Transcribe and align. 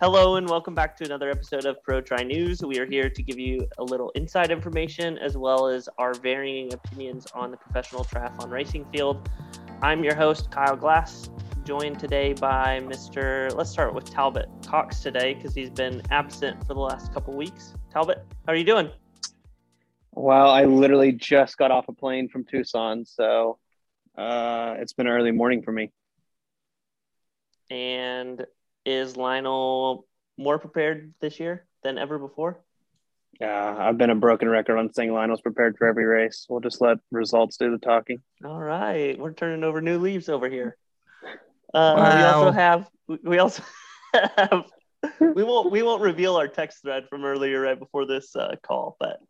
Hello 0.00 0.36
and 0.36 0.48
welcome 0.48 0.74
back 0.74 0.96
to 0.96 1.04
another 1.04 1.28
episode 1.28 1.66
of 1.66 1.82
Pro 1.82 2.00
Tri 2.00 2.22
News. 2.22 2.62
We 2.62 2.78
are 2.78 2.86
here 2.86 3.10
to 3.10 3.22
give 3.22 3.38
you 3.38 3.68
a 3.76 3.84
little 3.84 4.08
inside 4.14 4.50
information 4.50 5.18
as 5.18 5.36
well 5.36 5.66
as 5.66 5.90
our 5.98 6.14
varying 6.14 6.72
opinions 6.72 7.26
on 7.34 7.50
the 7.50 7.58
professional 7.58 8.04
triathlon 8.04 8.50
racing 8.50 8.86
field. 8.90 9.28
I'm 9.82 10.02
your 10.02 10.14
host, 10.14 10.50
Kyle 10.50 10.74
Glass, 10.74 11.28
joined 11.64 11.98
today 11.98 12.32
by 12.32 12.80
Mr. 12.82 13.54
Let's 13.54 13.68
start 13.68 13.92
with 13.92 14.10
Talbot 14.10 14.48
Cox 14.66 15.00
today 15.00 15.34
because 15.34 15.54
he's 15.54 15.68
been 15.68 16.00
absent 16.10 16.66
for 16.66 16.72
the 16.72 16.80
last 16.80 17.12
couple 17.12 17.34
weeks. 17.34 17.74
Talbot, 17.92 18.24
how 18.46 18.54
are 18.54 18.56
you 18.56 18.64
doing? 18.64 18.88
Well, 20.12 20.48
I 20.48 20.64
literally 20.64 21.12
just 21.12 21.58
got 21.58 21.70
off 21.70 21.88
a 21.88 21.92
plane 21.92 22.30
from 22.30 22.46
Tucson, 22.46 23.04
so 23.04 23.58
uh, 24.16 24.76
it's 24.78 24.94
been 24.94 25.08
an 25.08 25.12
early 25.12 25.32
morning 25.32 25.60
for 25.60 25.72
me. 25.72 25.92
And 27.70 28.46
is 28.84 29.16
Lionel 29.16 30.06
more 30.36 30.58
prepared 30.58 31.14
this 31.20 31.38
year 31.40 31.66
than 31.82 31.98
ever 31.98 32.18
before? 32.18 32.60
Yeah, 33.40 33.74
I've 33.78 33.96
been 33.96 34.10
a 34.10 34.14
broken 34.14 34.48
record 34.48 34.76
on 34.76 34.92
saying 34.92 35.12
Lionel's 35.12 35.40
prepared 35.40 35.78
for 35.78 35.86
every 35.86 36.04
race. 36.04 36.46
We'll 36.48 36.60
just 36.60 36.80
let 36.80 36.98
results 37.10 37.56
do 37.56 37.70
the 37.70 37.78
talking. 37.78 38.20
All 38.44 38.60
right, 38.60 39.18
we're 39.18 39.32
turning 39.32 39.64
over 39.64 39.80
new 39.80 39.98
leaves 39.98 40.28
over 40.28 40.48
here. 40.48 40.76
Uh, 41.72 41.94
wow. 41.96 42.16
We 42.16 42.22
also 42.24 42.50
have 42.50 42.90
we 43.24 43.38
also 43.38 43.62
have 44.36 44.64
we 45.20 45.42
won't 45.42 45.70
we 45.70 45.82
won't 45.82 46.02
reveal 46.02 46.36
our 46.36 46.48
text 46.48 46.82
thread 46.82 47.08
from 47.08 47.24
earlier 47.24 47.60
right 47.60 47.78
before 47.78 48.04
this 48.06 48.36
uh, 48.36 48.56
call, 48.62 48.96
but 49.00 49.20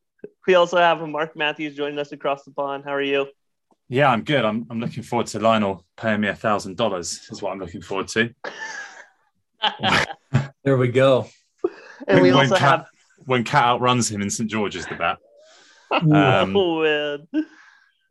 we 0.46 0.54
also 0.54 0.78
have 0.78 1.00
Mark 1.08 1.36
Matthews 1.36 1.76
joining 1.76 1.98
us 1.98 2.12
across 2.12 2.44
the 2.44 2.50
pond. 2.50 2.84
How 2.84 2.94
are 2.94 3.02
you? 3.02 3.26
Yeah, 3.88 4.10
I'm 4.10 4.22
good. 4.22 4.44
I'm, 4.44 4.66
I'm 4.70 4.80
looking 4.80 5.02
forward 5.02 5.26
to 5.28 5.40
Lionel 5.40 5.84
paying 5.96 6.20
me 6.20 6.28
a 6.28 6.34
thousand 6.34 6.76
dollars. 6.76 7.28
Is 7.30 7.42
what 7.42 7.52
I'm 7.52 7.58
looking 7.58 7.82
forward 7.82 8.08
to. 8.08 8.34
there 10.64 10.76
we 10.76 10.88
go. 10.88 11.28
And 12.06 12.20
when, 12.20 12.22
we 12.22 12.30
also 12.30 12.52
when 12.52 12.60
have 12.60 12.86
when 13.26 13.44
Cat 13.44 13.64
outruns 13.64 14.10
him 14.10 14.22
in 14.22 14.30
St 14.30 14.50
George's 14.50 14.86
the 14.86 14.96
bat. 14.96 15.18
Um, 15.92 16.56
oh, 16.56 17.18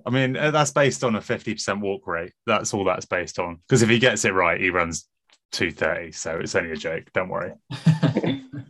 I 0.06 0.10
mean, 0.10 0.36
uh, 0.36 0.52
that's 0.52 0.72
based 0.72 1.02
on 1.06 1.16
a 1.16 1.20
50% 1.20 1.80
walk 1.80 2.08
rate. 2.08 2.34
That's 2.46 2.74
all 2.74 2.84
that's 2.84 3.06
based 3.06 3.40
on. 3.40 3.56
Because 3.56 3.84
if 3.84 3.88
he 3.90 4.00
gets 4.00 4.26
it 4.26 4.34
right, 4.34 4.60
he 4.60 4.70
runs 4.70 5.08
230. 5.54 6.12
So 6.12 6.40
it's 6.40 6.56
only 6.56 6.72
a 6.72 6.76
joke. 6.76 7.06
Don't 7.14 7.30
worry. 7.30 7.54
and 7.96 8.68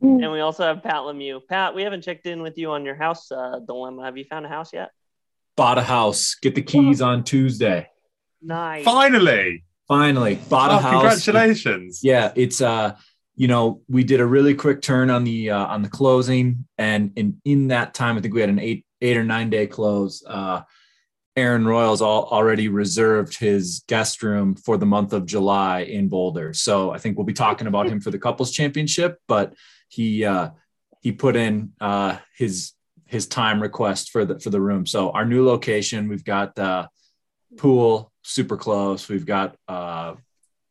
we 0.00 0.40
also 0.40 0.64
have 0.64 0.82
Pat 0.82 1.02
Lemieux. 1.02 1.40
Pat, 1.46 1.74
we 1.74 1.82
haven't 1.82 2.00
checked 2.02 2.26
in 2.26 2.40
with 2.40 2.56
you 2.56 2.70
on 2.70 2.86
your 2.86 2.94
house 2.94 3.30
uh, 3.30 3.58
dilemma. 3.66 4.04
Have 4.04 4.16
you 4.16 4.24
found 4.24 4.46
a 4.46 4.48
house 4.48 4.72
yet? 4.72 4.90
Bought 5.56 5.76
a 5.76 5.82
house. 5.82 6.36
Get 6.40 6.54
the 6.54 6.62
keys 6.62 7.02
on 7.02 7.24
Tuesday. 7.24 7.88
Nice. 8.40 8.84
Finally. 8.84 9.64
Finally. 9.88 10.36
Bought 10.48 10.70
oh, 10.70 10.78
a 10.78 10.80
house. 10.80 11.24
Congratulations. 11.24 12.00
Yeah, 12.02 12.32
it's 12.34 12.60
uh 12.60 12.96
you 13.36 13.48
know, 13.48 13.82
we 13.88 14.04
did 14.04 14.20
a 14.20 14.26
really 14.26 14.54
quick 14.54 14.80
turn 14.80 15.10
on 15.10 15.24
the 15.24 15.50
uh, 15.50 15.66
on 15.66 15.82
the 15.82 15.88
closing, 15.88 16.66
and 16.78 17.12
in 17.16 17.40
in 17.44 17.68
that 17.68 17.94
time, 17.94 18.16
I 18.16 18.20
think 18.20 18.34
we 18.34 18.40
had 18.40 18.50
an 18.50 18.60
eight 18.60 18.86
eight 19.00 19.16
or 19.16 19.24
nine 19.24 19.50
day 19.50 19.66
close. 19.66 20.22
Uh, 20.24 20.62
Aaron 21.36 21.66
Royals 21.66 22.00
all, 22.00 22.28
already 22.30 22.68
reserved 22.68 23.36
his 23.36 23.82
guest 23.88 24.22
room 24.22 24.54
for 24.54 24.76
the 24.76 24.86
month 24.86 25.12
of 25.12 25.26
July 25.26 25.80
in 25.80 26.08
Boulder, 26.08 26.52
so 26.52 26.92
I 26.92 26.98
think 26.98 27.16
we'll 27.16 27.26
be 27.26 27.32
talking 27.32 27.66
about 27.66 27.88
him 27.88 28.00
for 28.00 28.12
the 28.12 28.20
couples 28.20 28.52
championship. 28.52 29.18
But 29.26 29.54
he 29.88 30.24
uh, 30.24 30.50
he 31.00 31.10
put 31.10 31.34
in 31.34 31.72
uh, 31.80 32.18
his 32.36 32.72
his 33.06 33.26
time 33.26 33.60
request 33.60 34.10
for 34.10 34.24
the 34.24 34.38
for 34.38 34.50
the 34.50 34.60
room. 34.60 34.86
So 34.86 35.10
our 35.10 35.24
new 35.24 35.44
location, 35.44 36.08
we've 36.08 36.24
got 36.24 36.56
uh, 36.56 36.86
pool 37.56 38.12
super 38.22 38.56
close. 38.56 39.08
We've 39.08 39.26
got 39.26 39.56
uh, 39.68 40.14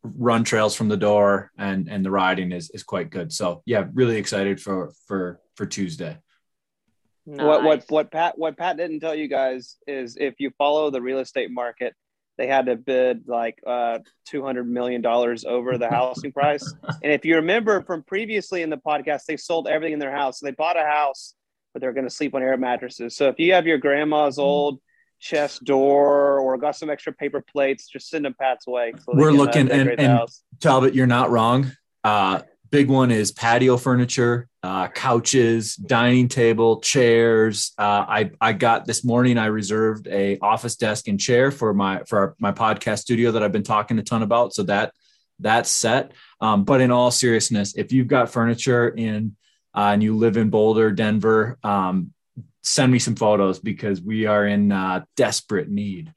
run 0.02 0.44
trails 0.44 0.74
from 0.74 0.88
the 0.88 0.96
door, 0.96 1.50
and 1.56 1.88
and 1.88 2.04
the 2.04 2.10
riding 2.10 2.52
is 2.52 2.70
is 2.70 2.82
quite 2.82 3.10
good. 3.10 3.32
So 3.32 3.62
yeah, 3.64 3.86
really 3.94 4.16
excited 4.16 4.60
for 4.60 4.92
for 5.06 5.40
for 5.54 5.66
Tuesday. 5.66 6.18
Nice. 7.26 7.46
What 7.46 7.64
what 7.64 7.84
what 7.88 8.10
Pat 8.10 8.38
what 8.38 8.58
Pat 8.58 8.76
didn't 8.76 9.00
tell 9.00 9.14
you 9.14 9.28
guys 9.28 9.76
is 9.86 10.16
if 10.16 10.34
you 10.38 10.50
follow 10.58 10.90
the 10.90 11.00
real 11.00 11.20
estate 11.20 11.50
market, 11.50 11.94
they 12.36 12.46
had 12.46 12.66
to 12.66 12.76
bid 12.76 13.26
like 13.26 13.58
uh, 13.66 14.00
two 14.26 14.44
hundred 14.44 14.68
million 14.68 15.00
dollars 15.00 15.44
over 15.44 15.78
the 15.78 15.88
housing 15.88 16.32
price. 16.38 16.74
And 17.02 17.12
if 17.12 17.24
you 17.24 17.36
remember 17.36 17.82
from 17.82 18.02
previously 18.02 18.62
in 18.62 18.68
the 18.68 18.76
podcast, 18.76 19.22
they 19.26 19.36
sold 19.36 19.68
everything 19.68 19.94
in 19.94 19.98
their 19.98 20.14
house. 20.14 20.40
So 20.40 20.46
they 20.46 20.52
bought 20.52 20.76
a 20.76 20.84
house, 20.84 21.34
but 21.72 21.80
they're 21.80 21.94
going 21.94 22.06
to 22.06 22.14
sleep 22.14 22.34
on 22.34 22.42
air 22.42 22.56
mattresses. 22.58 23.16
So 23.16 23.28
if 23.28 23.38
you 23.38 23.54
have 23.54 23.66
your 23.66 23.78
grandma's 23.78 24.38
old 24.38 24.80
chest 25.24 25.64
door 25.64 26.38
or 26.38 26.58
got 26.58 26.76
some 26.76 26.90
extra 26.90 27.12
paper 27.12 27.40
plates, 27.40 27.88
just 27.88 28.10
send 28.10 28.26
them 28.26 28.34
Pat's 28.38 28.66
way. 28.66 28.92
So 28.98 29.12
We're 29.14 29.30
can, 29.30 29.40
uh, 29.40 29.42
looking 29.42 29.70
uh, 29.70 29.74
and, 29.74 30.00
and 30.00 30.28
Talbot, 30.60 30.94
you're 30.94 31.06
not 31.06 31.30
wrong. 31.30 31.72
Uh, 32.04 32.42
big 32.70 32.88
one 32.90 33.10
is 33.10 33.32
patio 33.32 33.78
furniture, 33.78 34.48
uh, 34.62 34.88
couches, 34.88 35.76
dining 35.76 36.28
table, 36.28 36.80
chairs. 36.80 37.72
Uh, 37.78 38.04
I 38.06 38.30
I 38.40 38.52
got 38.52 38.86
this 38.86 39.02
morning. 39.04 39.38
I 39.38 39.46
reserved 39.46 40.06
a 40.08 40.38
office 40.40 40.76
desk 40.76 41.08
and 41.08 41.18
chair 41.18 41.50
for 41.50 41.72
my 41.72 42.02
for 42.06 42.18
our, 42.18 42.34
my 42.38 42.52
podcast 42.52 42.98
studio 42.98 43.32
that 43.32 43.42
I've 43.42 43.52
been 43.52 43.62
talking 43.62 43.98
a 43.98 44.02
ton 44.02 44.22
about. 44.22 44.54
So 44.54 44.64
that 44.64 44.92
that's 45.40 45.70
set. 45.70 46.12
Um, 46.40 46.64
but 46.64 46.80
in 46.80 46.90
all 46.90 47.10
seriousness, 47.10 47.74
if 47.76 47.92
you've 47.92 48.08
got 48.08 48.30
furniture 48.30 48.88
in 48.88 49.36
uh, 49.74 49.90
and 49.92 50.02
you 50.02 50.16
live 50.16 50.36
in 50.36 50.50
Boulder, 50.50 50.92
Denver, 50.92 51.58
um, 51.62 52.12
send 52.64 52.90
me 52.90 52.98
some 52.98 53.14
photos 53.14 53.60
because 53.60 54.00
we 54.00 54.26
are 54.26 54.46
in 54.46 54.72
uh, 54.72 55.04
desperate 55.16 55.68
need. 55.68 56.12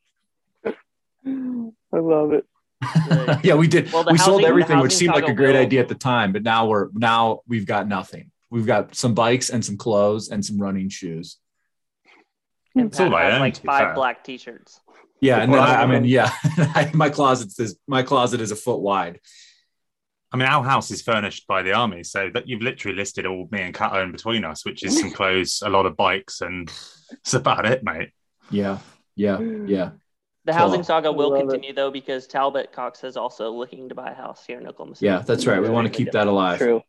I 0.65 1.99
love 1.99 2.33
it. 2.33 2.45
yeah, 3.43 3.55
we 3.55 3.67
did. 3.67 3.91
Well, 3.91 4.03
we 4.03 4.17
housing, 4.17 4.25
sold 4.25 4.43
everything, 4.43 4.79
which 4.79 4.93
seemed 4.93 5.13
like 5.13 5.27
a 5.27 5.33
great 5.33 5.55
idea 5.55 5.81
at 5.81 5.87
the 5.87 5.95
time, 5.95 6.31
but 6.31 6.43
now 6.43 6.67
we're 6.67 6.89
now 6.93 7.41
we've 7.47 7.65
got 7.65 7.87
nothing. 7.87 8.31
We've 8.49 8.65
got 8.65 8.95
some 8.95 9.13
bikes 9.13 9.49
and 9.49 9.63
some 9.63 9.77
clothes 9.77 10.29
and 10.29 10.45
some 10.45 10.57
running 10.57 10.89
shoes. 10.89 11.37
And 12.75 12.91
Pat 12.91 13.11
has 13.11 13.39
like 13.39 13.57
five 13.57 13.95
black 13.95 14.23
t-shirts. 14.23 14.79
Yeah, 15.19 15.39
and 15.39 15.51
then 15.51 15.59
I, 15.59 15.81
I 15.81 15.85
mean, 15.87 16.05
yeah, 16.05 16.31
my 16.93 17.09
closet's 17.09 17.55
this. 17.55 17.75
My 17.87 18.03
closet 18.03 18.39
is 18.39 18.51
a 18.51 18.55
foot 18.55 18.79
wide. 18.79 19.19
I 20.31 20.37
mean, 20.37 20.47
our 20.47 20.63
house 20.63 20.91
is 20.91 21.01
furnished 21.01 21.47
by 21.47 21.63
the 21.63 21.73
army, 21.73 22.03
so 22.03 22.29
that 22.33 22.47
you've 22.47 22.61
literally 22.61 22.97
listed 22.97 23.25
all 23.25 23.47
me 23.51 23.61
and 23.61 23.73
Cat 23.73 23.93
own 23.93 24.11
between 24.11 24.43
us, 24.43 24.65
which 24.65 24.83
is 24.83 24.99
some 24.99 25.11
clothes, 25.11 25.63
a 25.65 25.69
lot 25.69 25.85
of 25.85 25.95
bikes, 25.95 26.41
and 26.41 26.71
that's 27.09 27.33
about 27.33 27.65
it, 27.65 27.83
mate. 27.83 28.11
Yeah, 28.51 28.79
yeah, 29.15 29.39
yeah. 29.39 29.91
The 30.43 30.53
housing 30.53 30.83
saga 30.83 31.11
will 31.11 31.37
continue 31.37 31.71
it. 31.71 31.75
though 31.75 31.91
because 31.91 32.25
Talbot 32.25 32.71
Cox 32.71 33.03
is 33.03 33.17
also 33.17 33.51
looking 33.51 33.89
to 33.89 33.95
buy 33.95 34.11
a 34.11 34.15
house 34.15 34.45
here 34.45 34.59
in 34.59 34.67
Oklahoma 34.67 34.95
City. 34.95 35.07
Yeah, 35.07 35.19
that's 35.19 35.45
right. 35.45 35.61
We 35.61 35.69
want 35.69 35.91
to 35.91 35.93
keep 35.93 36.11
that 36.11 36.27
alive. 36.27 36.57
True. 36.57 36.81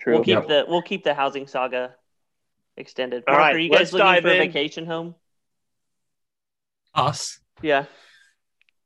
True. 0.00 0.14
We'll 0.14 0.24
keep 0.24 0.34
yep. 0.34 0.48
the 0.48 0.64
we'll 0.68 0.82
keep 0.82 1.04
the 1.04 1.14
housing 1.14 1.46
saga 1.46 1.94
extended. 2.76 3.24
Mark, 3.26 3.38
All 3.38 3.44
right, 3.44 3.54
are 3.54 3.58
you 3.58 3.70
guys 3.70 3.92
looking 3.92 4.22
for 4.22 4.28
a 4.28 4.38
vacation 4.38 4.86
home? 4.86 5.14
Us? 6.94 7.40
Yeah. 7.60 7.86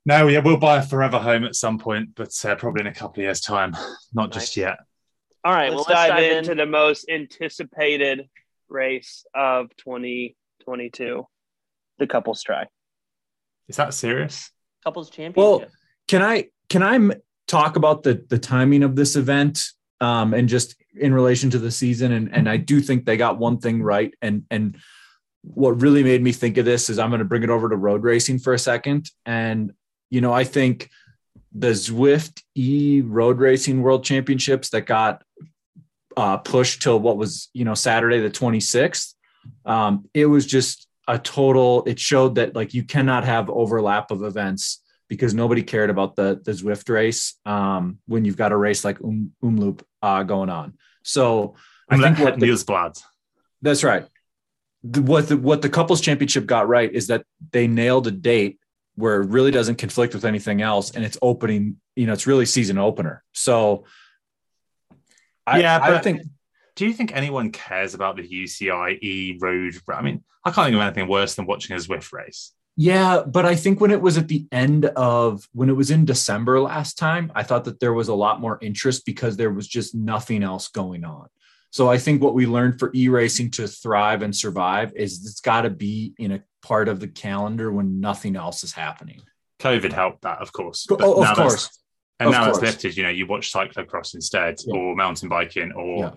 No, 0.07 0.29
yeah, 0.29 0.39
we'll 0.39 0.57
buy 0.57 0.79
a 0.79 0.83
forever 0.83 1.19
home 1.19 1.45
at 1.45 1.57
some 1.57 1.79
point, 1.79 2.11
but 2.15 2.33
uh, 2.45 2.55
probably 2.55 2.83
in 2.83 2.87
a 2.87 2.95
couple 2.95 3.21
of 3.21 3.25
years' 3.25 3.41
time. 3.41 3.73
Not 4.15 4.31
nice. 4.31 4.45
just 4.45 4.57
yet. 4.57 4.79
All 5.45 5.53
right, 5.53 5.71
let's, 5.71 5.87
well, 5.89 5.97
let's 5.97 6.09
dive, 6.09 6.11
dive 6.11 6.33
into 6.39 6.55
the 6.55 6.67
most 6.67 7.09
anticipated 7.11 8.29
race 8.69 9.25
of 9.35 9.69
2022, 9.79 11.27
the 11.99 12.07
couples 12.07 12.43
try. 12.43 12.67
Is 13.69 13.77
that 13.77 13.95
serious? 13.95 14.51
Couples 14.85 15.11
championship. 15.11 15.37
Well, 15.37 15.65
can 16.07 16.23
I 16.23 16.47
can 16.69 16.83
I 16.83 17.17
talk 17.49 17.77
about 17.77 18.03
the 18.03 18.25
the 18.29 18.39
timing 18.39 18.83
of 18.83 18.95
this 18.97 19.17
event 19.17 19.65
um, 20.01 20.35
and 20.35 20.49
just 20.49 20.77
in 20.95 21.13
relation 21.13 21.51
to 21.51 21.59
the 21.59 21.71
season? 21.71 22.13
And 22.13 22.33
and 22.33 22.49
I 22.49 22.59
do 22.59 22.81
think 22.81 23.05
they 23.05 23.17
got 23.17 23.39
one 23.39 23.59
thing 23.59 23.83
right. 23.83 24.15
And 24.23 24.45
and 24.51 24.77
what 25.43 25.81
really 25.81 26.05
made 26.05 26.23
me 26.23 26.33
think 26.33 26.59
of 26.59 26.65
this 26.65 26.91
is 26.91 26.99
I'm 26.99 27.11
going 27.11 27.19
to 27.19 27.25
bring 27.25 27.43
it 27.43 27.51
over 27.51 27.69
to 27.69 27.77
road 27.77 28.05
racing 28.05 28.39
for 28.39 28.53
a 28.53 28.59
second. 28.59 29.11
And 29.25 29.73
you 30.11 30.21
know, 30.21 30.33
I 30.33 30.45
think 30.45 30.91
the 31.53 31.71
Zwift 31.71 32.43
E 32.55 33.03
Road 33.05 33.39
Racing 33.39 33.83
World 33.83 34.05
Championships 34.05 34.71
that 34.71 34.83
got 34.83 35.23
uh, 36.17 36.39
pushed 36.39 36.83
till 36.83 36.99
what 36.99 37.17
was 37.17 37.49
you 37.53 37.65
know 37.65 37.75
Saturday 37.75 38.21
the 38.21 38.31
26th. 38.31 39.15
Um, 39.65 40.09
it 40.15 40.27
was 40.27 40.47
just 40.47 40.87
a 41.09 41.19
total. 41.19 41.85
It 41.87 41.99
showed 41.99 42.37
that 42.37 42.55
like 42.55 42.75
you 42.75 42.85
cannot 42.85 43.25
have 43.25 43.51
overlap 43.51 44.11
of 44.11 44.23
events 44.23 44.83
because 45.09 45.35
nobody 45.35 45.63
cared 45.63 45.91
about 45.91 46.17
the 46.17 46.41
the 46.45 46.53
Zwift 46.53 46.89
race 46.89 47.35
um, 47.47 47.99
when 48.07 48.25
you've 48.25 48.37
got 48.37 48.53
a 48.53 48.57
race 48.57 48.85
like 48.85 49.01
um, 49.03 49.33
Omloop 49.43 49.83
uh, 50.03 50.23
going 50.23 50.51
on. 50.51 50.75
So 51.03 51.55
I 51.89 51.99
think 51.99 52.19
what 52.19 52.41
the, 52.41 52.47
That's 53.63 53.85
right. 53.85 54.07
The, 54.83 55.03
what 55.03 55.29
the 55.29 55.37
what 55.37 55.63
the 55.63 55.69
couples 55.69 56.01
championship 56.01 56.47
got 56.47 56.69
right 56.69 56.93
is 56.93 57.07
that 57.09 57.25
they 57.53 57.67
nailed 57.67 58.07
a 58.07 58.11
date 58.11 58.59
where 58.97 59.23
it 59.23 59.29
really 59.29 59.51
doesn't 59.51 59.77
conflict 59.77 60.15
with 60.15 60.25
anything 60.25 60.63
else 60.63 60.91
and 60.91 61.05
it's 61.05 61.19
opening 61.23 61.77
you 61.95 62.07
know 62.07 62.13
it's 62.13 62.27
really 62.27 62.47
season 62.47 62.79
opener 62.79 63.23
so 63.33 63.85
I, 65.47 65.61
yeah 65.61 65.79
I 65.81 65.99
think 65.99 66.23
do 66.75 66.87
you 66.87 66.93
think 66.93 67.15
anyone 67.15 67.53
cares 67.53 67.95
about 67.95 68.17
the 68.17 68.29
UCI 68.29 69.03
E 69.03 69.39
road 69.41 69.75
I 69.89 70.03
mean 70.03 70.25
I 70.45 70.51
can't 70.51 70.67
think 70.67 70.77
of 70.77 70.83
anything 70.83 71.09
worse 71.09 71.35
than 71.35 71.47
watching 71.47 71.77
a 71.77 71.79
Zwift 71.79 72.13
race 72.13 72.53
Yeah, 72.79 73.23
but 73.27 73.47
I 73.47 73.57
think 73.57 73.81
when 73.81 73.91
it 73.91 74.03
was 74.03 74.19
at 74.19 74.29
the 74.29 74.47
end 74.53 74.85
of 74.85 75.49
when 75.53 75.71
it 75.71 75.73
was 75.73 75.91
in 75.91 76.05
December 76.05 76.61
last 76.61 76.99
time, 76.99 77.33
I 77.35 77.43
thought 77.43 77.65
that 77.65 77.81
there 77.81 77.95
was 77.95 78.09
a 78.09 78.15
lot 78.15 78.41
more 78.41 78.59
interest 78.61 79.07
because 79.07 79.37
there 79.37 79.51
was 79.51 79.67
just 79.67 79.95
nothing 79.95 80.43
else 80.43 80.69
going 80.69 81.03
on. 81.03 81.29
So 81.71 81.91
I 81.91 81.99
think 81.99 82.23
what 82.23 82.35
we 82.35 82.47
learned 82.47 82.79
for 82.79 82.91
e-racing 82.95 83.51
to 83.53 83.67
thrive 83.67 84.23
and 84.23 84.35
survive 84.35 84.93
is 84.95 85.27
it's 85.27 85.41
got 85.41 85.63
to 85.63 85.71
be 85.71 86.15
in 86.19 86.33
a 86.33 86.43
part 86.67 86.89
of 86.89 87.01
the 87.01 87.09
calendar 87.09 87.71
when 87.71 88.01
nothing 88.01 88.37
else 88.37 88.65
is 88.65 88.73
happening. 88.73 89.23
COVID 89.61 89.93
helped 89.93 90.23
that, 90.23 90.41
of 90.41 90.53
course. 90.53 90.87
Oh, 90.91 91.23
of 91.23 91.37
course. 91.37 91.83
And 92.19 92.29
of 92.29 92.33
now 92.33 92.45
course. 92.45 92.59
it's 92.59 92.65
lifted, 92.65 92.97
you 92.97 93.03
know, 93.03 93.11
you 93.11 93.27
watch 93.27 93.53
cyclocross 93.53 94.15
instead 94.15 94.57
yeah. 94.65 94.75
or 94.75 94.97
mountain 94.97 95.29
biking 95.29 95.73
or 95.73 95.99
yeah. 95.99 96.11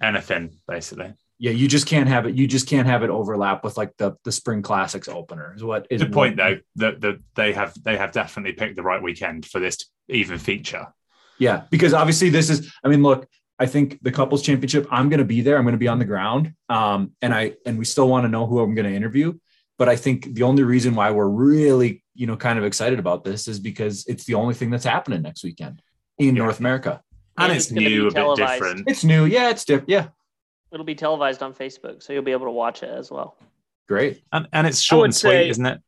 anything, 0.00 0.50
basically 0.68 1.14
yeah, 1.40 1.52
you 1.52 1.68
just 1.68 1.86
can't 1.86 2.06
have 2.06 2.26
it. 2.26 2.34
You 2.34 2.46
just 2.46 2.68
can't 2.68 2.86
have 2.86 3.02
it 3.02 3.08
overlap 3.08 3.64
with 3.64 3.78
like 3.78 3.96
the 3.96 4.14
the 4.24 4.30
spring 4.30 4.60
classics 4.60 5.08
opener. 5.08 5.54
Is 5.56 5.64
what 5.64 5.86
is 5.88 6.02
the 6.02 6.06
point 6.10 6.36
though 6.36 6.58
that 6.76 7.00
the, 7.00 7.18
they 7.34 7.54
have 7.54 7.72
they 7.82 7.96
have 7.96 8.12
definitely 8.12 8.52
picked 8.52 8.76
the 8.76 8.82
right 8.82 9.02
weekend 9.02 9.46
for 9.46 9.58
this 9.58 9.78
even 10.08 10.38
feature. 10.38 10.88
Yeah, 11.38 11.62
because 11.70 11.94
obviously 11.94 12.28
this 12.28 12.50
is. 12.50 12.70
I 12.84 12.88
mean, 12.88 13.02
look, 13.02 13.26
I 13.58 13.64
think 13.64 14.02
the 14.02 14.12
couples 14.12 14.42
championship. 14.42 14.86
I'm 14.90 15.08
going 15.08 15.18
to 15.18 15.24
be 15.24 15.40
there. 15.40 15.56
I'm 15.56 15.64
going 15.64 15.72
to 15.72 15.78
be 15.78 15.88
on 15.88 15.98
the 15.98 16.04
ground. 16.04 16.52
Um, 16.68 17.12
and 17.22 17.32
I 17.32 17.54
and 17.64 17.78
we 17.78 17.86
still 17.86 18.06
want 18.06 18.24
to 18.24 18.28
know 18.28 18.46
who 18.46 18.60
I'm 18.60 18.74
going 18.74 18.90
to 18.90 18.94
interview. 18.94 19.32
But 19.80 19.88
I 19.88 19.96
think 19.96 20.34
the 20.34 20.42
only 20.42 20.62
reason 20.62 20.94
why 20.94 21.10
we're 21.10 21.26
really 21.26 22.04
you 22.14 22.26
know 22.26 22.36
kind 22.36 22.58
of 22.58 22.64
excited 22.66 22.98
about 22.98 23.24
this 23.24 23.48
is 23.48 23.58
because 23.58 24.04
it's 24.06 24.24
the 24.24 24.34
only 24.34 24.54
thing 24.54 24.68
that's 24.68 24.84
happening 24.84 25.22
next 25.22 25.42
weekend 25.42 25.80
in 26.18 26.36
yeah. 26.36 26.42
North 26.44 26.60
America. 26.60 27.02
And, 27.38 27.50
and 27.50 27.56
it's, 27.56 27.70
it's 27.70 27.72
new, 27.72 28.08
a 28.08 28.12
bit 28.12 28.36
different. 28.36 28.84
It's 28.86 29.04
new. 29.04 29.24
Yeah, 29.24 29.48
it's 29.48 29.64
different. 29.64 29.88
Yeah, 29.88 30.08
It'll 30.72 30.86
be 30.86 30.94
televised 30.94 31.42
on 31.42 31.52
Facebook, 31.52 32.02
so 32.02 32.12
you'll 32.12 32.22
be 32.22 32.32
able 32.32 32.46
to 32.46 32.52
watch 32.52 32.82
it 32.82 32.90
as 32.90 33.10
well. 33.10 33.36
Great. 33.88 34.22
And, 34.32 34.48
and 34.52 34.66
it's 34.66 34.80
short 34.80 35.06
and 35.06 35.14
sweet, 35.14 35.30
say, 35.30 35.48
isn't 35.48 35.66
it? 35.66 35.80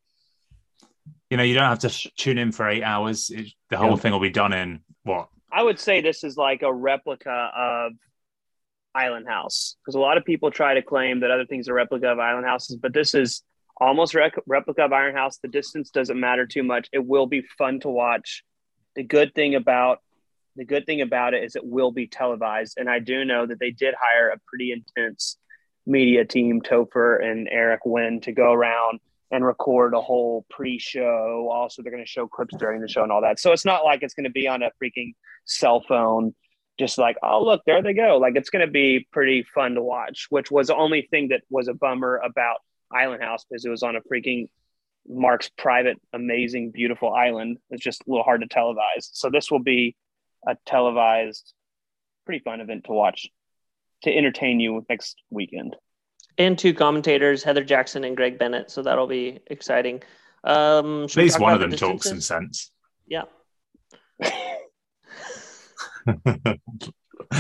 You 1.31 1.37
know, 1.37 1.45
you 1.45 1.55
don't 1.55 1.65
have 1.65 1.79
to 1.81 2.11
tune 2.17 2.37
in 2.37 2.51
for 2.51 2.69
eight 2.69 2.83
hours. 2.83 3.31
It, 3.31 3.47
the 3.71 3.77
whole 3.77 3.91
yeah. 3.91 3.97
thing 3.97 4.13
will 4.13 4.21
be 4.21 4.31
done 4.31 4.53
in 4.53 4.81
what? 5.05 5.29
I 5.53 5.63
would 5.63 5.79
say 5.79 6.01
this 6.01 6.25
is 6.25 6.37
like 6.37 6.63
a 6.63 6.73
replica 6.73 7.51
of 7.57 7.93
Island 8.95 9.29
House 9.29 9.77
because 9.81 9.95
a 9.95 10.01
lot 10.01 10.17
of 10.17 10.25
people 10.25 10.51
try 10.51 10.75
to 10.75 10.83
claim 10.83 11.21
that 11.21 11.31
other 11.31 11.47
things 11.47 11.69
are 11.69 11.75
replica 11.75 12.09
of 12.09 12.19
Island 12.19 12.47
Houses, 12.47 12.77
but 12.77 12.93
this 12.93 13.15
is 13.15 13.43
almost 13.77 14.15
rec- 14.15 14.35
replica 14.47 14.85
of 14.85 14.93
Iron 14.93 15.15
House. 15.15 15.39
The 15.39 15.49
distance 15.49 15.91
doesn't 15.91 16.19
matter 16.19 16.47
too 16.47 16.63
much. 16.63 16.89
It 16.93 17.05
will 17.05 17.27
be 17.27 17.43
fun 17.59 17.81
to 17.81 17.89
watch. 17.89 18.45
The 18.97 19.03
good 19.03 19.35
thing 19.35 19.55
about 19.55 20.01
the 20.57 20.65
good 20.65 20.85
thing 20.85 21.01
about 21.01 21.35
it 21.35 21.45
is 21.45 21.57
it 21.57 21.65
will 21.65 21.93
be 21.93 22.07
televised. 22.07 22.77
And 22.77 22.89
I 22.91 22.99
do 22.99 23.25
know 23.25 23.47
that 23.47 23.59
they 23.59 23.71
did 23.71 23.95
hire 23.99 24.29
a 24.29 24.39
pretty 24.47 24.73
intense 24.73 25.39
media 25.87 26.25
team, 26.25 26.61
Topher 26.61 27.25
and 27.25 27.49
Eric 27.51 27.81
Wynn, 27.85 28.21
to 28.23 28.33
go 28.33 28.53
around 28.53 29.01
and 29.31 29.45
record 29.45 29.95
a 29.95 30.01
whole 30.01 30.45
pre-show. 30.51 31.49
Also, 31.51 31.83
they're 31.83 31.91
going 31.91 32.05
to 32.05 32.11
show 32.11 32.27
clips 32.27 32.55
during 32.59 32.83
the 32.83 32.89
show 32.89 33.03
and 33.03 33.11
all 33.11 33.23
that. 33.23 33.41
So 33.41 33.53
it's 33.53 33.65
not 33.65 33.85
like 33.85 34.03
it's 34.03 34.15
going 34.15 34.25
to 34.25 34.31
be 34.31 34.47
on 34.47 34.63
a 34.63 34.71
freaking 34.83 35.15
cell 35.47 35.83
phone, 35.89 36.35
just 36.79 36.99
like, 36.99 37.17
oh 37.23 37.43
look, 37.43 37.63
there 37.65 37.83
they 37.83 37.95
go. 37.95 38.19
Like 38.19 38.37
it's 38.37 38.51
going 38.51 38.67
to 38.67 38.71
be 38.71 39.07
pretty 39.11 39.47
fun 39.55 39.75
to 39.75 39.83
watch. 39.83 40.27
Which 40.29 40.51
was 40.51 40.67
the 40.67 40.77
only 40.77 41.09
thing 41.11 41.29
that 41.29 41.43
was 41.49 41.69
a 41.69 41.75
bummer 41.75 42.21
about 42.23 42.59
Island 42.93 43.23
House 43.23 43.45
because 43.49 43.65
it 43.65 43.71
was 43.71 43.83
on 43.83 43.97
a 43.97 44.01
freaking 44.01 44.49
Mark's 45.09 45.51
private, 45.59 46.01
amazing, 46.13 46.71
beautiful 46.71 47.13
island. 47.13 47.59
It's 47.71 47.83
just 47.83 48.03
a 48.03 48.11
little 48.11 48.25
hard 48.25 48.43
to 48.43 48.49
televise. 48.49 49.11
So 49.13 49.31
this 49.31 49.51
will 49.51 49.63
be 49.63 49.97
a 50.47 50.57
televised, 50.67 51.53
pretty 52.25 52.43
fun 52.45 52.61
event 52.61 52.85
to 52.85 52.93
watch 52.93 53.29
to 54.03 54.17
entertain 54.17 54.61
you 54.61 54.85
next 54.89 55.21
weekend. 55.31 55.77
And 56.39 56.59
two 56.59 56.73
commentators, 56.75 57.43
Heather 57.43 57.65
Jackson 57.65 58.05
and 58.05 58.17
Greg 58.17 58.39
Bennett. 58.39 58.71
So 58.71 58.83
that'll 58.83 59.07
be 59.07 59.41
exciting. 59.49 60.03
Um, 60.45 61.05
At 61.05 61.17
least 61.17 61.41
one 61.41 61.55
of 61.55 61.61
them 61.61 61.71
the 61.71 61.77
talks 61.77 62.09
some 62.09 62.21
sense. 62.21 62.71
Yeah. 63.07 63.25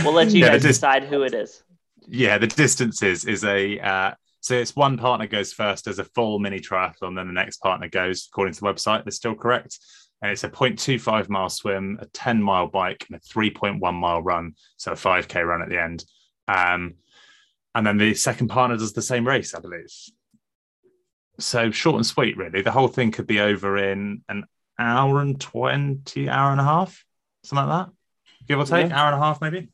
we'll 0.04 0.12
let 0.12 0.30
you 0.30 0.40
yeah, 0.40 0.50
guys 0.50 0.62
dis- 0.62 0.76
decide 0.76 1.04
who 1.04 1.22
it 1.22 1.34
is. 1.34 1.62
Yeah, 2.06 2.38
the 2.38 2.46
distances 2.46 3.24
is 3.24 3.44
a 3.44 3.78
uh, 3.78 4.14
so 4.42 4.54
it's 4.54 4.76
one 4.76 4.98
partner 4.98 5.26
goes 5.26 5.52
first 5.52 5.86
as 5.86 5.98
a 5.98 6.04
full 6.04 6.38
mini 6.38 6.60
triathlon, 6.60 7.16
then 7.16 7.26
the 7.26 7.32
next 7.32 7.62
partner 7.62 7.88
goes 7.88 8.28
according 8.30 8.52
to 8.54 8.60
the 8.60 8.66
website. 8.66 9.04
That's 9.04 9.16
still 9.16 9.34
correct 9.34 9.78
and 10.22 10.30
it's 10.30 10.44
a 10.44 10.48
0.25 10.48 11.28
mile 11.28 11.48
swim, 11.48 11.98
a 12.00 12.06
10 12.06 12.40
mile 12.40 12.68
bike, 12.68 13.04
and 13.08 13.16
a 13.16 13.20
3.1 13.20 13.94
mile 13.94 14.22
run, 14.22 14.54
so 14.76 14.92
a 14.92 14.94
5k 14.94 15.44
run 15.44 15.62
at 15.62 15.68
the 15.68 15.82
end. 15.82 16.04
Um, 16.46 16.94
and 17.74 17.84
then 17.84 17.98
the 17.98 18.14
second 18.14 18.48
partner 18.48 18.76
does 18.76 18.92
the 18.92 19.02
same 19.02 19.26
race, 19.26 19.52
I 19.52 19.58
believe. 19.58 19.92
So 21.40 21.72
short 21.72 21.96
and 21.96 22.06
sweet, 22.06 22.36
really. 22.36 22.62
The 22.62 22.70
whole 22.70 22.86
thing 22.86 23.10
could 23.10 23.26
be 23.26 23.40
over 23.40 23.76
in 23.76 24.22
an 24.28 24.44
hour 24.78 25.20
and 25.20 25.40
20, 25.40 26.28
hour 26.28 26.52
and 26.52 26.60
a 26.60 26.64
half, 26.64 27.04
something 27.42 27.66
like 27.66 27.86
that, 27.86 27.92
give 28.46 28.60
or 28.60 28.64
take, 28.64 28.90
yeah. 28.90 29.00
hour 29.00 29.12
and 29.12 29.20
a 29.20 29.24
half, 29.24 29.40
maybe. 29.40 29.70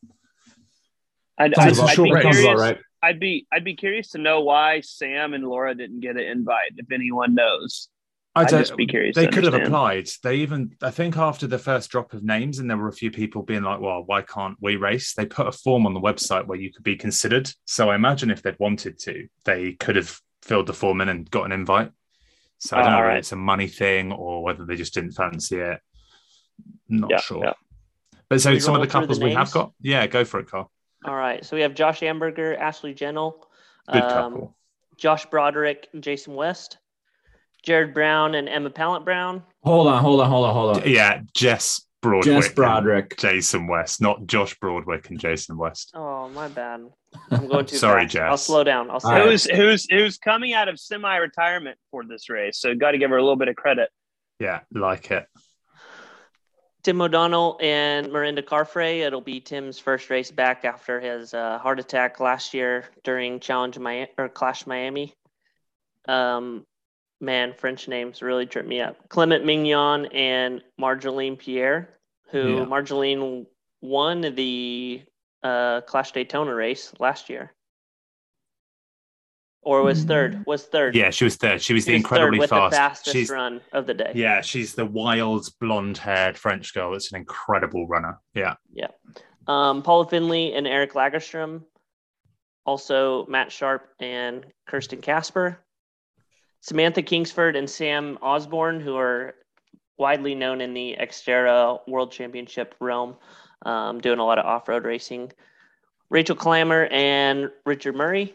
I'd, 1.37 1.55
I'd, 1.59 1.79
I'd, 1.79 1.97
be 1.97 2.11
curious, 2.11 2.59
right. 2.59 2.79
I'd 3.03 3.21
be 3.21 3.47
I'd 3.53 3.65
be 3.65 3.77
curious 3.77 4.11
to 4.11 4.19
know 4.19 4.41
why 4.41 4.81
Sam 4.81 5.35
and 5.35 5.45
Laura 5.45 5.75
didn't 5.75 6.01
get 6.01 6.17
an 6.17 6.25
invite, 6.25 6.73
if 6.77 6.91
anyone 6.93 7.35
knows. 7.35 7.89
I 8.35 8.45
don't, 8.45 8.61
just 8.61 8.77
be 8.77 8.87
curious. 8.87 9.17
They 9.17 9.27
could 9.27 9.45
have 9.45 9.55
applied. 9.55 10.09
They 10.23 10.37
even, 10.37 10.77
I 10.81 10.91
think, 10.91 11.17
after 11.17 11.47
the 11.47 11.59
first 11.59 11.91
drop 11.91 12.13
of 12.13 12.23
names, 12.23 12.59
and 12.59 12.71
there 12.71 12.77
were 12.77 12.89
a 12.89 12.93
few 12.93 13.11
people 13.11 13.43
being 13.43 13.63
like, 13.63 13.81
"Well, 13.81 14.05
why 14.05 14.23
can't 14.23 14.57
we 14.61 14.77
race?" 14.77 15.15
They 15.15 15.27
put 15.27 15.49
a 15.49 15.53
form 15.53 15.87
on 15.87 15.95
the 15.95 16.01
website 16.01 16.47
where 16.47 16.59
you 16.59 16.73
could 16.73 16.85
be 16.85 16.97
considered. 16.97 17.51
So 17.65 17.91
I 17.91 17.97
imagine 17.97 18.31
if 18.31 18.43
they'd 18.43 18.59
wanted 18.59 18.99
to, 19.01 19.27
they 19.45 19.73
could 19.73 19.97
have 19.97 20.21
filled 20.43 20.67
the 20.67 20.73
form 20.73 21.01
in 21.01 21.09
and 21.09 21.29
got 21.31 21.47
an 21.47 21.53
invite. 21.53 21.91
So 22.59 22.77
I 22.77 22.83
don't 22.83 22.93
know 22.93 22.99
right. 22.99 23.07
whether 23.07 23.19
it's 23.19 23.33
a 23.33 23.37
money 23.37 23.69
thing 23.69 24.13
or 24.13 24.43
whether 24.43 24.65
they 24.65 24.77
just 24.77 24.95
didn't 24.95 25.13
fancy 25.13 25.57
it. 25.57 25.81
Not 26.89 27.11
yeah, 27.11 27.21
sure. 27.21 27.45
Yeah. 27.45 27.53
But 28.29 28.41
so 28.41 28.59
some 28.59 28.75
of 28.75 28.81
the 28.81 28.87
couples 28.87 29.19
the 29.19 29.25
we 29.25 29.33
have 29.33 29.51
got, 29.51 29.73
yeah, 29.81 30.07
go 30.07 30.25
for 30.25 30.41
it, 30.41 30.51
Carl. 30.51 30.71
All 31.05 31.15
right. 31.15 31.45
So 31.45 31.57
we 31.57 31.63
have 31.63 31.75
Josh 31.75 32.01
Amberger, 32.01 32.59
Ashley 32.59 32.95
Gentle, 32.95 33.47
um. 33.89 34.49
Josh 34.97 35.27
Broderick, 35.27 35.89
Jason 36.01 36.35
West. 36.35 36.79
Jared 37.63 37.93
Browne 37.93 38.35
and 38.35 38.49
Emma 38.49 38.71
Pallant 38.71 39.05
Browne. 39.05 39.43
Hold 39.65 39.89
on, 39.89 40.03
hold 40.03 40.21
on, 40.21 40.31
hold 40.31 40.47
on, 40.47 40.55
hold 40.55 40.77
on. 40.77 40.89
Yeah, 40.89 41.23
Jess 41.35 41.85
Broadwick. 42.01 42.25
Jess 42.25 42.53
Broderick. 42.53 43.17
Jason 43.17 43.67
West, 43.67 44.01
not 44.01 44.27
Josh 44.27 44.59
Broadwick 44.61 45.11
and 45.11 45.19
Jason 45.19 45.57
West. 45.57 45.91
Oh, 45.95 46.29
my 46.29 46.49
bad. 46.49 46.87
I'm 47.31 47.49
going 47.49 47.67
too 47.67 47.77
Sorry, 47.79 48.03
fast. 48.05 48.13
Jess. 48.13 48.31
I'll 48.31 48.37
slow 48.37 48.65
down. 48.65 48.91
I'll 48.91 49.01
slow 49.01 49.11
right. 49.11 49.29
Who's 49.29 49.45
who's 49.45 49.87
who's 49.91 50.19
coming 50.19 50.53
out 50.53 50.69
of 50.69 50.79
semi-retirement 50.79 51.77
for 51.91 52.05
this 52.05 52.31
race, 52.31 52.59
so 52.59 52.75
got 52.75 52.93
to 52.93 52.99
give 52.99 53.11
her 53.11 53.17
a 53.17 53.23
little 53.23 53.37
bit 53.37 53.49
of 53.49 53.57
credit. 53.57 53.91
Yeah, 54.39 54.61
like 54.73 55.11
it. 55.11 55.27
Tim 56.83 57.01
O'Donnell 57.01 57.59
and 57.61 58.07
Mirinda 58.09 58.43
Carfrae. 58.43 59.01
It'll 59.01 59.21
be 59.21 59.41
Tim's 59.41 59.79
first 59.79 60.11
race 60.11 60.31
back 60.31 60.65
after 60.65 61.01
his 61.01 61.35
uh, 61.35 61.59
heart 61.59 61.81
attack 61.81 62.21
last 62.21 62.55
year 62.55 62.89
during 63.03 63.41
Challenge 63.41 63.79
Miami 63.79 64.11
or 64.17 64.29
Clash 64.29 64.67
Miami. 64.67 65.15
Um, 66.07 66.65
man, 67.21 67.53
French 67.53 67.89
names 67.89 68.23
really 68.23 68.47
trip 68.47 68.67
me 68.67 68.81
up. 68.81 69.09
Clement 69.09 69.45
Mignon 69.45 70.07
and 70.07 70.63
Marjolaine 70.81 71.39
Pierre, 71.39 71.99
who 72.31 72.59
yeah. 72.59 72.65
Marjolaine 72.65 73.47
won 73.81 74.21
the 74.21 75.03
uh, 75.43 75.81
Clash 75.83 76.13
Daytona 76.13 76.55
race 76.55 76.93
last 76.99 77.29
year. 77.29 77.53
Or 79.69 79.83
was 79.83 80.03
third? 80.03 80.35
Mm. 80.35 80.47
Was 80.47 80.65
third? 80.65 80.97
Yeah, 80.97 81.11
she 81.11 81.25
was 81.25 81.37
third. 81.37 81.61
She 81.61 81.75
was 81.75 81.85
she 81.85 81.91
the 81.91 81.97
was 81.97 82.01
incredibly 82.01 82.47
fast. 82.47 82.71
The 82.71 82.77
fastest 82.79 83.13
she's, 83.15 83.29
run 83.29 83.61
of 83.75 83.87
the 83.87 83.93
day. 83.93 84.13
Yeah, 84.15 84.41
she's 84.41 84.75
the 84.75 84.87
wild 84.87 85.47
blonde-haired 85.61 86.39
French 86.39 86.73
girl. 86.73 86.93
That's 86.93 87.13
an 87.13 87.19
incredible 87.19 87.87
runner. 87.87 88.19
Yeah. 88.33 88.55
Yeah. 88.73 88.87
Um, 89.47 89.83
Paula 89.83 90.09
Findlay 90.09 90.55
and 90.55 90.67
Eric 90.67 90.95
Lagerstrom. 90.95 91.65
Also, 92.65 93.27
Matt 93.27 93.53
Sharp 93.53 93.91
and 94.01 94.47
Kirsten 94.67 95.03
Kasper. 95.03 95.59
Samantha 96.63 97.03
Kingsford 97.03 97.55
and 97.55 97.69
Sam 97.69 98.19
Osborne, 98.23 98.81
who 98.81 98.97
are 98.97 99.35
widely 99.99 100.35
known 100.35 100.63
in 100.63 100.73
the 100.73 100.97
Xterra 100.99 101.81
World 101.87 102.11
Championship 102.11 102.75
realm, 102.81 103.17
um, 103.67 104.01
doing 104.01 104.19
a 104.19 104.25
lot 104.25 104.39
of 104.39 104.47
off 104.47 104.67
road 104.67 104.87
racing. 104.87 105.31
Rachel 106.09 106.37
Klamer 106.37 106.91
and 106.91 107.51
Richard 107.67 107.95
Murray. 107.95 108.33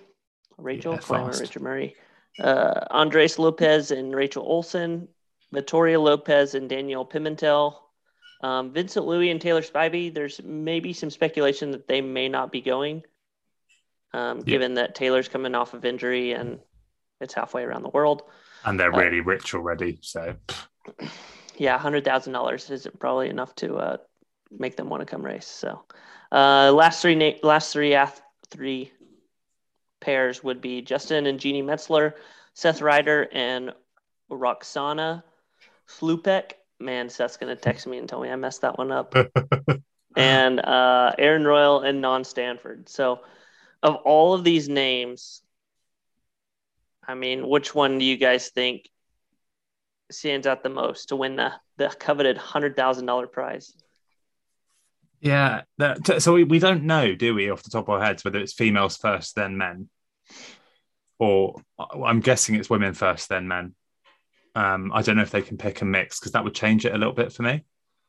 Rachel 0.57 0.93
yeah, 0.93 0.99
Klamer. 0.99 1.39
Richard 1.39 1.61
Murray. 1.61 1.95
Uh, 2.39 2.85
Andres 2.89 3.37
Lopez 3.37 3.91
and 3.91 4.15
Rachel 4.15 4.43
Olson. 4.43 5.07
Vittoria 5.51 5.99
Lopes 5.99 6.55
and 6.55 6.67
Danielle 6.67 7.05
Pimentel. 7.05 7.75
Um, 8.41 8.73
Vincent 8.73 9.05
Luis 9.05 9.31
and 9.31 9.39
Taylor 9.39 9.61
Spivey. 9.61 10.13
There's 10.13 10.41
maybe 10.43 10.91
some 10.91 11.09
speculation 11.09 11.71
that 11.71 11.87
they 11.87 12.01
may 12.01 12.27
not 12.27 12.51
be 12.51 12.59
going, 12.59 13.03
um, 14.13 14.41
given 14.41 14.73
that 14.73 14.95
Taylor's 14.95 15.29
coming 15.29 15.55
off 15.55 15.73
of 15.73 15.85
injury 15.85 16.33
and 16.33 16.59
it's 17.21 17.33
halfway 17.33 17.63
around 17.63 17.83
the 17.83 17.89
world. 17.89 18.23
And 18.65 18.79
they're 18.79 18.93
uh, 18.93 18.97
really 18.99 19.21
rich 19.21 19.53
already. 19.53 19.99
So, 20.01 20.35
yeah, 21.57 21.79
$100,000 21.79 22.71
isn't 22.71 22.99
probably 22.99 23.29
enough 23.29 23.55
to 23.55 23.75
uh, 23.77 23.97
make 24.51 24.75
them 24.75 24.89
want 24.89 25.01
to 25.01 25.05
come 25.05 25.23
race. 25.23 25.47
So, 25.47 25.83
uh, 26.31 26.71
last 26.73 27.01
three, 27.01 27.15
na- 27.15 27.39
last 27.43 27.71
three, 27.71 27.93
ath- 27.93 28.21
three 28.49 28.91
pairs 30.03 30.43
would 30.43 30.61
be 30.61 30.81
Justin 30.81 31.25
and 31.25 31.39
Jeannie 31.39 31.63
Metzler, 31.63 32.13
Seth 32.53 32.81
Ryder, 32.81 33.29
and 33.31 33.71
Roxana 34.29 35.23
Flupek. 35.87 36.53
Man, 36.79 37.09
Seth's 37.09 37.37
gonna 37.37 37.55
text 37.55 37.87
me 37.87 37.97
and 37.97 38.09
tell 38.09 38.21
me 38.21 38.29
I 38.29 38.35
messed 38.35 38.61
that 38.61 38.77
one 38.77 38.91
up. 38.91 39.15
and 40.15 40.59
uh, 40.59 41.13
Aaron 41.17 41.45
Royle 41.45 41.79
and 41.79 42.01
Non 42.01 42.23
Stanford. 42.23 42.89
So, 42.89 43.21
of 43.81 43.95
all 43.95 44.33
of 44.33 44.43
these 44.43 44.67
names, 44.69 45.41
I 47.07 47.15
mean, 47.15 47.47
which 47.47 47.73
one 47.73 47.97
do 47.97 48.05
you 48.05 48.17
guys 48.17 48.49
think 48.49 48.89
stands 50.11 50.45
out 50.45 50.63
the 50.63 50.69
most 50.69 51.09
to 51.09 51.15
win 51.15 51.37
the 51.37 51.53
the 51.77 51.87
coveted 51.99 52.37
hundred 52.37 52.75
thousand 52.75 53.05
dollar 53.05 53.27
prize? 53.27 53.73
Yeah, 55.23 55.61
that, 55.77 56.21
so 56.21 56.33
we, 56.33 56.43
we 56.43 56.59
don't 56.59 56.83
know, 56.83 57.15
do 57.15 57.33
we, 57.33 57.49
off 57.49 57.63
the 57.63 57.69
top 57.69 57.87
of 57.87 57.91
our 57.91 58.03
heads, 58.03 58.25
whether 58.25 58.39
it's 58.39 58.51
females 58.51 58.97
first, 58.97 59.35
then 59.35 59.57
men, 59.57 59.87
or 61.17 61.61
I'm 61.79 62.19
guessing 62.19 62.55
it's 62.55 62.69
women 62.69 62.93
first, 62.93 63.29
then 63.29 63.47
men. 63.47 63.73
Um, 64.53 64.91
I 64.93 65.01
don't 65.01 65.15
know 65.15 65.21
if 65.21 65.31
they 65.31 65.41
can 65.41 65.57
pick 65.57 65.81
a 65.81 65.85
mix 65.85 66.19
because 66.19 66.33
that 66.33 66.43
would 66.43 66.53
change 66.53 66.85
it 66.85 66.93
a 66.93 66.97
little 66.97 67.13
bit 67.13 67.31
for 67.31 67.43
me. 67.43 67.63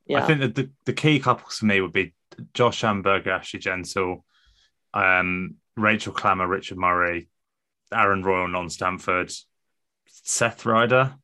Yeah. 0.06 0.24
I 0.24 0.26
think 0.26 0.40
that 0.40 0.56
the, 0.56 0.70
the 0.86 0.92
key 0.92 1.20
couples 1.20 1.58
for 1.58 1.66
me 1.66 1.80
would 1.80 1.92
be 1.92 2.14
Josh 2.52 2.82
Amberger, 2.82 3.28
Ashley 3.28 3.60
Gentle, 3.60 4.24
um, 4.92 5.54
Rachel 5.76 6.12
Klamer, 6.12 6.48
Richard 6.48 6.78
Murray, 6.78 7.28
Aaron 7.92 8.24
Royle, 8.24 8.48
non 8.48 8.68
Stanford, 8.70 9.32
Seth 10.08 10.66
Ryder. 10.66 11.14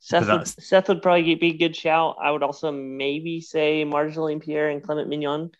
Seth 0.00 0.28
would, 0.28 0.46
Seth 0.46 0.88
would 0.88 1.02
probably 1.02 1.34
be 1.34 1.48
a 1.48 1.58
good 1.58 1.76
shout. 1.76 2.16
I 2.22 2.30
would 2.30 2.42
also 2.42 2.70
maybe 2.70 3.40
say 3.40 3.84
Marjolaine 3.84 4.42
Pierre 4.42 4.68
and 4.68 4.82
Clement 4.82 5.08
Mignon, 5.08 5.50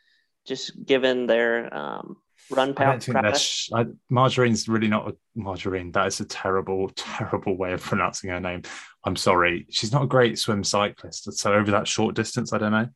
just 0.46 0.84
given 0.84 1.26
their 1.26 1.74
um, 1.74 2.16
run 2.50 2.74
path. 2.74 3.08
I 3.08 3.86
Marjoraine's 4.10 4.68
really 4.68 4.88
not 4.88 5.08
a 5.08 5.16
Marjorie. 5.34 5.90
That 5.90 6.06
is 6.06 6.20
a 6.20 6.24
terrible, 6.24 6.88
terrible 6.94 7.56
way 7.56 7.72
of 7.72 7.82
pronouncing 7.82 8.30
her 8.30 8.40
name. 8.40 8.62
I'm 9.04 9.16
sorry. 9.16 9.66
She's 9.70 9.92
not 9.92 10.04
a 10.04 10.08
great 10.08 10.38
swim 10.38 10.64
cyclist. 10.64 11.32
So 11.32 11.52
over 11.52 11.72
that 11.72 11.88
short 11.88 12.14
distance, 12.14 12.52
I 12.52 12.58
don't 12.58 12.72
know 12.72 12.88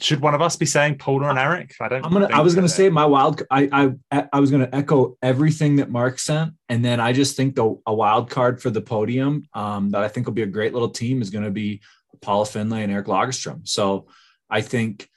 should 0.00 0.20
one 0.20 0.34
of 0.34 0.42
us 0.42 0.56
be 0.56 0.66
saying 0.66 0.98
Paula 0.98 1.28
and 1.28 1.38
Eric? 1.38 1.74
I 1.80 1.88
don't. 1.88 2.04
I'm 2.04 2.12
gonna. 2.12 2.28
I 2.32 2.40
was 2.40 2.54
gonna 2.54 2.68
say 2.68 2.88
my 2.88 3.06
wild. 3.06 3.42
I 3.50 3.94
I 4.10 4.26
I 4.32 4.40
was 4.40 4.50
gonna 4.50 4.68
echo 4.72 5.16
everything 5.22 5.76
that 5.76 5.90
Mark 5.90 6.18
sent, 6.18 6.54
and 6.68 6.84
then 6.84 7.00
I 7.00 7.12
just 7.12 7.36
think 7.36 7.54
the 7.54 7.80
a 7.86 7.94
wild 7.94 8.28
card 8.28 8.60
for 8.60 8.70
the 8.70 8.80
podium 8.80 9.46
um, 9.54 9.90
that 9.90 10.02
I 10.02 10.08
think 10.08 10.26
will 10.26 10.34
be 10.34 10.42
a 10.42 10.46
great 10.46 10.72
little 10.72 10.90
team 10.90 11.22
is 11.22 11.30
going 11.30 11.44
to 11.44 11.50
be 11.50 11.80
Paula 12.20 12.46
Findlay 12.46 12.82
and 12.82 12.92
Eric 12.92 13.06
Lagerstrom. 13.06 13.68
So 13.68 14.06
I 14.50 14.62
think 14.62 15.08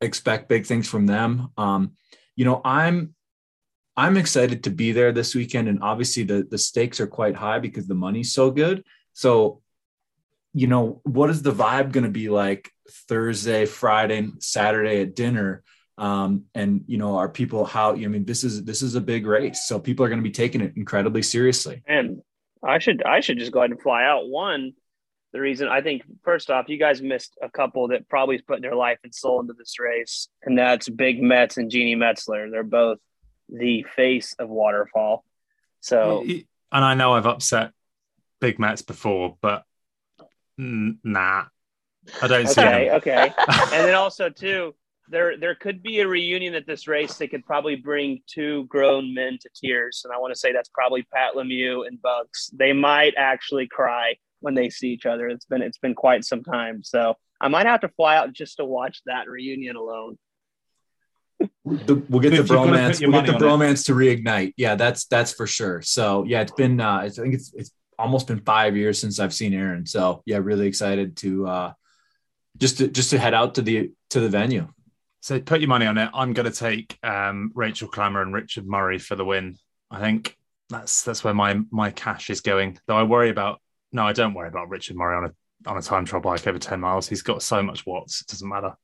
expect 0.00 0.48
big 0.48 0.66
things 0.66 0.88
from 0.88 1.06
them. 1.06 1.48
Um, 1.56 1.92
you 2.36 2.44
know, 2.44 2.60
I'm 2.64 3.14
I'm 3.96 4.16
excited 4.16 4.62
to 4.64 4.70
be 4.70 4.92
there 4.92 5.10
this 5.10 5.34
weekend, 5.34 5.68
and 5.68 5.82
obviously 5.82 6.22
the 6.22 6.46
the 6.48 6.58
stakes 6.58 7.00
are 7.00 7.06
quite 7.06 7.34
high 7.34 7.58
because 7.58 7.86
the 7.86 7.94
money's 7.94 8.32
so 8.32 8.50
good. 8.50 8.84
So, 9.12 9.62
you 10.54 10.66
know, 10.66 11.00
what 11.04 11.30
is 11.30 11.42
the 11.42 11.52
vibe 11.52 11.92
going 11.92 12.04
to 12.04 12.10
be 12.10 12.28
like 12.28 12.72
Thursday, 12.90 13.66
Friday, 13.66 14.28
Saturday 14.38 15.02
at 15.02 15.14
dinner. 15.14 15.62
Um, 15.96 16.44
and 16.54 16.84
you 16.86 16.96
know, 16.96 17.16
are 17.16 17.28
people 17.28 17.64
how? 17.64 17.92
I 17.92 18.06
mean, 18.06 18.24
this 18.24 18.44
is 18.44 18.64
this 18.64 18.82
is 18.82 18.94
a 18.94 19.00
big 19.00 19.26
race, 19.26 19.66
so 19.66 19.80
people 19.80 20.04
are 20.04 20.08
going 20.08 20.20
to 20.20 20.28
be 20.28 20.30
taking 20.30 20.60
it 20.60 20.74
incredibly 20.76 21.22
seriously. 21.22 21.82
And 21.86 22.22
I 22.62 22.78
should 22.78 23.02
I 23.02 23.20
should 23.20 23.38
just 23.38 23.50
go 23.50 23.60
ahead 23.60 23.72
and 23.72 23.82
fly 23.82 24.04
out. 24.04 24.28
One, 24.28 24.74
the 25.32 25.40
reason 25.40 25.66
I 25.66 25.80
think 25.80 26.02
first 26.22 26.50
off, 26.50 26.68
you 26.68 26.78
guys 26.78 27.02
missed 27.02 27.36
a 27.42 27.50
couple 27.50 27.88
that 27.88 28.08
probably 28.08 28.36
is 28.36 28.42
putting 28.42 28.62
their 28.62 28.76
life 28.76 28.98
and 29.02 29.12
soul 29.12 29.40
into 29.40 29.54
this 29.54 29.80
race, 29.80 30.28
and 30.44 30.56
that's 30.56 30.88
Big 30.88 31.20
Metz 31.20 31.56
and 31.56 31.68
Jeannie 31.68 31.96
Metzler. 31.96 32.48
They're 32.48 32.62
both 32.62 32.98
the 33.48 33.84
face 33.96 34.36
of 34.38 34.48
waterfall. 34.48 35.24
So, 35.80 36.22
and 36.22 36.44
I 36.70 36.94
know 36.94 37.14
I've 37.14 37.26
upset 37.26 37.72
Big 38.40 38.60
Metz 38.60 38.82
before, 38.82 39.36
but 39.40 39.64
nah, 40.58 41.44
I 42.20 42.26
don't 42.26 42.46
see. 42.48 42.60
Okay, 42.60 42.90
okay. 42.90 43.32
and 43.48 43.86
then 43.86 43.94
also 43.94 44.28
too, 44.28 44.74
there 45.08 45.36
there 45.36 45.54
could 45.54 45.82
be 45.82 46.00
a 46.00 46.08
reunion 46.08 46.54
at 46.54 46.66
this 46.66 46.86
race 46.86 47.16
that 47.16 47.28
could 47.28 47.44
probably 47.46 47.76
bring 47.76 48.20
two 48.26 48.64
grown 48.64 49.14
men 49.14 49.38
to 49.40 49.48
tears, 49.54 50.02
and 50.04 50.12
I 50.12 50.18
want 50.18 50.32
to 50.34 50.38
say 50.38 50.52
that's 50.52 50.68
probably 50.68 51.02
Pat 51.14 51.34
Lemieux 51.34 51.86
and 51.86 52.00
Bucks. 52.00 52.50
They 52.52 52.72
might 52.72 53.14
actually 53.16 53.66
cry 53.68 54.16
when 54.40 54.54
they 54.54 54.70
see 54.70 54.88
each 54.88 55.06
other. 55.06 55.28
It's 55.28 55.46
been 55.46 55.62
it's 55.62 55.78
been 55.78 55.94
quite 55.94 56.24
some 56.24 56.42
time, 56.42 56.82
so 56.82 57.14
I 57.40 57.48
might 57.48 57.66
have 57.66 57.80
to 57.80 57.88
fly 57.88 58.16
out 58.16 58.32
just 58.32 58.56
to 58.56 58.64
watch 58.64 59.00
that 59.06 59.28
reunion 59.28 59.76
alone. 59.76 60.18
The, 61.64 62.02
we'll 62.08 62.20
get 62.20 62.30
the 62.30 62.42
bromance. 62.42 63.00
We'll 63.00 63.22
get 63.22 63.38
the 63.38 63.44
bromance 63.44 63.86
to 63.86 63.92
reignite. 63.92 64.54
Yeah, 64.56 64.74
that's 64.74 65.06
that's 65.06 65.32
for 65.32 65.46
sure. 65.46 65.82
So 65.82 66.24
yeah, 66.24 66.40
it's 66.40 66.52
been. 66.52 66.80
Uh, 66.80 66.98
I 67.02 67.08
think 67.10 67.34
it's 67.34 67.52
it's 67.54 67.70
almost 67.98 68.26
been 68.26 68.40
five 68.40 68.76
years 68.76 69.00
since 69.00 69.18
I've 69.18 69.34
seen 69.34 69.54
Aaron. 69.54 69.86
So 69.86 70.22
yeah, 70.24 70.38
really 70.38 70.66
excited 70.66 71.16
to 71.18 71.46
uh, 71.46 71.72
just 72.56 72.78
to 72.78 72.88
just 72.88 73.10
to 73.10 73.18
head 73.18 73.34
out 73.34 73.56
to 73.56 73.62
the 73.62 73.92
to 74.10 74.20
the 74.20 74.28
venue. 74.28 74.68
So 75.20 75.40
put 75.40 75.60
your 75.60 75.68
money 75.68 75.86
on 75.86 75.98
it. 75.98 76.10
I'm 76.14 76.32
going 76.32 76.50
to 76.50 76.56
take 76.56 76.96
um, 77.02 77.50
Rachel 77.54 77.88
Klamer 77.88 78.22
and 78.22 78.32
Richard 78.32 78.66
Murray 78.66 78.98
for 78.98 79.16
the 79.16 79.24
win. 79.24 79.56
I 79.90 80.00
think 80.00 80.36
that's 80.70 81.02
that's 81.02 81.24
where 81.24 81.34
my 81.34 81.60
my 81.70 81.90
cash 81.90 82.30
is 82.30 82.40
going. 82.40 82.78
Though 82.86 82.96
I 82.96 83.02
worry 83.02 83.30
about 83.30 83.60
no, 83.92 84.06
I 84.06 84.12
don't 84.12 84.34
worry 84.34 84.48
about 84.48 84.68
Richard 84.68 84.96
Murray 84.96 85.16
on 85.16 85.24
a 85.24 85.68
on 85.68 85.76
a 85.76 85.82
time 85.82 86.04
trial 86.04 86.22
bike 86.22 86.46
over 86.46 86.58
ten 86.58 86.80
miles. 86.80 87.08
He's 87.08 87.22
got 87.22 87.42
so 87.42 87.62
much 87.62 87.86
watts, 87.86 88.20
it 88.20 88.28
doesn't 88.28 88.48
matter. 88.48 88.74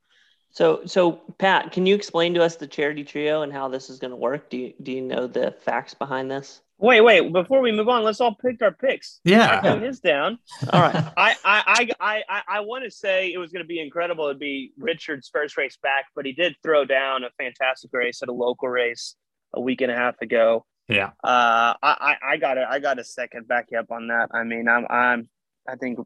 So 0.50 0.82
so 0.86 1.20
Pat, 1.38 1.72
can 1.72 1.86
you 1.86 1.94
explain 1.94 2.34
to 2.34 2.42
us 2.42 2.56
the 2.56 2.66
charity 2.66 3.04
trio 3.04 3.42
and 3.42 3.52
how 3.52 3.68
this 3.68 3.90
is 3.90 3.98
going 3.98 4.12
to 4.12 4.16
work? 4.16 4.50
Do 4.50 4.56
you 4.56 4.74
do 4.82 4.92
you 4.92 5.02
know 5.02 5.26
the 5.26 5.54
facts 5.60 5.94
behind 5.94 6.30
this? 6.30 6.60
Wait, 6.84 7.00
wait. 7.00 7.32
Before 7.32 7.62
we 7.62 7.72
move 7.72 7.88
on, 7.88 8.02
let's 8.02 8.20
all 8.20 8.34
pick 8.34 8.60
our 8.60 8.70
picks. 8.70 9.20
Yeah, 9.24 9.60
I 9.64 9.78
his 9.78 10.00
down. 10.00 10.38
All 10.70 10.82
right. 10.82 10.94
I, 11.16 11.34
I, 11.42 11.88
I, 11.98 12.22
I, 12.28 12.42
I 12.46 12.60
want 12.60 12.84
to 12.84 12.90
say 12.90 13.32
it 13.32 13.38
was 13.38 13.52
going 13.52 13.64
to 13.64 13.66
be 13.66 13.80
incredible. 13.80 14.26
It'd 14.26 14.38
be 14.38 14.72
Richard's 14.76 15.30
first 15.30 15.56
race 15.56 15.78
back, 15.82 16.04
but 16.14 16.26
he 16.26 16.32
did 16.32 16.56
throw 16.62 16.84
down 16.84 17.24
a 17.24 17.30
fantastic 17.38 17.90
race 17.94 18.22
at 18.22 18.28
a 18.28 18.34
local 18.34 18.68
race 18.68 19.16
a 19.54 19.62
week 19.62 19.80
and 19.80 19.90
a 19.90 19.96
half 19.96 20.20
ago. 20.20 20.66
Yeah. 20.86 21.12
Uh, 21.24 21.72
I, 21.82 22.16
I 22.22 22.36
got 22.36 22.58
it. 22.58 22.66
I 22.68 22.80
got 22.80 22.98
a 22.98 23.04
second 23.04 23.48
back 23.48 23.68
up 23.76 23.90
on 23.90 24.08
that. 24.08 24.28
I 24.32 24.44
mean, 24.44 24.68
I'm, 24.68 24.86
I'm, 24.90 25.28
I 25.66 25.76
think 25.76 25.98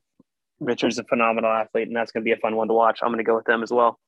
Richard's 0.60 0.98
a 0.98 1.04
phenomenal 1.04 1.50
athlete, 1.50 1.88
and 1.88 1.96
that's 1.96 2.12
going 2.12 2.22
to 2.22 2.24
be 2.24 2.32
a 2.32 2.36
fun 2.36 2.54
one 2.54 2.68
to 2.68 2.74
watch. 2.74 3.00
I'm 3.02 3.08
going 3.08 3.18
to 3.18 3.24
go 3.24 3.34
with 3.34 3.46
them 3.46 3.64
as 3.64 3.72
well. 3.72 3.98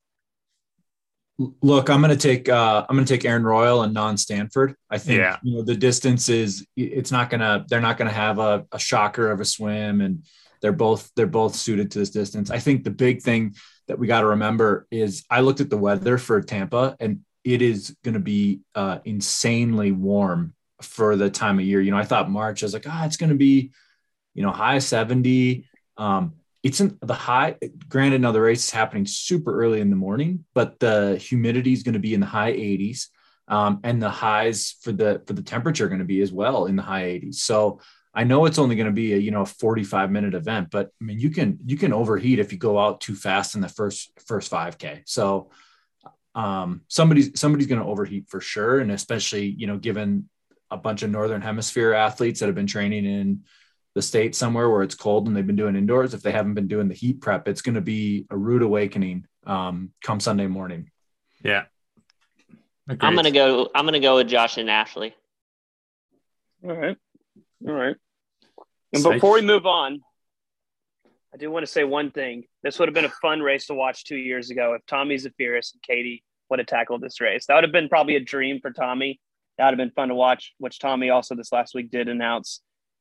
Look, 1.63 1.89
I'm 1.89 2.03
going 2.03 2.17
to 2.17 2.19
take 2.19 2.51
uh, 2.51 2.85
I'm 2.87 2.97
going 2.97 3.07
to 3.07 3.13
take 3.15 3.25
Aaron 3.25 3.45
Royle 3.45 3.83
and 3.83 3.95
non 3.95 4.19
Stanford. 4.19 4.75
I 4.91 4.99
think 4.99 5.21
yeah. 5.21 5.39
you 5.43 5.55
know 5.55 5.63
the 5.63 5.75
distance 5.75 6.29
is 6.29 6.67
it's 6.77 7.11
not 7.11 7.31
going 7.31 7.41
to 7.41 7.65
they're 7.67 7.81
not 7.81 7.97
going 7.97 8.09
to 8.09 8.15
have 8.15 8.39
a, 8.39 8.67
a 8.73 8.79
shocker 8.79 9.31
of 9.31 9.41
a 9.41 9.45
swim, 9.47 10.03
and 10.03 10.27
they're 10.61 10.73
both 10.73 11.11
they're 11.17 11.27
both 11.27 11.55
suited 11.55 11.91
to 11.93 11.99
this 11.99 12.11
distance. 12.11 12.51
I 12.51 12.59
think 12.59 12.85
the 12.85 12.91
big 12.91 13.23
thing 13.23 13.55
that 13.89 13.99
we 13.99 14.07
got 14.07 14.21
to 14.21 14.27
remember 14.27 14.87
is 14.91 15.25
I 15.31 15.41
looked 15.41 15.61
at 15.61 15.71
the 15.71 15.79
weather 15.79 16.19
for 16.19 16.43
Tampa, 16.43 16.95
and 17.01 17.21
it 17.43 17.63
is 17.63 17.97
going 18.05 18.15
to 18.15 18.21
be 18.21 18.61
uh, 18.75 18.99
insanely 19.07 19.93
warm 19.93 20.53
for 20.83 21.17
the 21.17 21.31
time 21.31 21.59
of 21.59 21.65
year. 21.65 21.81
You 21.81 21.91
know, 21.91 21.97
I 21.97 22.05
thought 22.05 22.31
March. 22.31 22.63
I 22.63 22.67
was 22.67 22.75
like, 22.75 22.87
ah, 22.87 23.01
oh, 23.03 23.07
it's 23.07 23.17
going 23.17 23.31
to 23.31 23.37
be 23.37 23.73
you 24.35 24.43
know 24.43 24.53
high 24.53 24.79
70. 24.79 25.65
Um, 25.97 26.35
it's 26.63 26.81
in 26.81 26.99
the 27.03 27.15
high 27.15 27.57
granted 27.89 28.21
now 28.21 28.33
the 28.33 28.41
race 28.41 28.65
is 28.65 28.71
happening 28.71 29.07
super 29.07 29.61
early 29.61 29.81
in 29.81 29.91
the 29.91 29.97
morning 29.97 30.45
but 30.55 30.79
the 30.79 31.17
humidity 31.17 31.73
is 31.73 31.83
going 31.83 31.95
to 31.95 31.99
be 31.99 32.15
in 32.15 32.21
the 32.21 32.27
high 32.27 32.53
80s 32.53 33.07
um, 33.49 33.81
and 33.83 34.03
the 34.03 34.11
highs 34.11 34.77
for 34.83 34.93
the 34.93 35.23
for 35.27 35.33
the 35.33 35.43
temperature 35.43 35.89
going 35.89 36.01
to 36.01 36.05
be 36.05 36.21
as 36.21 36.33
well 36.33 36.67
in 36.67 36.77
the 36.77 36.83
high 36.83 37.05
80s 37.05 37.37
so 37.37 37.81
i 38.15 38.25
know 38.25 38.45
it's 38.45 38.59
only 38.59 38.77
going 38.77 38.87
to 38.87 38.93
be 38.93 39.15
a 39.15 39.17
you 39.17 39.31
know 39.31 39.43
a 39.43 39.47
45 39.47 40.11
minute 40.11 40.35
event 40.35 40.69
but 40.71 40.91
i 41.01 41.05
mean 41.05 41.19
you 41.19 41.31
can 41.31 41.59
you 41.65 41.77
can 41.77 41.93
overheat 41.93 42.39
if 42.39 42.53
you 42.53 42.59
go 42.59 42.79
out 42.79 43.01
too 43.01 43.15
fast 43.15 43.55
in 43.55 43.61
the 43.61 43.69
first 43.69 44.11
first 44.27 44.51
5k 44.51 45.03
so 45.07 45.51
um, 46.33 46.83
somebody's 46.87 47.39
somebody's 47.41 47.67
going 47.67 47.81
to 47.81 47.89
overheat 47.89 48.29
for 48.29 48.41
sure 48.41 48.79
and 48.79 48.93
especially 48.93 49.47
you 49.47 49.67
know 49.67 49.79
given 49.79 50.29
a 50.71 50.77
bunch 50.77 51.03
of 51.03 51.11
northern 51.11 51.41
hemisphere 51.41 51.93
athletes 51.93 52.39
that 52.39 52.47
have 52.47 52.55
been 52.55 52.67
training 52.67 53.05
in 53.05 53.41
the 53.95 54.03
state 54.03 54.35
somewhere 54.35 54.71
where 54.71 54.83
it's 54.83 54.95
cold 54.95 55.27
and 55.27 55.37
they've 55.37 55.47
been 55.47 55.57
doing 55.57 55.77
indoors, 55.77 56.15
if 56.15 56.23
they 56.23 56.33
haven't 56.33 56.55
been 56.55 56.69
doing 56.69 56.89
the 56.89 56.95
heat 56.95 57.21
prep, 57.21 57.49
it's 57.49 57.63
going 57.63 57.75
to 57.75 57.81
be 57.81 58.27
a 58.31 58.37
rude 58.37 58.63
awakening 58.63 59.27
um, 59.47 59.91
come 60.03 60.21
Sunday 60.21 60.47
morning. 60.47 60.91
Yeah. 61.43 61.65
Agreed. 62.89 63.07
I'm 63.07 63.15
gonna 63.15 63.31
go. 63.31 63.71
I'm 63.75 63.85
gonna 63.85 64.01
go 64.01 64.17
with 64.17 64.27
Josh 64.27 64.57
and 64.57 64.69
Ashley. 64.69 65.15
All 66.65 66.75
right. 66.75 66.97
All 67.67 67.73
right. 67.73 67.97
And 68.93 69.03
Safe. 69.03 69.15
before 69.15 69.35
we 69.35 69.43
move 69.43 69.65
on, 69.65 70.01
I 71.33 71.37
do 71.37 71.51
want 71.51 71.65
to 71.65 71.71
say 71.71 71.85
one 71.85 72.11
thing. 72.11 72.45
This 72.65 72.79
would 72.79 72.89
have 72.89 72.95
been 72.95 73.05
a 73.05 73.13
fun 73.23 73.41
race 73.41 73.67
to 73.67 73.75
watch 73.75 74.05
two 74.05 74.17
years 74.17 74.51
ago 74.51 74.75
if 74.75 74.85
Tommy 74.87 75.15
Zaferes 75.15 75.73
and 75.73 75.83
Katie 75.83 76.25
would 76.49 76.59
have 76.59 76.67
tackled 76.67 77.01
this 77.01 77.21
race. 77.21 77.47
That 77.47 77.55
would 77.55 77.65
have 77.65 77.73
been 77.73 77.89
probably 77.89 78.17
a 78.17 78.21
dream 78.21 78.59
for 78.61 78.73
Tommy. 78.73 79.21
That 79.57 79.67
would 79.67 79.79
have 79.79 79.89
been 79.89 79.95
fun 79.95 80.09
to 80.09 80.15
watch, 80.17 80.55
which 80.59 80.81
Tommy 80.81 81.11
also 81.11 81.37
this 81.37 81.53
last 81.53 81.75
week 81.75 81.93
did 81.93 82.09
announce 82.09 82.61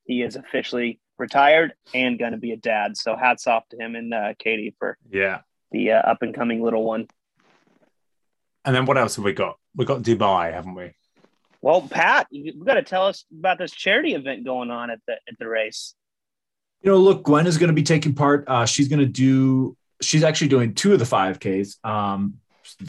he 0.09 0.23
is 0.23 0.35
officially 0.35 0.99
retired 1.19 1.73
and 1.93 2.17
going 2.17 2.31
to 2.31 2.37
be 2.37 2.51
a 2.51 2.57
dad. 2.57 2.97
So 2.97 3.15
hats 3.15 3.45
off 3.45 3.69
to 3.69 3.77
him 3.77 3.95
and 3.95 4.13
uh, 4.13 4.33
Katie 4.39 4.75
for 4.79 4.97
yeah 5.09 5.41
the 5.71 5.91
uh, 5.91 5.99
up 5.99 6.23
and 6.23 6.33
coming 6.33 6.61
little 6.61 6.83
one. 6.83 7.07
And 8.65 8.75
then 8.75 8.85
what 8.85 8.97
else 8.97 9.15
have 9.15 9.23
we 9.23 9.33
got? 9.33 9.57
We 9.75 9.85
got 9.85 10.01
Dubai, 10.01 10.51
haven't 10.51 10.73
we? 10.73 10.93
Well, 11.61 11.87
Pat, 11.87 12.27
you 12.31 12.53
got 12.65 12.73
to 12.73 12.83
tell 12.83 13.05
us 13.05 13.23
about 13.37 13.59
this 13.59 13.71
charity 13.71 14.15
event 14.15 14.43
going 14.43 14.71
on 14.71 14.89
at 14.89 14.99
the 15.07 15.13
at 15.13 15.37
the 15.37 15.47
race. 15.47 15.93
You 16.81 16.91
know, 16.91 16.97
look, 16.97 17.23
Gwen 17.23 17.45
is 17.45 17.57
going 17.57 17.67
to 17.67 17.73
be 17.73 17.83
taking 17.83 18.15
part. 18.15 18.45
Uh, 18.47 18.65
she's 18.65 18.87
going 18.87 18.99
to 18.99 19.05
do. 19.05 19.77
She's 20.01 20.23
actually 20.23 20.47
doing 20.47 20.73
two 20.73 20.93
of 20.93 20.99
the 20.99 21.05
five 21.05 21.39
Ks. 21.39 21.77
Um, 21.83 22.35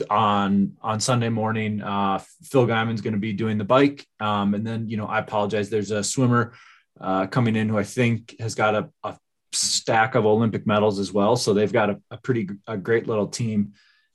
on 0.08 0.76
on 0.80 1.00
Sunday 1.00 1.28
morning, 1.28 1.82
uh, 1.82 2.20
Phil 2.44 2.66
Gaimon's 2.66 3.00
going 3.02 3.14
to 3.14 3.20
be 3.20 3.32
doing 3.32 3.58
the 3.58 3.64
bike, 3.64 4.06
um, 4.20 4.54
and 4.54 4.66
then 4.66 4.88
you 4.88 4.96
know 4.96 5.06
I 5.06 5.18
apologize. 5.18 5.68
There's 5.68 5.90
a 5.90 6.02
swimmer 6.02 6.52
uh, 7.00 7.26
coming 7.26 7.56
in 7.56 7.68
who 7.68 7.78
I 7.78 7.84
think 7.84 8.36
has 8.40 8.54
got 8.54 8.74
a, 8.74 8.90
a, 9.02 9.16
stack 9.52 10.14
of 10.14 10.26
Olympic 10.26 10.64
medals 10.64 11.00
as 11.00 11.12
well. 11.12 11.34
So 11.34 11.52
they've 11.52 11.72
got 11.72 11.90
a, 11.90 12.00
a 12.12 12.16
pretty 12.18 12.48
a 12.68 12.76
great 12.76 13.08
little 13.08 13.26
team. 13.26 13.72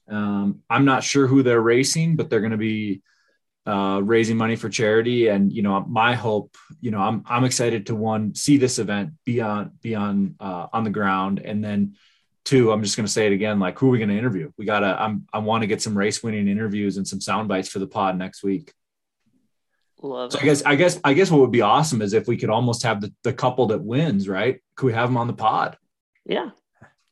Um, 0.08 0.62
I'm 0.70 0.86
not 0.86 1.04
sure 1.04 1.28
who 1.28 1.44
they're 1.44 1.62
racing, 1.62 2.16
but 2.16 2.30
they're 2.30 2.40
going 2.40 2.52
to 2.52 2.58
be 2.58 3.02
uh, 3.66 4.00
raising 4.02 4.38
money 4.38 4.56
for 4.56 4.70
charity. 4.70 5.28
And 5.28 5.52
you 5.52 5.62
know, 5.62 5.82
my 5.82 6.14
hope, 6.14 6.56
you 6.80 6.92
know, 6.92 7.00
I'm 7.00 7.24
I'm 7.28 7.44
excited 7.44 7.88
to 7.88 7.96
one 7.96 8.34
see 8.34 8.58
this 8.58 8.80
event 8.80 9.12
be 9.26 9.42
on 9.42 9.72
be 9.82 9.96
on 9.96 10.36
uh, 10.40 10.68
on 10.72 10.84
the 10.84 10.90
ground, 10.90 11.40
and 11.40 11.64
then 11.64 11.96
two, 12.46 12.72
I'm 12.72 12.84
just 12.84 12.96
going 12.96 13.08
to 13.08 13.12
say 13.12 13.26
it 13.26 13.34
again, 13.34 13.60
like 13.60 13.78
who 13.78 13.88
are 13.88 13.92
we 13.92 13.98
going 13.98 14.10
to 14.10 14.18
interview? 14.18 14.52
We 14.58 14.66
gotta. 14.66 14.96
I'm 15.02 15.28
I 15.34 15.40
want 15.40 15.64
to 15.64 15.68
get 15.68 15.82
some 15.82 15.98
race 15.98 16.24
winning 16.24 16.48
interviews 16.48 16.98
and 16.98 17.08
some 17.08 17.20
sound 17.20 17.48
bites 17.48 17.68
for 17.68 17.80
the 17.80 17.88
pod 17.88 18.18
next 18.18 18.44
week. 18.44 18.72
Love 20.02 20.32
so 20.32 20.40
it. 20.40 20.42
I 20.42 20.46
guess 20.46 20.64
I 20.64 20.76
guess 20.76 21.00
I 21.04 21.14
guess 21.14 21.32
what 21.32 21.42
would 21.42 21.52
be 21.52 21.62
awesome 21.62 22.02
is 22.02 22.14
if 22.14 22.28
we 22.28 22.38
could 22.38 22.50
almost 22.50 22.84
have 22.84 23.02
the, 23.02 23.14
the 23.24 23.34
couple 23.34 23.68
that 23.68 23.84
wins, 23.84 24.28
right? 24.28 24.62
Could 24.76 24.88
we 24.88 24.94
have 24.94 25.10
them 25.10 25.18
on 25.18 25.28
the 25.28 25.34
pod? 25.34 25.78
Yeah. 26.26 26.52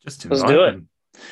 Just 0.03 0.25
let's 0.25 0.43
do 0.43 0.63
it. 0.63 0.81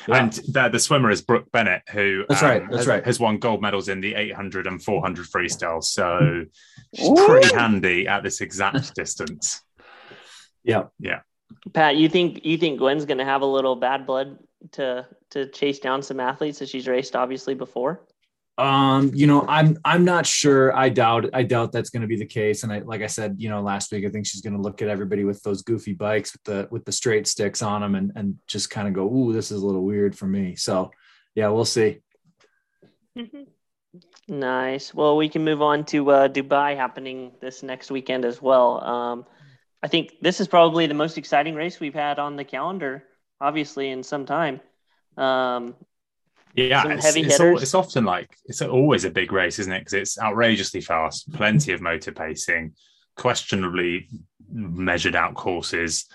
Yeah. 0.07 0.23
And 0.23 0.33
the, 0.33 0.69
the 0.69 0.79
swimmer 0.79 1.09
is 1.09 1.21
Brooke 1.21 1.51
Bennett, 1.51 1.81
who 1.89 2.23
that's 2.29 2.43
um, 2.43 2.49
right, 2.49 2.61
that's 2.61 2.77
has, 2.77 2.87
right, 2.87 3.05
has 3.05 3.19
won 3.19 3.37
gold 3.37 3.61
medals 3.61 3.89
in 3.89 3.99
the 3.99 4.13
800 4.13 4.67
and 4.67 4.81
400 4.81 5.25
freestyle. 5.25 5.83
So 5.83 6.45
she's 6.93 7.09
Ooh. 7.09 7.25
pretty 7.27 7.53
handy 7.53 8.07
at 8.07 8.23
this 8.23 8.41
exact 8.41 8.95
distance. 8.95 9.61
Yeah, 10.63 10.83
yeah. 10.99 11.21
Pat, 11.73 11.97
you 11.97 12.09
think 12.09 12.45
you 12.45 12.57
think 12.57 12.79
Gwen's 12.79 13.05
going 13.05 13.17
to 13.17 13.25
have 13.25 13.41
a 13.41 13.45
little 13.45 13.75
bad 13.75 14.05
blood 14.05 14.37
to 14.73 15.07
to 15.31 15.47
chase 15.47 15.79
down 15.79 16.01
some 16.01 16.19
athletes 16.19 16.59
that 16.59 16.69
she's 16.69 16.87
raced 16.87 17.15
obviously 17.15 17.55
before? 17.55 18.05
Um, 18.61 19.09
you 19.15 19.25
know, 19.25 19.43
I'm 19.47 19.79
I'm 19.83 20.05
not 20.05 20.27
sure. 20.27 20.75
I 20.75 20.89
doubt 20.89 21.29
I 21.33 21.41
doubt 21.41 21.71
that's 21.71 21.89
going 21.89 22.03
to 22.03 22.07
be 22.07 22.15
the 22.15 22.27
case. 22.27 22.61
And 22.61 22.71
I 22.71 22.79
like 22.79 23.01
I 23.01 23.07
said, 23.07 23.35
you 23.39 23.49
know, 23.49 23.59
last 23.61 23.91
week 23.91 24.05
I 24.05 24.09
think 24.09 24.27
she's 24.27 24.41
going 24.41 24.55
to 24.55 24.61
look 24.61 24.83
at 24.83 24.87
everybody 24.87 25.23
with 25.23 25.41
those 25.41 25.63
goofy 25.63 25.93
bikes 25.93 26.33
with 26.33 26.43
the 26.43 26.67
with 26.69 26.85
the 26.85 26.91
straight 26.91 27.25
sticks 27.27 27.63
on 27.63 27.81
them 27.81 27.95
and 27.95 28.11
and 28.15 28.37
just 28.45 28.69
kind 28.69 28.87
of 28.87 28.93
go, 28.93 29.11
"Ooh, 29.11 29.33
this 29.33 29.49
is 29.49 29.63
a 29.63 29.65
little 29.65 29.83
weird 29.83 30.15
for 30.15 30.27
me." 30.27 30.55
So, 30.55 30.91
yeah, 31.33 31.47
we'll 31.47 31.65
see. 31.65 32.01
Nice. 34.27 34.93
Well, 34.93 35.17
we 35.17 35.27
can 35.27 35.43
move 35.43 35.61
on 35.61 35.83
to 35.85 36.11
uh, 36.11 36.27
Dubai 36.27 36.77
happening 36.77 37.31
this 37.41 37.63
next 37.63 37.89
weekend 37.89 38.25
as 38.25 38.41
well. 38.41 38.83
Um, 38.83 39.25
I 39.83 39.87
think 39.87 40.17
this 40.21 40.39
is 40.39 40.47
probably 40.47 40.85
the 40.85 40.93
most 40.93 41.17
exciting 41.17 41.55
race 41.55 41.79
we've 41.79 41.93
had 41.95 42.19
on 42.19 42.35
the 42.35 42.43
calendar, 42.43 43.03
obviously, 43.41 43.89
in 43.89 44.03
some 44.03 44.25
time. 44.25 44.61
Um, 45.17 45.75
yeah, 46.55 46.87
it's, 46.87 47.15
it's, 47.15 47.39
all, 47.39 47.57
it's, 47.57 47.73
often 47.73 48.03
like 48.05 48.35
it's 48.45 48.61
always 48.61 49.05
a 49.05 49.09
big 49.09 49.31
race, 49.31 49.59
isn't 49.59 49.71
it? 49.71 49.79
Because 49.79 49.93
it's 49.93 50.19
outrageously 50.19 50.81
fast, 50.81 51.31
plenty 51.33 51.71
of 51.71 51.81
motor 51.81 52.11
pacing, 52.11 52.73
questionably 53.15 54.09
measured 54.51 55.15
out 55.15 55.35
courses, 55.35 56.05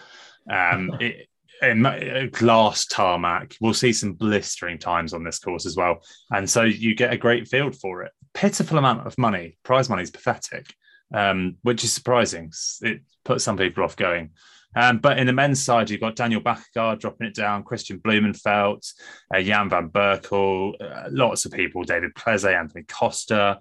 um, 0.50 0.97
it, 1.00 2.33
glass 2.33 2.87
tarmac. 2.87 3.57
We'll 3.61 3.75
see 3.75 3.93
some 3.93 4.12
blistering 4.12 4.78
times 4.78 5.14
on 5.14 5.25
this 5.25 5.38
course 5.38 5.64
as 5.64 5.76
well, 5.76 6.00
and 6.31 6.49
so 6.49 6.62
you 6.62 6.95
get 6.95 7.12
a 7.12 7.19
great 7.19 7.49
field 7.49 7.76
for 7.76 8.02
it. 8.02 8.12
Pitiful 8.35 8.78
amount 8.78 9.07
of 9.07 9.16
money, 9.16 9.57
prize 9.62 9.88
money 9.88 10.02
is 10.02 10.11
pathetic, 10.11 10.66
um, 11.14 11.57
which 11.62 11.83
is 11.83 11.93
surprising. 11.93 12.52
It 12.83 13.00
puts 13.25 13.45
some 13.45 13.57
people 13.57 13.85
off 13.85 13.97
going. 13.97 14.31
Um, 14.76 14.98
but 14.98 15.18
in 15.18 15.27
the 15.27 15.33
men's 15.33 15.62
side, 15.62 15.88
you've 15.88 16.03
got 16.03 16.16
Daniel 16.16 16.42
Bækkegård 16.42 17.01
dropping 17.01 17.27
it 17.29 17.35
down, 17.35 17.64
Kristian 17.64 18.01
Blummenfelt, 18.01 18.92
uh, 19.35 19.40
Jan 19.40 19.70
van 19.70 19.88
Berkel, 19.88 20.74
uh, 20.81 21.09
lots 21.11 21.46
of 21.46 21.53
people, 21.53 21.83
David 21.83 22.14
Plese, 22.14 22.55
Anthony 22.55 22.85
Costa. 22.85 23.59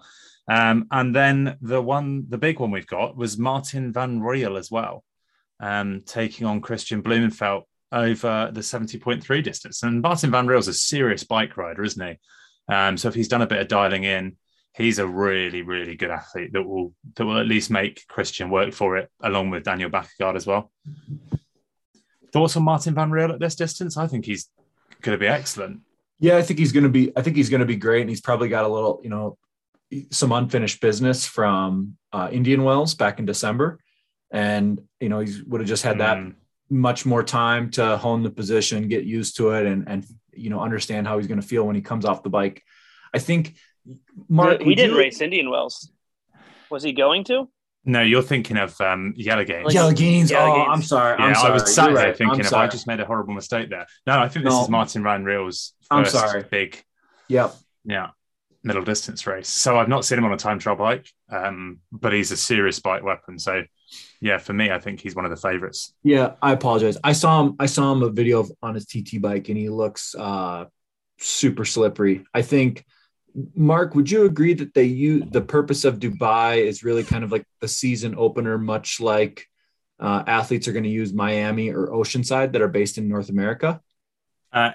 Um, 0.51 0.87
and 0.91 1.15
then 1.15 1.57
the 1.61 1.81
one, 1.81 2.25
the 2.27 2.37
big 2.37 2.59
one 2.59 2.69
we've 2.69 2.85
got 2.85 3.15
was 3.15 3.37
Marten 3.37 3.93
van 3.93 4.19
Riel 4.19 4.57
as 4.57 4.69
well, 4.69 5.05
um, 5.61 6.03
taking 6.05 6.45
on 6.45 6.61
Kristian 6.61 7.01
Blummenfelt 7.01 7.63
over 7.93 8.51
the 8.53 8.59
70.3 8.59 9.41
distance. 9.41 9.83
And 9.83 10.01
Marten 10.01 10.31
van 10.31 10.47
Riel's 10.47 10.67
a 10.67 10.73
serious 10.73 11.23
bike 11.23 11.55
rider, 11.55 11.83
isn't 11.83 12.05
he? 12.05 12.73
Um, 12.73 12.97
so 12.97 13.07
if 13.07 13.15
he's 13.15 13.29
done 13.29 13.41
a 13.41 13.47
bit 13.47 13.61
of 13.61 13.69
dialing 13.69 14.03
in, 14.03 14.35
he's 14.75 14.99
a 14.99 15.07
really, 15.07 15.61
really 15.61 15.95
good 15.95 16.11
athlete 16.11 16.53
that 16.53 16.63
will 16.63 16.93
that 17.15 17.25
will 17.25 17.39
at 17.39 17.47
least 17.47 17.71
make 17.71 18.05
Kristian 18.07 18.49
work 18.49 18.73
for 18.73 18.97
it, 18.97 19.09
along 19.21 19.49
with 19.49 19.63
Daniel 19.63 19.89
Bækkegård 19.89 20.35
as 20.35 20.45
well. 20.45 20.71
Thoughts 22.31 22.57
on 22.57 22.63
Marten 22.63 22.93
Van 22.93 23.11
Riel 23.11 23.31
at 23.31 23.39
this 23.39 23.55
distance? 23.55 23.97
I 23.97 24.07
think 24.07 24.25
he's 24.25 24.49
going 25.01 25.17
to 25.17 25.19
be 25.19 25.27
excellent. 25.27 25.81
Yeah, 26.19 26.37
I 26.37 26.41
think 26.41 26.59
he's 26.59 26.71
going 26.71 26.83
to 26.83 26.89
be. 26.89 27.11
I 27.15 27.21
think 27.21 27.35
he's 27.35 27.49
going 27.49 27.61
to 27.61 27.65
be 27.65 27.77
great, 27.77 28.01
and 28.01 28.09
he's 28.09 28.21
probably 28.21 28.49
got 28.49 28.65
a 28.65 28.67
little, 28.67 28.99
you 29.03 29.09
know, 29.09 29.37
some 30.11 30.31
unfinished 30.31 30.81
business 30.81 31.25
from 31.25 31.97
uh, 32.11 32.29
Indian 32.31 32.63
Wells 32.63 32.95
back 32.95 33.19
in 33.19 33.25
December, 33.25 33.79
and 34.31 34.81
you 34.99 35.09
know 35.09 35.19
he 35.19 35.41
would 35.47 35.61
have 35.61 35.67
just 35.67 35.83
had 35.83 35.99
that 35.99 36.17
mm. 36.17 36.33
much 36.69 37.05
more 37.05 37.23
time 37.23 37.69
to 37.71 37.97
hone 37.97 38.23
the 38.23 38.29
position, 38.29 38.87
get 38.87 39.05
used 39.05 39.37
to 39.37 39.51
it, 39.51 39.65
and 39.65 39.87
and 39.87 40.05
you 40.33 40.49
know 40.49 40.59
understand 40.59 41.07
how 41.07 41.17
he's 41.17 41.27
going 41.27 41.41
to 41.41 41.47
feel 41.47 41.65
when 41.65 41.75
he 41.75 41.81
comes 41.81 42.05
off 42.05 42.23
the 42.23 42.29
bike. 42.29 42.63
I 43.13 43.19
think 43.19 43.55
Mark, 44.29 44.61
he 44.61 44.75
didn't 44.75 44.95
you... 44.95 44.99
race 44.99 45.21
Indian 45.21 45.49
Wells. 45.49 45.91
Was 46.69 46.83
he 46.83 46.93
going 46.93 47.23
to? 47.25 47.49
No, 47.87 48.01
you're 48.01 48.23
thinking 48.23 48.57
of 48.57 48.79
um, 48.81 49.13
Jelle 49.15 49.45
Geens. 49.45 49.71
Jelle 49.71 49.93
Geens. 49.93 50.31
Oh, 50.35 50.65
I'm 50.65 50.81
sorry. 50.81 51.17
I'm 51.19 51.35
sorry. 51.35 51.51
I 51.51 51.53
was 51.53 51.73
sat 51.73 51.85
there 51.93 52.07
right. 52.07 52.17
thinking, 52.17 52.39
if 52.39 52.51
I 52.51 52.67
just 52.67 52.87
made 52.87 52.99
a 52.99 53.05
horrible 53.05 53.35
mistake 53.35 53.69
there? 53.69 53.85
No, 54.07 54.19
I 54.19 54.27
think 54.27 54.43
this 54.43 54.53
no. 54.53 54.63
is 54.63 54.69
Marten 54.69 55.03
Van 55.03 55.23
Riel's 55.23 55.73
first 55.91 56.15
I'm 56.15 56.29
sorry. 56.29 56.43
big. 56.49 56.83
Yep. 57.27 57.55
Yeah. 57.83 58.09
Middle 58.63 58.83
distance 58.83 59.27
race. 59.27 59.47
So 59.47 59.77
I've 59.77 59.87
not 59.87 60.03
seen 60.03 60.17
him 60.17 60.25
on 60.25 60.33
a 60.33 60.37
time 60.37 60.57
trial 60.57 60.75
bike, 60.75 61.07
um, 61.29 61.79
but 61.91 62.11
he's 62.11 62.31
a 62.31 62.37
serious 62.37 62.79
bike 62.79 63.03
weapon. 63.03 63.37
So 63.37 63.61
yeah, 64.19 64.39
for 64.39 64.53
me, 64.53 64.71
I 64.71 64.79
think 64.79 64.99
he's 64.99 65.15
one 65.15 65.25
of 65.25 65.29
the 65.29 65.37
favorites. 65.37 65.93
Yeah, 66.01 66.33
I 66.41 66.53
apologize. 66.53 66.97
I 67.03 67.13
saw 67.13 67.43
him. 67.43 67.55
I 67.59 67.67
saw 67.67 67.91
him 67.91 68.01
a 68.01 68.09
video 68.09 68.39
of, 68.39 68.51
on 68.63 68.73
his 68.73 68.87
TT 68.87 69.21
bike, 69.21 69.49
and 69.49 69.57
he 69.57 69.69
looks 69.69 70.15
uh, 70.15 70.65
super 71.19 71.65
slippery. 71.65 72.25
I 72.33 72.41
think 72.41 72.83
Mark, 73.55 73.95
would 73.95 74.09
you 74.09 74.25
agree 74.25 74.53
that 74.53 74.73
they 74.73 74.83
use 74.83 75.23
the 75.29 75.41
purpose 75.41 75.83
of 75.83 75.99
Dubai 75.99 76.65
is 76.65 76.83
really 76.83 77.03
kind 77.03 77.23
of 77.23 77.31
like 77.31 77.45
the 77.59 77.67
season 77.67 78.15
opener, 78.17 78.57
much 78.57 78.99
like 78.99 79.47
uh, 79.99 80.23
athletes 80.25 80.67
are 80.67 80.73
going 80.73 80.83
to 80.83 80.89
use 80.89 81.13
Miami 81.13 81.69
or 81.69 81.87
Oceanside 81.87 82.53
that 82.53 82.61
are 82.61 82.67
based 82.67 82.97
in 82.97 83.09
North 83.09 83.29
America? 83.29 83.81
Uh, 84.53 84.71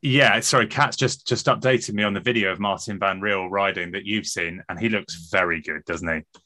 yeah, 0.00 0.38
sorry, 0.40 0.66
Kat's 0.66 0.96
just 0.96 1.26
just 1.26 1.46
updated 1.46 1.94
me 1.94 2.02
on 2.02 2.12
the 2.12 2.20
video 2.20 2.52
of 2.52 2.60
Marten 2.60 2.98
Van 2.98 3.20
Riel 3.20 3.48
riding 3.48 3.92
that 3.92 4.04
you've 4.04 4.26
seen, 4.26 4.62
and 4.68 4.78
he 4.78 4.88
looks 4.88 5.28
very 5.30 5.60
good, 5.62 5.84
doesn't 5.86 6.08
he? 6.08 6.40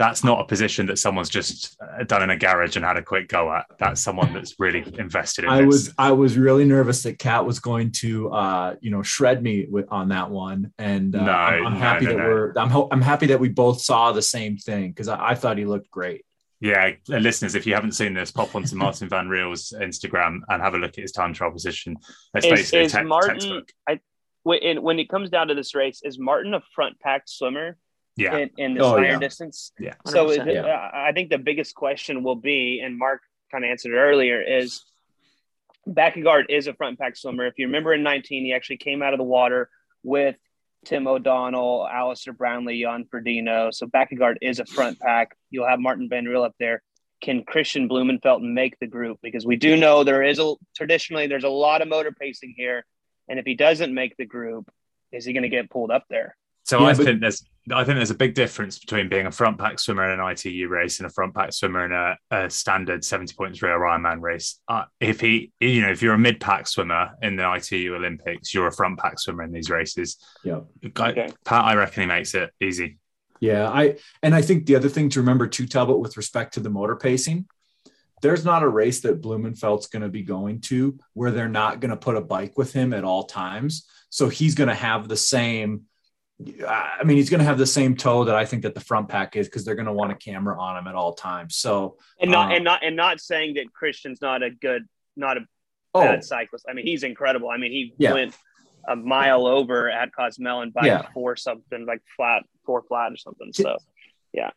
That's 0.00 0.24
not 0.24 0.40
a 0.40 0.44
position 0.44 0.86
that 0.86 0.98
someone's 0.98 1.28
just 1.28 1.76
uh, 1.78 2.04
done 2.04 2.22
in 2.22 2.30
a 2.30 2.36
garage 2.38 2.74
and 2.74 2.82
had 2.82 2.96
a 2.96 3.02
quick 3.02 3.28
go 3.28 3.52
at. 3.52 3.66
That's 3.78 4.00
someone 4.00 4.32
that's 4.32 4.58
really 4.58 4.82
invested 4.98 5.44
in. 5.44 5.50
I 5.50 5.58
this. 5.58 5.66
was 5.66 5.94
I 5.98 6.12
was 6.12 6.38
really 6.38 6.64
nervous 6.64 7.02
that 7.02 7.18
Cat 7.18 7.44
was 7.44 7.60
going 7.60 7.92
to 7.96 8.32
uh, 8.32 8.76
you 8.80 8.90
know 8.90 9.02
shred 9.02 9.42
me 9.42 9.66
with, 9.68 9.84
on 9.90 10.08
that 10.08 10.30
one, 10.30 10.72
and 10.78 11.14
uh, 11.14 11.22
no, 11.22 11.30
I'm, 11.30 11.66
I'm, 11.66 11.76
happy 11.76 12.06
no, 12.06 12.12
no, 12.12 12.16
that 12.16 12.24
we're 12.24 12.52
I'm 12.56 12.70
ho- 12.70 12.88
I'm 12.90 13.02
happy 13.02 13.26
that 13.26 13.40
we 13.40 13.50
both 13.50 13.82
saw 13.82 14.12
the 14.12 14.22
same 14.22 14.56
thing 14.56 14.88
because 14.88 15.08
I, 15.08 15.32
I, 15.32 15.34
thought 15.34 15.58
he 15.58 15.66
looked 15.66 15.90
great. 15.90 16.24
Yeah, 16.60 16.92
uh, 17.12 17.18
listeners, 17.18 17.54
if 17.54 17.66
you 17.66 17.74
haven't 17.74 17.92
seen 17.92 18.14
this, 18.14 18.30
pop 18.30 18.54
onto 18.54 18.76
Marten 18.76 19.06
Van 19.06 19.28
Riel's 19.28 19.74
Instagram 19.78 20.38
and 20.48 20.62
have 20.62 20.72
a 20.72 20.78
look 20.78 20.92
at 20.92 21.02
his 21.02 21.12
time 21.12 21.34
trial 21.34 21.52
position. 21.52 21.98
It's 22.32 22.46
is, 22.46 22.50
basically 22.50 22.84
is 22.86 22.92
te- 22.92 23.02
Marten, 23.02 23.34
textbook. 23.34 23.68
I, 23.86 24.00
when 24.44 24.98
it 24.98 25.10
comes 25.10 25.28
down 25.28 25.48
to 25.48 25.54
this 25.54 25.74
race, 25.74 26.00
is 26.02 26.18
Marten 26.18 26.54
a 26.54 26.62
front 26.74 26.98
packed 27.00 27.28
swimmer? 27.28 27.76
Yeah. 28.20 28.36
in, 28.36 28.50
in 28.56 28.74
this 28.74 28.82
oh, 28.82 28.90
higher 28.90 29.12
yeah. 29.12 29.18
distance. 29.18 29.72
Yeah. 29.78 29.94
So 30.06 30.30
yeah. 30.30 30.90
I 30.92 31.12
think 31.12 31.30
the 31.30 31.38
biggest 31.38 31.74
question 31.74 32.22
will 32.22 32.36
be, 32.36 32.80
and 32.84 32.98
Mark 32.98 33.22
kind 33.50 33.64
of 33.64 33.70
answered 33.70 33.92
it 33.92 33.98
earlier, 33.98 34.40
is 34.40 34.84
Bækkegård 35.88 36.44
is 36.48 36.66
a 36.66 36.74
front 36.74 36.98
pack 36.98 37.16
swimmer. 37.16 37.46
If 37.46 37.54
you 37.58 37.66
remember 37.66 37.94
in 37.94 38.02
19, 38.02 38.44
he 38.44 38.52
actually 38.52 38.78
came 38.78 39.02
out 39.02 39.14
of 39.14 39.18
the 39.18 39.24
water 39.24 39.70
with 40.02 40.36
Tim 40.84 41.06
O'Donnell, 41.06 41.86
Alistair 41.90 42.32
Brownlee, 42.32 42.82
Jan 42.82 43.04
Frodeno. 43.04 43.72
So 43.72 43.86
Bækkegård 43.86 44.36
is 44.40 44.60
a 44.60 44.66
front 44.66 44.98
pack. 45.00 45.36
You'll 45.50 45.68
have 45.68 45.80
Marten 45.80 46.08
Van 46.08 46.24
Riel 46.24 46.42
up 46.42 46.54
there. 46.58 46.82
Can 47.20 47.44
Kristian 47.44 47.88
Blummenfelt 47.88 48.40
make 48.40 48.78
the 48.78 48.86
group? 48.86 49.18
Because 49.22 49.44
we 49.44 49.56
do 49.56 49.76
know 49.76 50.04
there 50.04 50.22
is 50.22 50.38
a 50.38 50.54
traditionally 50.74 51.26
there's 51.26 51.44
a 51.44 51.50
lot 51.50 51.82
of 51.82 51.88
motor 51.88 52.12
pacing 52.12 52.54
here. 52.56 52.84
And 53.28 53.38
if 53.38 53.44
he 53.44 53.54
doesn't 53.54 53.92
make 53.92 54.16
the 54.16 54.24
group, 54.24 54.70
is 55.12 55.24
he 55.24 55.32
going 55.32 55.42
to 55.42 55.48
get 55.48 55.70
pulled 55.70 55.90
up 55.90 56.04
there? 56.08 56.36
So 56.70 56.78
yeah, 56.78 56.86
I 56.86 56.94
but- 56.94 57.04
think 57.04 57.20
there's 57.20 57.44
I 57.72 57.84
think 57.84 57.96
there's 57.96 58.12
a 58.12 58.14
big 58.14 58.34
difference 58.34 58.78
between 58.78 59.08
being 59.08 59.26
a 59.26 59.30
front 59.32 59.58
pack 59.58 59.78
swimmer 59.80 60.04
in 60.10 60.18
an 60.18 60.26
ITU 60.26 60.68
race 60.68 60.98
and 60.98 61.06
a 61.06 61.10
front 61.10 61.34
pack 61.34 61.52
swimmer 61.52 61.84
in 61.84 61.92
a, 61.92 62.16
a 62.30 62.48
standard 62.48 63.02
70.3 63.02 63.62
or 63.62 63.80
Ironman 63.80 64.20
race. 64.20 64.60
Uh, 64.66 64.84
if 64.98 65.20
he, 65.20 65.52
you 65.60 65.82
know, 65.82 65.90
if 65.90 66.00
you're 66.00 66.14
a 66.14 66.18
mid 66.18 66.40
pack 66.40 66.66
swimmer 66.66 67.10
in 67.22 67.36
the 67.36 67.54
ITU 67.54 67.94
Olympics, 67.94 68.54
you're 68.54 68.68
a 68.68 68.72
front 68.72 68.98
pack 68.98 69.18
swimmer 69.18 69.42
in 69.42 69.52
these 69.52 69.68
races. 69.68 70.16
Yeah. 70.42 70.60
Okay. 70.84 71.30
Pat, 71.44 71.64
I 71.64 71.74
reckon 71.74 72.02
he 72.02 72.06
makes 72.06 72.34
it 72.34 72.50
easy. 72.60 72.98
Yeah, 73.40 73.68
I 73.68 73.96
and 74.22 74.34
I 74.34 74.42
think 74.42 74.66
the 74.66 74.76
other 74.76 74.88
thing 74.88 75.08
to 75.10 75.20
remember 75.20 75.48
too, 75.48 75.66
Talbot, 75.66 75.98
with 75.98 76.16
respect 76.16 76.54
to 76.54 76.60
the 76.60 76.70
motor 76.70 76.96
pacing, 76.96 77.46
there's 78.22 78.44
not 78.44 78.62
a 78.62 78.68
race 78.68 79.00
that 79.00 79.22
Blummenfelt's 79.22 79.88
going 79.88 80.02
to 80.02 80.08
be 80.08 80.22
going 80.22 80.60
to 80.62 80.98
where 81.14 81.30
they're 81.30 81.48
not 81.48 81.80
going 81.80 81.90
to 81.90 81.96
put 81.96 82.16
a 82.16 82.20
bike 82.20 82.56
with 82.56 82.72
him 82.72 82.92
at 82.92 83.04
all 83.04 83.24
times. 83.24 83.86
So 84.08 84.28
he's 84.28 84.54
going 84.54 84.68
to 84.68 84.74
have 84.74 85.08
the 85.08 85.16
same. 85.16 85.82
I 86.66 87.02
mean, 87.04 87.16
he's 87.16 87.28
going 87.28 87.40
to 87.40 87.44
have 87.44 87.58
the 87.58 87.66
same 87.66 87.96
toe 87.96 88.24
that 88.24 88.34
I 88.34 88.46
think 88.46 88.62
that 88.62 88.74
the 88.74 88.80
front 88.80 89.08
pack 89.08 89.36
is 89.36 89.46
because 89.46 89.64
they're 89.64 89.74
going 89.74 89.86
to 89.86 89.92
want 89.92 90.12
a 90.12 90.14
camera 90.14 90.58
on 90.58 90.76
him 90.76 90.86
at 90.86 90.94
all 90.94 91.12
times. 91.12 91.56
So 91.56 91.98
and 92.18 92.30
not 92.30 92.46
um, 92.46 92.52
and 92.52 92.64
not 92.64 92.84
and 92.84 92.96
not 92.96 93.20
saying 93.20 93.54
that 93.54 93.66
Kristian's 93.72 94.22
not 94.22 94.42
a 94.42 94.50
good, 94.50 94.86
not 95.16 95.36
a 95.36 95.40
oh, 95.94 96.00
bad 96.00 96.24
cyclist. 96.24 96.66
I 96.68 96.72
mean, 96.72 96.86
he's 96.86 97.02
incredible. 97.02 97.50
I 97.50 97.58
mean, 97.58 97.72
he 97.72 97.94
yeah. 97.98 98.14
went 98.14 98.34
a 98.88 98.96
mile 98.96 99.46
over 99.46 99.90
at 99.90 100.14
Cozumel 100.14 100.62
and 100.62 100.72
by 100.72 100.86
yeah. 100.86 101.08
four 101.12 101.36
something 101.36 101.84
like 101.84 102.00
flat, 102.16 102.44
four 102.64 102.82
flat 102.82 103.12
or 103.12 103.16
something. 103.16 103.52
So 103.52 103.76
yeah. 104.32 104.50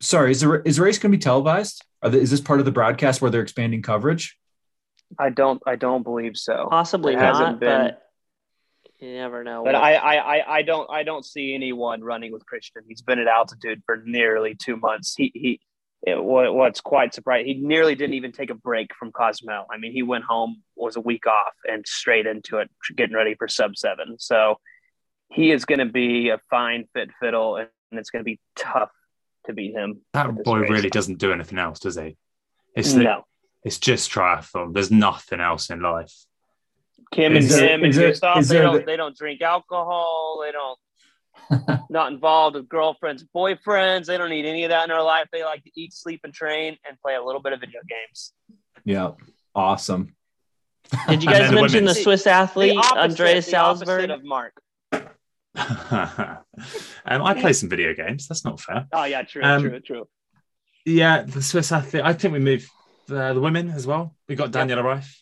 Sorry, 0.00 0.32
is 0.32 0.42
the 0.42 0.62
is 0.66 0.76
the 0.76 0.82
race 0.82 0.98
going 0.98 1.12
to 1.12 1.16
be 1.16 1.22
televised? 1.22 1.82
They, 2.02 2.20
is 2.20 2.30
this 2.30 2.40
part 2.40 2.58
of 2.58 2.66
the 2.66 2.72
broadcast 2.72 3.22
where 3.22 3.30
they're 3.30 3.42
expanding 3.42 3.80
coverage? 3.80 4.36
I 5.18 5.30
don't. 5.30 5.62
I 5.66 5.76
don't 5.76 6.02
believe 6.02 6.36
so. 6.36 6.66
Possibly 6.68 7.14
it 7.14 7.16
not, 7.16 7.58
been, 7.58 7.68
but 7.68 8.03
you 9.04 9.14
never 9.14 9.44
know. 9.44 9.64
But 9.64 9.74
I, 9.74 9.94
I, 9.94 10.56
I, 10.58 10.62
don't. 10.62 10.90
I 10.90 11.02
don't 11.02 11.24
see 11.24 11.54
anyone 11.54 12.02
running 12.02 12.32
with 12.32 12.42
Kristian. 12.46 12.82
He's 12.88 13.02
been 13.02 13.18
at 13.18 13.26
altitude 13.26 13.82
for 13.86 14.02
nearly 14.04 14.54
two 14.54 14.76
months. 14.76 15.14
He, 15.16 15.30
he. 15.34 15.60
It, 16.06 16.22
what's 16.22 16.82
quite 16.82 17.14
surprising, 17.14 17.46
he 17.46 17.54
nearly 17.54 17.94
didn't 17.94 18.14
even 18.14 18.30
take 18.30 18.50
a 18.50 18.54
break 18.54 18.94
from 18.94 19.10
Cozumel. 19.10 19.64
I 19.72 19.78
mean, 19.78 19.92
he 19.92 20.02
went 20.02 20.24
home, 20.24 20.62
was 20.76 20.96
a 20.96 21.00
week 21.00 21.26
off, 21.26 21.54
and 21.64 21.86
straight 21.86 22.26
into 22.26 22.58
it, 22.58 22.70
getting 22.94 23.16
ready 23.16 23.34
for 23.34 23.48
sub 23.48 23.74
seven. 23.74 24.16
So 24.18 24.58
he 25.32 25.50
is 25.50 25.64
going 25.64 25.78
to 25.78 25.86
be 25.86 26.28
a 26.28 26.38
fine 26.50 26.84
fit 26.92 27.10
fiddle, 27.20 27.56
and 27.56 27.68
it's 27.92 28.10
going 28.10 28.20
to 28.20 28.24
be 28.24 28.38
tough 28.54 28.90
to 29.46 29.54
beat 29.54 29.72
him. 29.72 30.02
That 30.12 30.44
boy 30.44 30.58
race. 30.58 30.70
really 30.70 30.90
doesn't 30.90 31.18
do 31.18 31.32
anything 31.32 31.58
else, 31.58 31.80
does 31.80 31.96
he? 31.96 32.16
It's 32.76 32.92
the, 32.92 33.04
no. 33.04 33.24
It's 33.62 33.78
just 33.78 34.10
triathlon. 34.10 34.74
There's 34.74 34.90
nothing 34.90 35.40
else 35.40 35.70
in 35.70 35.80
life. 35.80 36.12
Kim 37.14 37.36
is 37.36 37.52
and 37.52 37.62
there, 37.62 37.68
Tim 37.68 37.84
and 37.84 37.94
Gustav, 37.94 38.48
they 38.48 38.58
don't 38.58 38.74
the... 38.74 38.84
they 38.84 38.96
don't 38.96 39.16
drink 39.16 39.40
alcohol. 39.40 40.42
They 40.44 40.52
don't 40.52 40.78
not 41.90 42.12
involved 42.12 42.56
with 42.56 42.68
girlfriends, 42.68 43.24
boyfriends. 43.34 44.06
They 44.06 44.18
don't 44.18 44.30
need 44.30 44.46
any 44.46 44.64
of 44.64 44.70
that 44.70 44.84
in 44.84 44.88
their 44.88 45.02
life. 45.02 45.28
They 45.32 45.44
like 45.44 45.62
to 45.64 45.70
eat, 45.76 45.92
sleep, 45.92 46.20
and 46.24 46.34
train, 46.34 46.76
and 46.88 46.98
play 47.00 47.14
a 47.14 47.22
little 47.22 47.40
bit 47.40 47.52
of 47.52 47.60
video 47.60 47.80
games. 47.88 48.32
Yeah, 48.84 49.12
awesome. 49.54 50.16
Did 51.08 51.22
you 51.22 51.30
guys 51.30 51.52
mention 51.52 51.84
the, 51.84 51.92
the 51.92 52.00
Swiss 52.00 52.26
athlete 52.26 52.74
the 52.74 52.98
Andreas 52.98 53.48
Salvisberg? 53.50 54.12
of 54.12 54.24
Mark. 54.24 54.54
um, 54.92 56.42
I 57.06 57.34
play 57.34 57.52
some 57.52 57.68
video 57.68 57.94
games. 57.94 58.26
That's 58.26 58.44
not 58.44 58.60
fair. 58.60 58.86
Oh 58.92 59.04
yeah, 59.04 59.22
true, 59.22 59.42
um, 59.42 59.62
true, 59.62 59.80
true. 59.80 60.08
Yeah, 60.84 61.22
the 61.22 61.42
Swiss 61.42 61.70
athlete. 61.70 62.02
I 62.04 62.12
think 62.12 62.32
we 62.32 62.40
moved 62.40 62.68
the, 63.06 63.34
the 63.34 63.40
women 63.40 63.70
as 63.70 63.86
well. 63.86 64.16
We 64.28 64.34
got 64.34 64.50
Daniela 64.50 64.76
yep. 64.76 64.84
Ryf, 64.84 65.16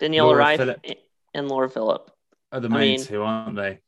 Daniela 0.00 0.58
Ryf, 0.58 0.96
and 1.34 1.48
Laura 1.48 1.68
Philipp 1.68 2.10
Are 2.52 2.60
the 2.60 2.68
main 2.68 2.78
I 2.78 2.96
mean, 2.96 3.04
two, 3.04 3.22
aren't 3.22 3.56
they? 3.56 3.80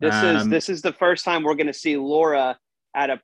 This 0.00 0.14
um, 0.14 0.36
is 0.36 0.48
this 0.48 0.68
is 0.68 0.82
the 0.82 0.92
first 0.92 1.24
time 1.24 1.42
we're 1.42 1.54
going 1.54 1.66
to 1.68 1.72
see 1.72 1.96
Laura 1.96 2.58
at 2.94 3.10
a 3.10 3.20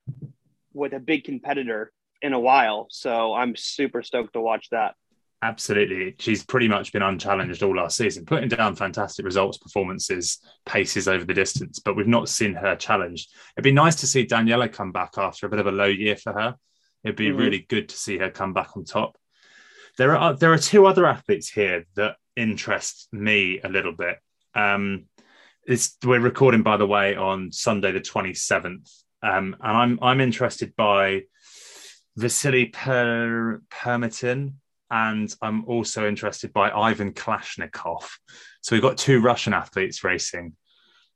with 0.72 0.92
a 0.92 1.00
big 1.00 1.24
competitor 1.24 1.92
in 2.22 2.32
a 2.32 2.40
while. 2.40 2.86
So 2.90 3.34
I'm 3.34 3.56
super 3.56 4.02
stoked 4.02 4.34
to 4.34 4.40
watch 4.40 4.68
that. 4.70 4.94
Absolutely. 5.40 6.16
She's 6.18 6.44
pretty 6.44 6.66
much 6.66 6.92
been 6.92 7.02
unchallenged 7.02 7.62
all 7.62 7.76
last 7.76 7.96
season, 7.96 8.24
putting 8.24 8.48
down 8.48 8.74
fantastic 8.74 9.24
results, 9.24 9.58
performances, 9.58 10.38
paces 10.66 11.06
over 11.06 11.24
the 11.24 11.34
distance, 11.34 11.78
but 11.78 11.94
we've 11.94 12.08
not 12.08 12.28
seen 12.28 12.54
her 12.54 12.74
challenged. 12.74 13.32
It'd 13.56 13.62
be 13.62 13.70
nice 13.70 13.96
to 13.96 14.08
see 14.08 14.26
Daniela 14.26 14.72
come 14.72 14.90
back 14.90 15.14
after 15.16 15.46
a 15.46 15.48
bit 15.48 15.60
of 15.60 15.68
a 15.68 15.72
low 15.72 15.86
year 15.86 16.16
for 16.16 16.32
her. 16.32 16.56
It'd 17.04 17.16
be 17.16 17.28
mm-hmm. 17.28 17.38
really 17.38 17.66
good 17.68 17.88
to 17.90 17.96
see 17.96 18.18
her 18.18 18.30
come 18.30 18.52
back 18.52 18.76
on 18.76 18.84
top. 18.84 19.16
There 19.98 20.16
are 20.16 20.34
there 20.34 20.52
are 20.52 20.58
two 20.58 20.86
other 20.86 21.06
athletes 21.06 21.50
here 21.50 21.84
that 21.96 22.16
interest 22.36 23.08
me 23.12 23.60
a 23.62 23.68
little 23.68 23.92
bit. 23.92 24.18
Um, 24.54 25.06
we're 26.04 26.20
recording, 26.20 26.62
by 26.62 26.76
the 26.76 26.86
way, 26.86 27.16
on 27.16 27.50
Sunday 27.50 27.90
the 27.90 28.00
twenty 28.00 28.32
seventh, 28.32 28.88
um, 29.24 29.56
and 29.60 29.76
I'm 29.76 29.98
I'm 30.00 30.20
interested 30.20 30.74
by 30.76 31.22
Vasily 32.16 32.66
per- 32.66 33.60
Permitin 33.70 34.54
and 34.90 35.34
I'm 35.42 35.64
also 35.66 36.08
interested 36.08 36.52
by 36.52 36.70
Ivan 36.70 37.12
Kalashnikov. 37.12 38.04
So 38.62 38.74
we've 38.74 38.82
got 38.82 38.98
two 38.98 39.20
Russian 39.20 39.52
athletes 39.52 40.04
racing. 40.04 40.56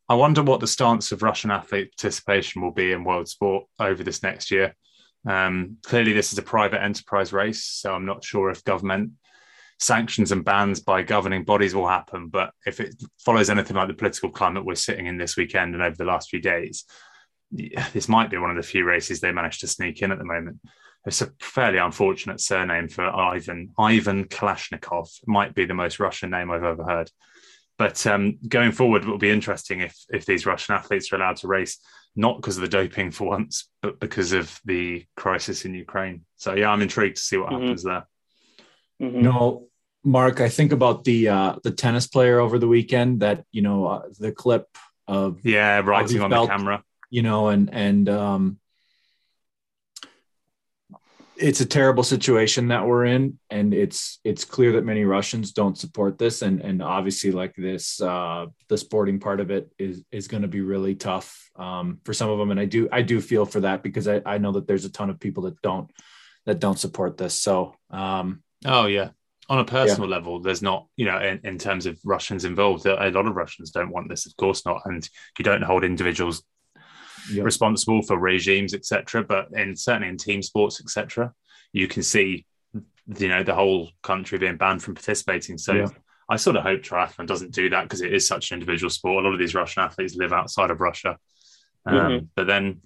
I 0.09 0.15
wonder 0.15 0.43
what 0.43 0.61
the 0.61 0.67
stance 0.67 1.13
of 1.13 1.23
Russian 1.23 1.51
athlete 1.51 1.95
participation 1.97 2.61
will 2.61 2.73
be 2.73 2.93
in 2.93 3.05
world 3.05 3.29
sport 3.29 3.65
over 3.79 4.03
this 4.03 4.23
next 4.23 4.51
year. 4.51 4.75
Um, 5.27 5.79
clearly, 5.83 6.13
this 6.13 6.33
is 6.33 6.39
a 6.39 6.43
private 6.43 6.83
enterprise 6.83 7.33
race, 7.33 7.65
so 7.65 7.95
I'm 7.95 8.07
not 8.07 8.25
sure 8.25 8.51
if 8.51 8.65
government 8.65 9.13
sanctions 9.79 10.33
and 10.33 10.45
bans 10.45 10.81
by 10.81 11.03
governing 11.03 11.45
bodies 11.45 11.75
will 11.75 11.89
happen. 11.89 12.29
But 12.29 12.53
if 12.67 12.81
it 12.81 12.95
follows 13.19 13.51
anything 13.51 13.77
like 13.77 13.89
the 13.89 13.95
political 13.95 14.31
climate 14.31 14.65
we're 14.65 14.75
sitting 14.75 15.07
in 15.07 15.19
this 15.19 15.37
weekend 15.37 15.75
and 15.75 15.83
over 15.83 15.97
the 15.97 16.05
last 16.05 16.31
few 16.31 16.41
days, 16.41 16.85
this 17.93 18.09
might 18.09 18.31
be 18.31 18.39
one 18.39 18.51
of 18.51 18.57
the 18.57 18.63
few 18.63 18.85
races 18.85 19.21
they 19.21 19.33
managed 19.33 19.61
to 19.61 19.67
sneak 19.67 20.03
in 20.03 20.13
at 20.13 20.19
the 20.19 20.25
moment. 20.25 20.59
It's 21.05 21.21
a 21.21 21.33
fairly 21.41 21.79
unfortunate 21.79 22.41
surname 22.41 22.89
for 22.89 23.05
Ivan. 23.05 23.71
Ivan 23.77 24.27
Kalashnikov 24.27 25.09
might 25.27 25.55
be 25.55 25.67
the 25.67 25.75
most 25.75 25.99
Russian 25.99 26.31
name 26.31 26.51
I've 26.51 26.63
ever 26.63 26.85
heard. 26.85 27.11
But 27.79 28.07
um, 28.07 28.39
going 28.47 28.73
forward, 28.73 29.03
it 29.03 29.09
will 29.09 29.19
be 29.19 29.31
interesting 29.31 29.81
if 29.81 29.97
if 30.11 30.27
these 30.27 30.47
Russian 30.47 30.75
athletes 30.75 31.13
are 31.13 31.17
allowed 31.17 31.37
to 31.39 31.49
race, 31.49 31.79
not 32.15 32.37
because 32.37 32.57
of 32.57 32.63
the 32.63 32.69
doping 32.69 33.11
for 33.11 33.29
once, 33.29 33.69
but 33.81 33.99
because 33.99 34.33
of 34.33 34.61
the 34.65 35.05
crisis 35.17 35.65
in 35.65 35.75
Ukraine. 35.75 36.25
So 36.37 36.55
yeah, 36.55 36.71
I'm 36.71 36.83
intrigued 36.83 37.17
to 37.17 37.23
see 37.23 37.37
what 37.37 37.51
mm-hmm. 37.51 37.63
happens 37.63 37.83
there. 37.83 38.07
Mm-hmm. 39.01 39.23
No, 39.23 39.69
Mark, 40.05 40.41
I 40.41 40.49
think 40.49 40.73
about 40.73 41.05
the 41.05 41.29
uh, 41.29 41.57
the 41.63 41.71
tennis 41.71 42.07
player 42.07 42.41
over 42.41 42.59
the 42.59 42.69
weekend. 42.69 43.21
That 43.21 43.45
you 43.53 43.63
know 43.63 43.87
uh, 43.87 44.03
the 44.19 44.33
clip 44.33 44.67
of 45.09 45.45
yeah, 45.45 45.81
writing 45.81 46.21
on 46.21 46.31
felt, 46.31 46.49
the 46.49 46.57
camera. 46.57 46.85
You 47.11 47.23
know, 47.23 47.49
and 47.49 47.73
and 47.73 48.09
um, 48.09 48.59
it's 51.43 51.61
a 51.61 51.67
terrible 51.67 52.05
situation 52.05 52.69
that 52.69 52.87
we're 52.87 53.05
in 53.05 53.39
and 53.51 53.75
it's 53.75 54.21
it's 54.23 54.45
clear 54.45 54.73
that 54.73 54.85
many 54.85 55.05
russians 55.05 55.53
don't 55.53 55.77
support 55.77 56.17
this 56.17 56.41
and 56.43 56.61
and 56.61 56.81
obviously 56.81 57.33
like 57.33 57.55
this 57.57 58.01
uh 58.01 58.47
the 58.69 58.79
sporting 58.79 59.19
part 59.19 59.41
of 59.41 59.51
it 59.51 59.71
is 59.79 60.03
is 60.13 60.29
going 60.29 60.43
to 60.43 60.49
be 60.49 60.61
really 60.61 60.95
tough 60.95 61.51
um 61.57 61.99
for 62.05 62.15
some 62.15 62.31
of 62.31 62.39
them 62.39 62.53
and 62.53 62.61
i 62.61 62.65
do 62.65 62.89
i 62.93 63.03
do 63.03 63.21
feel 63.21 63.45
for 63.45 63.61
that 63.61 63.83
because 63.83 64.07
i 64.07 64.23
i 64.25 64.39
know 64.39 64.53
that 64.53 64.67
there's 64.69 64.85
a 64.85 64.93
ton 64.93 65.11
of 65.11 65.19
people 65.19 65.43
that 65.43 65.61
don't 65.63 65.91
that 66.47 66.61
don't 66.61 66.79
support 66.79 67.17
this 67.17 67.41
so 67.41 67.75
um 67.91 68.43
oh 68.65 68.87
yeah 68.87 69.09
on 69.49 69.59
a 69.59 69.65
personal 69.65 70.09
yeah. 70.09 70.17
level 70.17 70.41
there's 70.41 70.63
not 70.63 70.87
you 70.97 71.05
know 71.05 71.19
in, 71.19 71.41
in 71.43 71.59
terms 71.59 71.87
of 71.87 71.99
russians 72.05 72.45
involved 72.45 72.87
a 72.87 73.11
lot 73.11 73.27
of 73.27 73.35
russians 73.35 73.73
don't 73.73 73.91
want 73.91 74.09
this 74.09 74.27
of 74.27 74.37
course 74.37 74.65
not 74.65 74.81
and 74.85 75.09
you 75.39 75.45
don't 75.45 75.63
hold 75.63 75.83
individuals 75.83 76.43
responsible 77.35 78.03
for 78.03 78.19
regimes, 78.19 78.75
etc. 78.75 79.25
But 79.25 79.49
in 79.53 79.77
certainly 79.77 80.09
in 80.09 80.17
team 80.17 80.43
sports, 80.43 80.81
etc., 80.81 81.33
you 81.73 81.89
can 81.89 82.03
see 82.03 82.47
you 83.19 83.29
know 83.29 83.43
the 83.43 83.55
whole 83.55 83.91
country 84.03 84.39
being 84.39 84.57
banned 84.57 84.83
from 84.83 84.95
participating. 84.95 85.59
So 85.59 85.73
yeah. 85.75 85.87
I 86.29 86.37
sort 86.37 86.57
of 86.57 86.63
hope 86.63 86.83
triathlon 86.83 87.27
doesn't 87.27 87.53
do 87.53 87.69
that 87.71 87.85
because 87.85 88.01
it 88.01 88.13
is 88.13 88.27
such 88.27 88.51
an 88.51 88.57
individual 88.57 88.91
sport. 88.91 89.25
A 89.25 89.27
lot 89.27 89.35
of 89.35 89.39
these 89.39 89.55
Russian 89.55 89.83
athletes 89.83 90.17
live 90.17 90.33
outside 90.33 90.71
of 90.71 90.81
Russia, 90.81 91.19
um, 91.87 91.95
mm-hmm. 91.95 92.25
but 92.35 92.47
then 92.47 92.81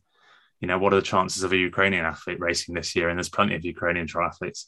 you 0.60 0.68
know 0.68 0.78
what 0.78 0.92
are 0.92 0.96
the 0.96 1.02
chances 1.02 1.42
of 1.42 1.52
a 1.52 1.56
Ukrainian 1.56 2.04
athlete 2.04 2.40
racing 2.40 2.74
this 2.74 2.96
year? 2.96 3.08
And 3.08 3.18
there's 3.18 3.28
plenty 3.28 3.54
of 3.54 3.64
Ukrainian 3.64 4.06
triathletes. 4.06 4.66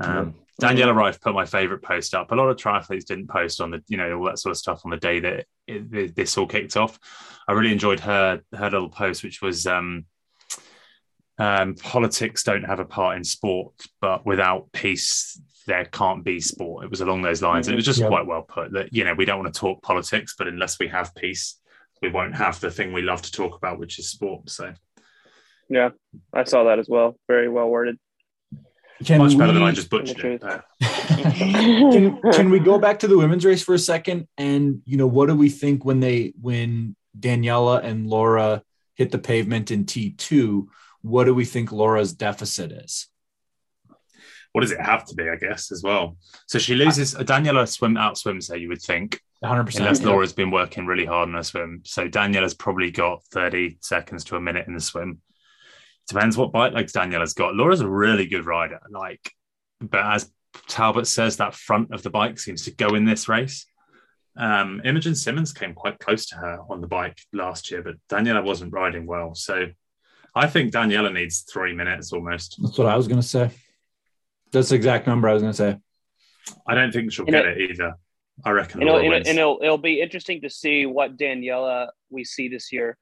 Um, 0.00 0.34
Daniela 0.60 0.94
Ryf 0.94 1.20
put 1.20 1.34
my 1.34 1.46
favorite 1.46 1.82
post 1.82 2.14
up. 2.14 2.32
A 2.32 2.34
lot 2.34 2.48
of 2.48 2.56
triathletes 2.56 3.06
didn't 3.06 3.28
post 3.28 3.60
on 3.60 3.70
the, 3.70 3.82
you 3.88 3.96
know, 3.96 4.18
all 4.18 4.26
that 4.26 4.38
sort 4.38 4.50
of 4.50 4.58
stuff 4.58 4.82
on 4.84 4.90
the 4.90 4.96
day 4.96 5.20
that 5.20 5.46
it, 5.66 6.14
this 6.14 6.36
all 6.36 6.46
kicked 6.46 6.76
off. 6.76 6.98
I 7.48 7.52
really 7.52 7.72
enjoyed 7.72 8.00
her 8.00 8.40
her 8.54 8.70
little 8.70 8.90
post, 8.90 9.22
which 9.22 9.40
was 9.40 9.66
um, 9.66 10.04
um, 11.38 11.74
politics 11.74 12.42
don't 12.42 12.64
have 12.64 12.80
a 12.80 12.84
part 12.84 13.16
in 13.16 13.24
sport, 13.24 13.72
but 14.00 14.26
without 14.26 14.70
peace, 14.72 15.40
there 15.66 15.86
can't 15.86 16.22
be 16.22 16.40
sport. 16.40 16.84
It 16.84 16.90
was 16.90 17.00
along 17.00 17.22
those 17.22 17.40
lines. 17.40 17.66
And 17.66 17.74
it 17.74 17.76
was 17.76 17.86
just 17.86 18.04
quite 18.04 18.26
well 18.26 18.42
put 18.42 18.72
that, 18.72 18.92
you 18.92 19.04
know, 19.04 19.14
we 19.14 19.24
don't 19.24 19.40
want 19.40 19.52
to 19.52 19.58
talk 19.58 19.82
politics, 19.82 20.34
but 20.36 20.48
unless 20.48 20.78
we 20.78 20.88
have 20.88 21.14
peace, 21.14 21.58
we 22.02 22.10
won't 22.10 22.34
have 22.34 22.60
the 22.60 22.70
thing 22.70 22.92
we 22.92 23.02
love 23.02 23.22
to 23.22 23.32
talk 23.32 23.56
about, 23.56 23.78
which 23.78 23.98
is 23.98 24.10
sport. 24.10 24.50
So, 24.50 24.74
yeah, 25.70 25.90
I 26.34 26.44
saw 26.44 26.64
that 26.64 26.78
as 26.78 26.88
well. 26.88 27.16
Very 27.26 27.48
well 27.48 27.68
worded. 27.68 27.98
Can 29.04 29.18
Much 29.18 29.32
we, 29.32 29.38
better 29.38 29.52
than 29.52 29.62
I 29.62 29.72
just 29.72 29.88
butchered 29.88 30.42
it. 30.42 30.42
can, 30.80 32.20
can 32.32 32.50
we 32.50 32.58
go 32.58 32.78
back 32.78 32.98
to 33.00 33.08
the 33.08 33.16
women's 33.16 33.44
race 33.44 33.62
for 33.62 33.74
a 33.74 33.78
second? 33.78 34.28
And 34.36 34.82
you 34.84 34.96
know, 34.96 35.06
what 35.06 35.28
do 35.28 35.34
we 35.34 35.48
think 35.48 35.84
when 35.84 36.00
they 36.00 36.34
when 36.40 36.96
Daniela 37.18 37.82
and 37.82 38.06
Laura 38.06 38.62
hit 38.94 39.10
the 39.10 39.18
pavement 39.18 39.70
in 39.70 39.86
T 39.86 40.10
two? 40.10 40.70
What 41.02 41.24
do 41.24 41.34
we 41.34 41.46
think 41.46 41.72
Laura's 41.72 42.12
deficit 42.12 42.72
is? 42.72 43.10
what 44.52 44.62
does 44.62 44.72
it 44.72 44.80
have 44.80 45.04
to 45.06 45.14
be? 45.14 45.28
I 45.28 45.36
guess 45.36 45.70
as 45.70 45.82
well. 45.82 46.16
So 46.46 46.58
she 46.58 46.74
loses. 46.74 47.14
I, 47.14 47.22
Daniela 47.22 47.68
swim 47.68 47.96
out 47.96 48.18
swims 48.18 48.48
there. 48.48 48.58
You 48.58 48.68
would 48.68 48.82
think, 48.82 49.20
100. 49.40 49.64
percent 49.64 49.86
Unless 49.86 50.02
Laura's 50.02 50.32
been 50.32 50.50
working 50.50 50.86
really 50.86 51.04
hard 51.04 51.28
on 51.28 51.34
her 51.34 51.42
swim. 51.42 51.82
So 51.84 52.08
Daniela's 52.08 52.54
probably 52.54 52.90
got 52.90 53.24
30 53.32 53.78
seconds 53.80 54.24
to 54.24 54.36
a 54.36 54.40
minute 54.40 54.66
in 54.66 54.74
the 54.74 54.80
swim. 54.80 55.20
Depends 56.08 56.36
what 56.36 56.52
bike 56.52 56.72
legs 56.72 56.92
Daniela's 56.92 57.34
got. 57.34 57.54
Laura's 57.54 57.80
a 57.80 57.88
really 57.88 58.26
good 58.26 58.46
rider. 58.46 58.80
Like, 58.90 59.30
but 59.80 60.04
as 60.04 60.30
Talbot 60.68 61.06
says, 61.06 61.36
that 61.36 61.54
front 61.54 61.92
of 61.92 62.02
the 62.02 62.10
bike 62.10 62.38
seems 62.38 62.64
to 62.64 62.72
go 62.72 62.94
in 62.94 63.04
this 63.04 63.28
race. 63.28 63.66
Um, 64.36 64.80
Imogen 64.84 65.14
Simmons 65.14 65.52
came 65.52 65.74
quite 65.74 65.98
close 65.98 66.26
to 66.26 66.36
her 66.36 66.58
on 66.68 66.80
the 66.80 66.86
bike 66.86 67.18
last 67.32 67.70
year, 67.70 67.82
but 67.82 67.96
Daniela 68.08 68.44
wasn't 68.44 68.72
riding 68.72 69.06
well. 69.06 69.34
So 69.34 69.66
I 70.34 70.46
think 70.46 70.72
Daniela 70.72 71.12
needs 71.12 71.40
three 71.42 71.74
minutes 71.74 72.12
almost. 72.12 72.56
That's 72.62 72.78
what 72.78 72.86
I 72.86 72.96
was 72.96 73.08
going 73.08 73.20
to 73.20 73.26
say. 73.26 73.50
That's 74.52 74.70
the 74.70 74.76
exact 74.76 75.06
number 75.06 75.28
I 75.28 75.34
was 75.34 75.42
going 75.42 75.52
to 75.52 75.56
say. 75.56 75.78
I 76.66 76.74
don't 76.74 76.92
think 76.92 77.12
she'll 77.12 77.26
get 77.26 77.46
it 77.46 77.70
either. 77.70 77.94
I 78.44 78.50
reckon. 78.50 78.80
And, 78.80 78.88
it'll, 78.88 79.00
and 79.00 79.26
it'll, 79.26 79.60
it'll, 79.62 79.78
be 79.78 80.00
interesting 80.00 80.40
to 80.42 80.50
see 80.50 80.86
what 80.86 81.16
Daniela 81.16 81.88
we 82.08 82.24
see 82.24 82.48
this 82.48 82.72
year. 82.72 82.96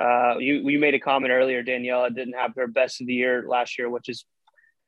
Uh, 0.00 0.38
you 0.38 0.68
you 0.68 0.78
made 0.78 0.94
a 0.94 1.00
comment 1.00 1.32
earlier. 1.32 1.62
Daniela 1.62 2.14
didn't 2.14 2.34
have 2.34 2.54
her 2.56 2.66
best 2.66 3.00
of 3.00 3.06
the 3.06 3.14
year 3.14 3.44
last 3.46 3.78
year, 3.78 3.88
which 3.88 4.08
is 4.08 4.24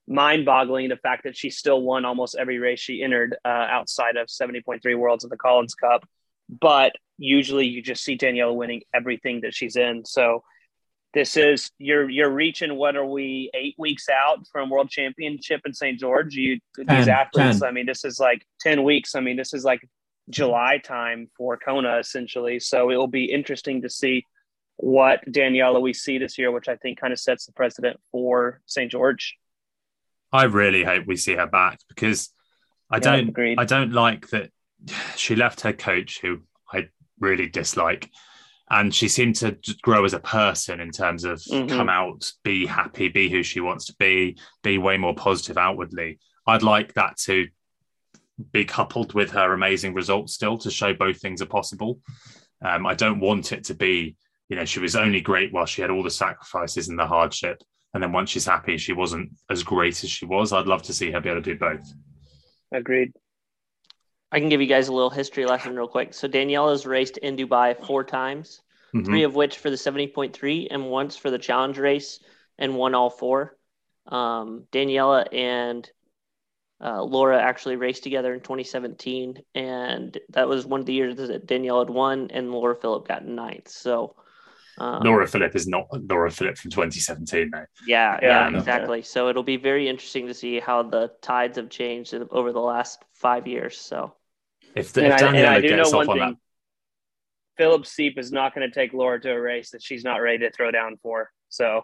mind-boggling. 0.09 0.89
The 0.89 0.97
fact 0.97 1.25
that 1.25 1.37
she 1.37 1.51
still 1.51 1.81
won 1.81 2.05
almost 2.05 2.37
every 2.39 2.59
race 2.59 2.81
she 2.81 3.03
entered 3.03 3.37
uh, 3.45 3.49
outside 3.49 4.17
of 4.17 4.29
70.3 4.29 4.99
Worlds 4.99 5.25
of 5.25 5.31
the 5.31 5.37
Collins 5.37 5.75
Cup, 5.75 6.09
but 6.49 6.93
usually 7.19 7.67
you 7.67 7.83
just 7.83 8.03
see 8.03 8.17
Daniela 8.17 8.55
winning 8.55 8.83
everything 8.95 9.43
that 9.43 9.55
she's 9.55 9.77
in. 9.77 10.05
So 10.05 10.43
this 11.15 11.37
is 11.37 11.71
you're 11.79 12.11
you're 12.11 12.31
reaching. 12.31 12.75
What 12.75 12.97
are 12.97 13.07
we 13.07 13.51
eight 13.55 13.75
weeks 13.79 14.07
out 14.09 14.47
from 14.53 14.71
World 14.71 14.91
Championship 14.91 15.63
in 15.65 15.73
St. 15.73 15.99
George? 15.99 16.35
You 16.35 16.59
these 16.77 17.09
athletes. 17.09 17.61
10. 17.61 17.69
I 17.69 17.71
mean, 17.71 17.87
this 17.87 18.05
is 18.05 18.19
like 18.19 18.45
ten 18.61 18.83
weeks. 18.83 19.15
I 19.15 19.21
mean, 19.21 19.37
this 19.37 19.55
is 19.55 19.65
like 19.65 19.81
July 20.29 20.79
time 20.79 21.31
for 21.37 21.57
Kona 21.57 21.99
essentially. 21.99 22.61
So 22.61 22.91
it 22.91 22.97
will 22.97 23.07
be 23.07 23.33
interesting 23.33 23.83
to 23.83 23.91
see 23.91 24.27
what 24.77 25.21
Daniela 25.27 25.81
we 25.81 25.93
see 25.93 26.19
this 26.19 26.39
year, 26.39 26.51
which 26.51 26.69
I 26.69 26.77
think 26.77 27.01
kind 27.01 27.13
of 27.13 27.19
sets 27.19 27.47
the 27.47 27.53
precedent 27.53 27.99
for 28.11 28.61
St. 28.67 28.91
George. 28.91 29.37
I 30.33 30.45
really 30.45 30.85
hope 30.85 31.07
we 31.07 31.17
see 31.17 31.35
her 31.35 31.47
back 31.47 31.81
because 31.89 32.31
I 32.91 32.99
don't 32.99 33.35
I 33.59 33.65
don't 33.65 33.93
like 33.93 34.29
that 34.29 34.51
she 35.17 35.35
left 35.35 35.63
her 35.63 35.73
coach 35.73 36.21
who 36.21 36.41
I 36.73 36.89
really 37.19 37.49
dislike 37.49 38.11
and 38.71 38.95
she 38.95 39.09
seemed 39.09 39.37
to 39.37 39.57
grow 39.83 40.05
as 40.05 40.13
a 40.13 40.21
person 40.21 40.81
in 40.81 40.91
terms 40.91 41.25
of 41.25 41.39
mm-hmm. 41.41 41.75
come 41.75 41.89
out 41.89 42.31
be 42.43 42.67
happy 42.67 43.09
be 43.09 43.29
who 43.29 43.43
she 43.43 43.61
wants 43.61 43.87
to 43.87 43.95
be 43.99 44.37
be 44.63 44.79
way 44.79 44.97
more 44.97 45.15
positive 45.15 45.57
outwardly 45.57 46.19
i'd 46.47 46.63
like 46.63 46.93
that 46.95 47.17
to 47.17 47.47
be 48.53 48.65
coupled 48.65 49.15
with 49.15 49.31
her 49.31 49.53
amazing 49.53 49.95
results 49.95 50.35
still 50.35 50.59
to 50.59 50.71
show 50.71 50.93
both 50.93 51.19
things 51.19 51.41
are 51.41 51.47
possible 51.47 52.01
um, 52.63 52.87
i 52.87 52.95
don't 52.95 53.21
want 53.21 53.53
it 53.53 53.65
to 53.65 53.75
be 53.75 54.17
you 54.49 54.57
know 54.57 54.65
she 54.65 54.81
was 54.81 54.97
only 54.97 55.21
great 55.21 55.53
while 55.53 55.67
she 55.67 55.83
had 55.83 55.91
all 55.91 56.03
the 56.03 56.11
sacrifices 56.11 56.89
and 56.89 56.99
the 56.99 57.07
hardship 57.07 57.63
and 57.95 58.03
then 58.03 58.13
once 58.13 58.31
she's 58.31 58.47
happy 58.47 58.77
she 58.77 58.93
wasn't 58.93 59.31
as 59.51 59.63
great 59.63 60.03
as 60.03 60.11
she 60.11 60.27
was 60.27 60.53
i'd 60.53 60.67
love 60.67 60.83
to 60.83 60.93
see 60.93 61.11
her 61.11 61.21
be 61.21 61.29
able 61.29 61.43
to 61.43 61.53
do 61.55 61.59
both 61.59 61.93
agreed 62.73 63.13
I 64.33 64.41
can 64.41 64.49
give 64.49 64.61
you 64.61 64.67
guys 64.67 64.89
a 64.89 64.93
little 64.93 65.11
history 65.11 65.47
lesson 65.47 65.77
real 65.77 65.89
quick. 65.89 66.13
So 66.13 66.29
Danielle 66.29 66.71
has 66.71 66.85
raced 66.85 67.17
in 67.19 67.37
Dubai 67.37 67.77
four 67.87 68.03
times, 68.05 68.61
mm-hmm. 68.95 69.05
three 69.05 69.23
of 69.23 69.35
which 69.35 69.59
for 69.59 69.71
the 69.71 69.77
70.3 69.77 70.67
and 70.71 70.91
once 70.91 71.17
for 71.17 71.31
the 71.31 71.39
challenge 71.39 71.79
race 71.79 72.21
and 72.59 72.77
won 72.77 72.95
all 72.95 73.11
four. 73.11 73.57
Um, 74.07 74.65
Daniela 74.73 75.27
and 75.33 75.89
uh, 76.83 77.03
Laura 77.03 77.41
actually 77.41 77.77
raced 77.77 78.03
together 78.03 78.35
in 78.35 78.41
2017, 78.41 79.39
and 79.55 80.19
that 80.31 80.49
was 80.49 80.67
one 80.67 80.81
of 80.81 80.87
the 80.87 80.93
years 80.93 81.17
that 81.17 81.47
Daniela 81.47 81.87
had 81.87 81.91
won, 81.91 82.31
and 82.31 82.53
Laura 82.53 82.77
Philipp 82.77 83.09
got 83.09 83.25
ninth. 83.25 83.69
So 83.69 84.17
um, 84.79 85.03
Laura 85.03 85.27
Philipp 85.27 85.57
is 85.57 85.67
not 85.67 85.87
Laura 85.93 86.31
Philipp 86.31 86.59
from 86.59 86.71
2017, 86.71 87.51
though. 87.51 87.65
Yeah, 87.87 88.19
yeah, 88.21 88.51
yeah 88.51 88.59
exactly. 88.59 89.03
So 89.03 89.29
it'll 89.29 89.43
be 89.43 89.57
very 89.57 89.89
interesting 89.89 90.27
to 90.27 90.35
see 90.35 90.61
how 90.61 90.83
the 90.83 91.13
tides 91.23 91.57
have 91.57 91.71
changed 91.71 92.15
over 92.31 92.53
the 92.53 92.61
last 92.61 93.03
five 93.15 93.47
years. 93.47 93.79
So 93.79 94.15
if, 94.75 94.93
the, 94.93 95.07
if 95.07 95.21
Daniela 95.21 95.49
I, 95.49 95.55
I 95.57 95.61
gets 95.61 95.93
off 95.93 96.09
on 96.09 96.19
thing, 96.19 96.19
that. 96.19 96.37
Philipp 97.57 97.83
Seipp 97.83 98.19
is 98.19 98.33
not 98.33 98.55
going 98.55 98.69
to 98.69 98.75
take 98.75 98.93
Laura 98.93 99.21
to 99.21 99.33
a 99.33 99.41
race 99.41 99.71
that 99.71 99.83
she's 99.83 100.05
not 100.05 100.17
ready 100.17 100.39
to 100.39 100.51
throw 100.51 100.71
down 100.71 100.99
for. 101.03 101.31
So, 101.49 101.83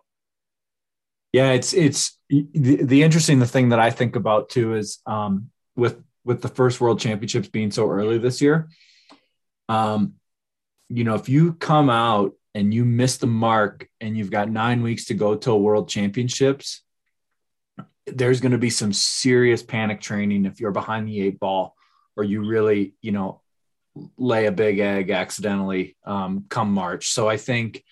yeah, 1.33 1.53
it's 1.53 1.73
it's 1.73 2.19
the, 2.29 2.83
the 2.83 3.03
interesting 3.03 3.39
the 3.39 3.47
thing 3.47 3.71
that 3.71 3.81
I 3.81 3.91
think 3.91 4.17
about 4.17 4.51
too 4.51 4.75
is 4.75 4.99
um, 5.07 5.51
with 5.77 6.03
with 6.25 6.43
the 6.43 6.49
first 6.49 6.81
World 6.81 7.01
Championships 7.01 7.49
being 7.49 7.71
so 7.71 7.89
early 7.89 8.19
this 8.19 8.43
year. 8.43 8.69
Um, 9.71 10.15
you 10.91 11.05
know, 11.05 11.15
if 11.15 11.31
you 11.31 11.55
come 11.55 11.89
out 11.89 12.35
and 12.55 12.73
you 12.73 12.85
miss 12.85 13.17
the 13.17 13.27
mark 13.27 13.89
and 14.01 14.17
you've 14.17 14.31
got 14.31 14.51
nine 14.51 14.83
weeks 14.83 15.07
to 15.07 15.15
go 15.15 15.35
till 15.35 15.61
World 15.61 15.89
Championships, 15.89 16.83
there's 18.07 18.41
going 18.41 18.53
to 18.53 18.59
be 18.59 18.71
some 18.71 18.93
serious 18.93 19.63
panic 19.63 20.01
training 20.01 20.45
if 20.45 20.61
you're 20.61 20.73
behind 20.73 21.09
the 21.09 21.23
eight 21.23 21.39
ball 21.39 21.75
or 22.17 22.25
you 22.25 22.45
really, 22.45 22.95
you 23.01 23.13
know, 23.13 23.41
lay 24.17 24.47
a 24.47 24.53
big 24.53 24.79
egg 24.79 25.11
accidentally 25.11 25.97
um, 26.05 26.45
come 26.49 26.73
March. 26.73 27.11
So 27.11 27.29
I 27.29 27.37
think, 27.37 27.85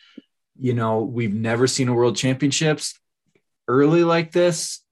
you 0.58 0.74
know, 0.74 1.02
we've 1.02 1.34
never 1.34 1.66
seen 1.66 1.88
a 1.88 1.94
world 1.94 2.16
championships 2.16 2.98
early 3.68 4.04
like 4.04 4.32
this. 4.32 4.82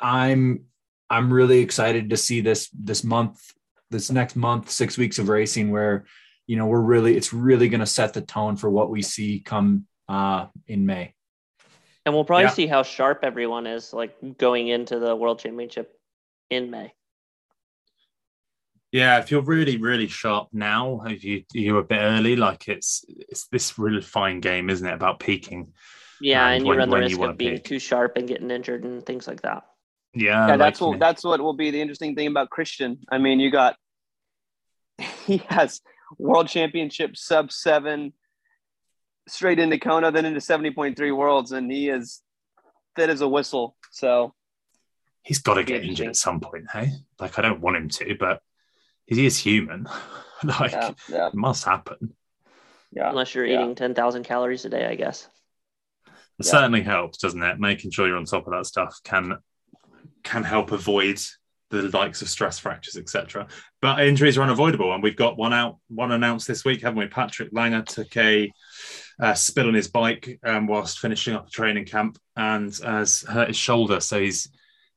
I'm 0.00 0.64
I'm 1.08 1.32
really 1.32 1.60
excited 1.60 2.10
to 2.10 2.16
see 2.16 2.40
this 2.40 2.68
this 2.70 3.04
month, 3.04 3.40
this 3.90 4.10
next 4.10 4.34
month, 4.34 4.70
six 4.70 4.98
weeks 4.98 5.18
of 5.18 5.28
racing 5.28 5.70
where, 5.70 6.06
you 6.46 6.56
know, 6.56 6.66
we're 6.66 6.80
really 6.80 7.16
it's 7.16 7.32
really 7.32 7.68
going 7.68 7.80
to 7.80 7.86
set 7.86 8.14
the 8.14 8.20
tone 8.20 8.56
for 8.56 8.70
what 8.70 8.90
we 8.90 9.02
see 9.02 9.40
come 9.40 9.86
uh, 10.08 10.46
in 10.66 10.86
May. 10.86 11.14
And 12.04 12.14
we'll 12.14 12.24
probably 12.24 12.44
yeah. 12.44 12.50
see 12.50 12.66
how 12.68 12.84
sharp 12.84 13.20
everyone 13.24 13.66
is 13.66 13.92
like 13.92 14.16
going 14.38 14.68
into 14.68 14.98
the 15.00 15.16
world 15.16 15.40
championship 15.40 15.92
in 16.50 16.70
May. 16.70 16.92
Yeah, 18.92 19.18
if 19.18 19.30
you're 19.30 19.42
really, 19.42 19.76
really 19.76 20.06
sharp 20.06 20.48
now, 20.52 21.02
if 21.06 21.24
you 21.24 21.42
you're 21.52 21.80
a 21.80 21.84
bit 21.84 21.98
early, 21.98 22.36
like 22.36 22.68
it's 22.68 23.04
it's 23.08 23.48
this 23.48 23.78
really 23.78 24.00
fine 24.00 24.40
game, 24.40 24.70
isn't 24.70 24.86
it? 24.86 24.94
About 24.94 25.18
peaking. 25.18 25.72
Yeah, 26.20 26.46
and, 26.46 26.56
and 26.56 26.64
you 26.64 26.68
when, 26.70 26.78
run 26.78 26.90
the 26.90 26.96
risk 26.96 27.20
of 27.20 27.36
being 27.36 27.54
peak. 27.56 27.64
too 27.64 27.78
sharp 27.78 28.16
and 28.16 28.28
getting 28.28 28.50
injured 28.50 28.84
and 28.84 29.04
things 29.04 29.26
like 29.26 29.42
that. 29.42 29.64
Yeah, 30.14 30.46
yeah, 30.46 30.56
that's 30.56 30.80
like, 30.80 30.90
what 30.92 31.00
that's 31.00 31.24
what 31.24 31.40
will 31.40 31.52
be 31.52 31.72
the 31.72 31.80
interesting 31.80 32.14
thing 32.14 32.28
about 32.28 32.48
Kristian. 32.48 32.98
I 33.10 33.18
mean, 33.18 33.40
you 33.40 33.50
got 33.50 33.76
he 35.26 35.38
has 35.48 35.80
world 36.18 36.48
championship 36.48 37.16
sub 37.16 37.52
seven 37.52 38.12
straight 39.28 39.58
into 39.58 39.78
Kona, 39.78 40.10
then 40.10 40.24
into 40.24 40.40
seventy 40.40 40.70
point 40.70 40.96
three 40.96 41.12
worlds, 41.12 41.52
and 41.52 41.70
he 41.70 41.88
is 41.88 42.22
fit 42.94 43.10
as 43.10 43.20
a 43.20 43.28
whistle. 43.28 43.76
So 43.90 44.34
he's 45.22 45.40
got 45.40 45.54
to 45.54 45.64
get 45.64 45.84
injured 45.84 46.08
at 46.08 46.16
some 46.16 46.40
point, 46.40 46.66
hey? 46.72 46.92
Like 47.20 47.38
I 47.38 47.42
don't 47.42 47.60
want 47.60 47.76
him 47.76 47.88
to, 47.88 48.16
but 48.18 48.40
he 49.06 49.26
is 49.26 49.38
human. 49.38 49.88
like 50.44 50.72
yeah, 50.72 50.90
yeah. 51.08 51.28
it 51.28 51.34
must 51.34 51.64
happen. 51.64 52.14
Yeah. 52.92 53.10
Unless 53.10 53.34
you're 53.34 53.46
yeah. 53.46 53.62
eating 53.62 53.74
ten 53.74 53.94
thousand 53.94 54.24
calories 54.24 54.64
a 54.64 54.68
day, 54.68 54.86
I 54.86 54.94
guess. 54.94 55.28
It 56.38 56.44
certainly 56.44 56.82
helps, 56.82 57.18
doesn't 57.18 57.42
it? 57.42 57.58
Making 57.58 57.90
sure 57.90 58.06
you're 58.06 58.18
on 58.18 58.26
top 58.26 58.46
of 58.46 58.52
that 58.52 58.66
stuff 58.66 59.00
can 59.02 59.38
can 60.22 60.44
help 60.44 60.70
avoid 60.72 61.18
the 61.70 61.82
likes 61.90 62.22
of 62.22 62.28
stress 62.28 62.58
fractures, 62.58 62.96
etc. 62.96 63.48
But 63.82 64.00
injuries 64.00 64.38
are 64.38 64.42
unavoidable, 64.42 64.92
and 64.92 65.02
we've 65.02 65.16
got 65.16 65.36
one 65.36 65.52
out, 65.52 65.78
one 65.88 66.12
announced 66.12 66.46
this 66.46 66.64
week, 66.64 66.82
haven't 66.82 66.98
we? 66.98 67.06
Patrick 67.06 67.50
Lange 67.52 67.84
took 67.84 68.16
a 68.16 68.50
uh, 69.20 69.34
spill 69.34 69.68
on 69.68 69.74
his 69.74 69.88
bike 69.88 70.38
um, 70.44 70.66
whilst 70.66 70.98
finishing 70.98 71.34
up 71.34 71.48
a 71.48 71.50
training 71.50 71.86
camp 71.86 72.18
and 72.36 72.76
has 72.84 73.22
hurt 73.22 73.48
his 73.48 73.56
shoulder, 73.56 74.00
so 74.00 74.20
he's 74.20 74.48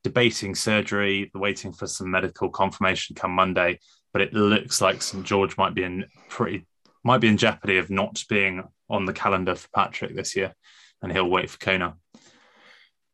debating 0.03 0.55
surgery, 0.55 1.32
waiting 1.34 1.73
for 1.73 1.88
some 1.88 2.10
medical 2.10 2.49
confirmation 2.49 3.15
come 3.15 3.32
Monday 3.32 3.79
but 4.12 4.21
it 4.21 4.34
looks 4.34 4.82
like 4.82 5.01
St 5.01 5.25
George 5.25 5.58
might 5.58 5.75
be 5.75 5.84
in 5.84 6.05
pretty 6.29 6.65
might 7.03 7.21
be 7.21 7.27
in 7.27 7.38
jeopardy 7.38 7.77
of 7.77 7.89
not 7.89 8.23
being 8.27 8.63
on 8.89 9.05
the 9.05 9.13
calendar 9.13 9.55
for 9.55 9.69
Patrick 9.73 10.15
this 10.15 10.36
year, 10.36 10.53
and 11.01 11.12
he'll 11.12 11.29
wait 11.29 11.49
for 11.49 11.58
Kona, 11.60 11.95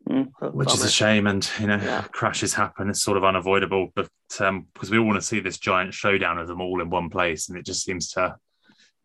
mm, 0.10 0.54
which 0.54 0.74
is 0.74 0.84
a 0.84 0.90
shame. 0.90 1.28
And 1.28 1.50
you 1.60 1.68
know, 1.68 1.78
yeah. 1.78 2.04
crashes 2.12 2.54
happen; 2.54 2.90
it's 2.90 3.02
sort 3.02 3.18
of 3.18 3.24
unavoidable. 3.24 3.92
But 3.96 4.10
um, 4.40 4.68
because 4.74 4.92
we 4.92 4.98
all 4.98 5.06
want 5.06 5.20
to 5.20 5.26
see 5.26 5.40
this 5.40 5.58
giant 5.58 5.94
showdown 5.94 6.38
of 6.38 6.48
them 6.48 6.62
all 6.62 6.82
in 6.82 6.90
one 6.90 7.10
place, 7.10 7.50
and 7.50 7.58
it 7.58 7.66
just 7.66 7.84
seems 7.84 8.12
to 8.12 8.36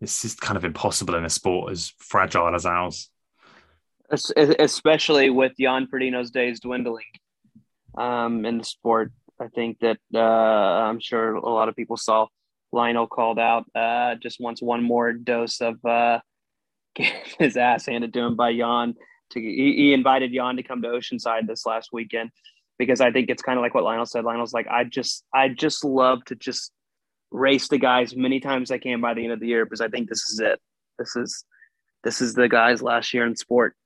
it's 0.00 0.22
just 0.22 0.40
kind 0.40 0.56
of 0.56 0.64
impossible 0.64 1.14
in 1.14 1.24
a 1.24 1.30
sport 1.30 1.72
as 1.72 1.92
fragile 1.98 2.54
as 2.54 2.66
ours. 2.66 3.10
Especially 4.10 5.30
with 5.30 5.52
Jan 5.58 5.86
Frodeno's 5.86 6.30
days 6.30 6.58
dwindling 6.60 7.04
um, 7.96 8.44
in 8.44 8.58
the 8.58 8.64
sport. 8.64 9.12
I 9.38 9.46
think 9.48 9.78
that 9.80 9.98
uh, 10.14 10.18
I'm 10.18 11.00
sure 11.00 11.34
a 11.34 11.48
lot 11.48 11.68
of 11.68 11.76
people 11.76 11.96
saw 11.96 12.26
Lionel 12.72 13.06
called 13.06 13.38
out 13.38 13.66
uh, 13.74 14.16
just 14.16 14.40
wants 14.40 14.60
one 14.60 14.82
more 14.82 15.12
dose 15.12 15.60
of 15.60 15.84
uh, 15.84 16.20
his 17.38 17.56
ass 17.56 17.86
handed 17.86 18.12
to 18.14 18.20
him 18.20 18.36
by 18.36 18.56
Jan. 18.56 18.94
To 19.30 19.40
he, 19.40 19.74
he, 19.76 19.92
invited 19.92 20.32
Jan 20.32 20.56
to 20.56 20.62
come 20.62 20.82
to 20.82 20.88
Oceanside 20.88 21.46
this 21.46 21.66
last 21.66 21.90
weekend 21.92 22.30
because 22.78 23.00
I 23.00 23.10
think 23.10 23.30
it's 23.30 23.42
kind 23.42 23.58
of 23.58 23.62
like 23.62 23.74
what 23.74 23.84
Lionel 23.84 24.06
said. 24.06 24.24
Lionel's 24.24 24.52
like, 24.52 24.66
I 24.68 24.84
just, 24.84 25.24
I 25.34 25.48
just 25.48 25.84
love 25.84 26.24
to 26.26 26.34
just 26.34 26.72
race 27.30 27.68
the 27.68 27.78
guys 27.78 28.16
many 28.16 28.40
times 28.40 28.70
I 28.70 28.78
can 28.78 29.00
by 29.00 29.14
the 29.14 29.22
end 29.22 29.32
of 29.32 29.40
the 29.40 29.46
year 29.46 29.64
because 29.64 29.80
I 29.80 29.88
think 29.88 30.08
this 30.08 30.28
is 30.30 30.40
it. 30.40 30.58
This 30.98 31.14
is, 31.16 31.44
this 32.02 32.20
is 32.20 32.34
the 32.34 32.48
guy's 32.48 32.82
last 32.82 33.12
year 33.14 33.26
in 33.26 33.36
sport, 33.36 33.76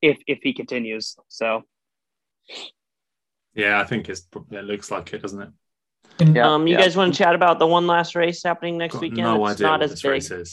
if 0.00 0.18
if 0.26 0.40
he 0.42 0.52
continues. 0.52 1.16
So, 1.28 1.62
yeah, 3.54 3.80
I 3.80 3.84
think 3.84 4.08
it's 4.08 4.26
it 4.50 4.64
looks 4.64 4.90
like 4.90 5.12
it, 5.12 5.22
doesn't 5.22 5.40
it? 5.40 5.50
Yeah, 6.34 6.54
um, 6.54 6.66
you 6.66 6.74
yeah. 6.74 6.82
guys 6.82 6.96
want 6.96 7.14
to 7.14 7.18
chat 7.18 7.34
about 7.34 7.58
the 7.58 7.66
one 7.66 7.86
last 7.86 8.14
race 8.14 8.42
happening 8.42 8.78
next 8.78 8.94
Got 8.94 9.02
weekend? 9.02 9.22
No 9.22 9.46
it's 9.46 9.60
idea 9.60 9.66
not 9.66 9.82
as 9.82 10.02
big. 10.02 10.46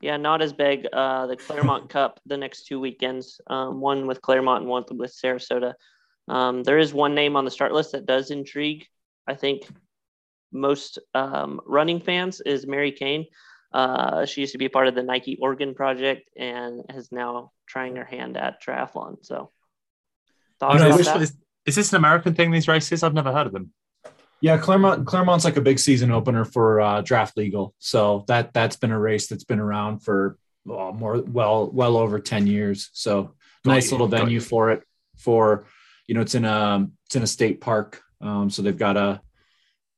Yeah, 0.00 0.16
not 0.16 0.42
as 0.42 0.52
big. 0.52 0.86
Uh, 0.92 1.26
the 1.26 1.36
Clermont 1.36 1.88
Cup 1.96 2.20
the 2.26 2.36
next 2.36 2.66
two 2.66 2.80
weekends, 2.80 3.40
um, 3.46 3.80
one 3.80 4.06
with 4.06 4.20
Clermont 4.22 4.62
and 4.62 4.70
one 4.70 4.84
with 4.90 5.14
Sarasota. 5.14 5.74
Um, 6.28 6.62
there 6.62 6.78
is 6.78 6.94
one 6.94 7.14
name 7.14 7.36
on 7.36 7.44
the 7.44 7.50
start 7.50 7.72
list 7.72 7.92
that 7.92 8.06
does 8.06 8.30
intrigue. 8.30 8.86
I 9.26 9.34
think 9.34 9.68
most 10.52 10.98
um, 11.14 11.60
running 11.66 12.00
fans 12.00 12.40
is 12.40 12.66
Mary 12.66 12.92
Cain. 12.92 13.26
Uh, 13.72 14.24
she 14.24 14.40
used 14.40 14.52
to 14.52 14.58
be 14.58 14.68
part 14.68 14.86
of 14.86 14.94
the 14.94 15.02
Nike 15.02 15.36
Oregon 15.40 15.74
project 15.74 16.30
and 16.36 16.82
is 16.94 17.10
now 17.10 17.50
trying 17.66 17.96
her 17.96 18.04
hand 18.04 18.36
at 18.36 18.62
triathlon. 18.62 19.16
So, 19.22 19.50
thoughts 20.60 20.80
no, 20.80 21.18
is, 21.18 21.36
is 21.66 21.74
this 21.74 21.92
an 21.92 21.96
American 21.96 22.34
thing? 22.34 22.52
These 22.52 22.68
races, 22.68 23.02
I've 23.02 23.14
never 23.14 23.32
heard 23.32 23.48
of 23.48 23.52
them. 23.52 23.72
Yeah, 24.44 24.58
Clermont 24.58 25.06
Clermont's 25.06 25.46
like 25.46 25.56
a 25.56 25.62
big 25.62 25.78
season 25.78 26.10
opener 26.10 26.44
for 26.44 26.78
uh, 26.78 27.00
draft 27.00 27.34
legal. 27.38 27.74
So 27.78 28.26
that 28.28 28.52
that's 28.52 28.76
been 28.76 28.90
a 28.90 28.98
race 28.98 29.26
that's 29.26 29.44
been 29.44 29.58
around 29.58 30.00
for 30.00 30.36
well, 30.66 30.92
more 30.92 31.22
well 31.22 31.70
well 31.70 31.96
over 31.96 32.20
ten 32.20 32.46
years. 32.46 32.90
So 32.92 33.22
Got 33.22 33.34
nice 33.64 33.86
you. 33.86 33.92
little 33.92 34.06
venue 34.06 34.40
for 34.40 34.70
it. 34.70 34.82
For 35.16 35.64
you 36.06 36.14
know, 36.14 36.20
it's 36.20 36.34
in 36.34 36.44
a 36.44 36.86
it's 37.06 37.16
in 37.16 37.22
a 37.22 37.26
state 37.26 37.62
park. 37.62 38.02
Um, 38.20 38.50
so 38.50 38.60
they've 38.60 38.76
got 38.76 38.98
a 38.98 39.22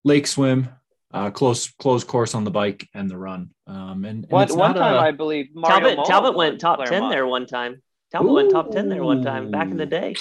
lake 0.04 0.28
swim, 0.28 0.68
uh, 1.12 1.30
close 1.30 1.68
close 1.80 2.04
course 2.04 2.36
on 2.36 2.44
the 2.44 2.52
bike 2.52 2.88
and 2.94 3.10
the 3.10 3.18
run. 3.18 3.50
Um, 3.66 4.04
and, 4.04 4.22
and 4.22 4.30
one, 4.30 4.46
one 4.56 4.74
time 4.76 4.94
a, 4.94 4.98
I 4.98 5.10
believe 5.10 5.56
Mario 5.56 5.96
Talbot, 5.96 6.06
Talbot 6.06 6.36
went 6.36 6.60
top 6.60 6.76
Clermont. 6.76 6.92
ten 6.92 7.10
there 7.10 7.26
one 7.26 7.46
time. 7.46 7.82
Talbot 8.12 8.30
Ooh. 8.30 8.34
went 8.34 8.52
top 8.52 8.70
ten 8.70 8.88
there 8.88 9.02
one 9.02 9.24
time 9.24 9.50
back 9.50 9.72
in 9.72 9.76
the 9.76 9.86
day. 9.86 10.14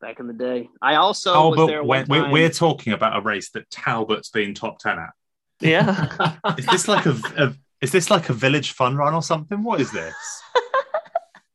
Back 0.00 0.20
in 0.20 0.26
the 0.26 0.32
day, 0.32 0.68
I 0.80 0.96
also 0.96 1.32
Talbot 1.32 1.84
went, 1.84 2.08
we're, 2.08 2.30
we're, 2.30 2.50
talking 2.50 2.92
about 2.92 3.16
a 3.16 3.20
race 3.20 3.50
that 3.50 3.70
Talbot's 3.70 4.30
been 4.30 4.54
top 4.54 4.78
ten 4.78 4.98
at. 4.98 5.10
Yeah, 5.60 6.36
is 6.58 6.66
this 6.66 6.88
like 6.88 7.06
a, 7.06 7.18
a 7.36 7.54
is 7.80 7.92
this 7.92 8.10
like 8.10 8.28
a 8.28 8.32
village 8.32 8.72
fun 8.72 8.96
run 8.96 9.14
or 9.14 9.22
something? 9.22 9.62
What 9.62 9.80
is 9.80 9.90
this? 9.90 10.14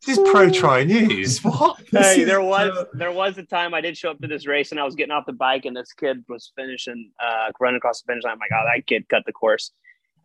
This 0.05 0.17
is 0.17 0.29
pro 0.31 0.49
tri 0.49 0.83
news. 0.83 1.39
What? 1.43 1.79
Hey, 1.91 2.23
there 2.23 2.41
was 2.41 2.87
there 2.93 3.11
was 3.11 3.37
a 3.37 3.43
time 3.43 3.73
I 3.73 3.81
did 3.81 3.95
show 3.95 4.11
up 4.11 4.19
to 4.21 4.27
this 4.27 4.47
race 4.47 4.71
and 4.71 4.79
I 4.79 4.83
was 4.83 4.95
getting 4.95 5.11
off 5.11 5.27
the 5.27 5.33
bike 5.33 5.65
and 5.65 5.77
this 5.77 5.93
kid 5.93 6.23
was 6.27 6.51
finishing 6.55 7.11
uh 7.19 7.51
running 7.59 7.77
across 7.77 8.01
the 8.01 8.07
finish 8.11 8.23
line. 8.23 8.33
I'm 8.33 8.39
like, 8.39 8.49
oh, 8.51 8.65
that 8.65 8.87
kid 8.87 9.07
cut 9.09 9.23
the 9.27 9.31
course. 9.31 9.71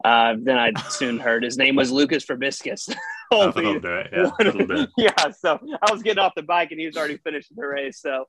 Uh, 0.05 0.35
then 0.39 0.59
I 0.59 0.73
soon 0.89 1.19
heard 1.19 1.43
his 1.43 1.57
name 1.57 1.77
was 1.77 1.91
Lucas 1.91 2.25
Probiscus. 2.25 2.95
oh, 3.31 3.51
that'll 3.51 3.81
do 3.81 3.97
it. 3.97 4.11
Yeah, 4.13 4.31
that'll 4.39 4.67
do 4.67 4.83
it. 4.83 4.91
yeah, 4.97 5.31
so 5.31 5.59
I 5.83 5.93
was 5.93 6.03
getting 6.03 6.23
off 6.23 6.35
the 6.37 6.43
bike 6.43 6.71
and 6.71 6.81
he 6.81 6.87
was 6.87 6.97
already 6.97 7.17
finishing 7.19 7.57
the 7.57 7.67
race. 7.67 8.01
So, 8.01 8.27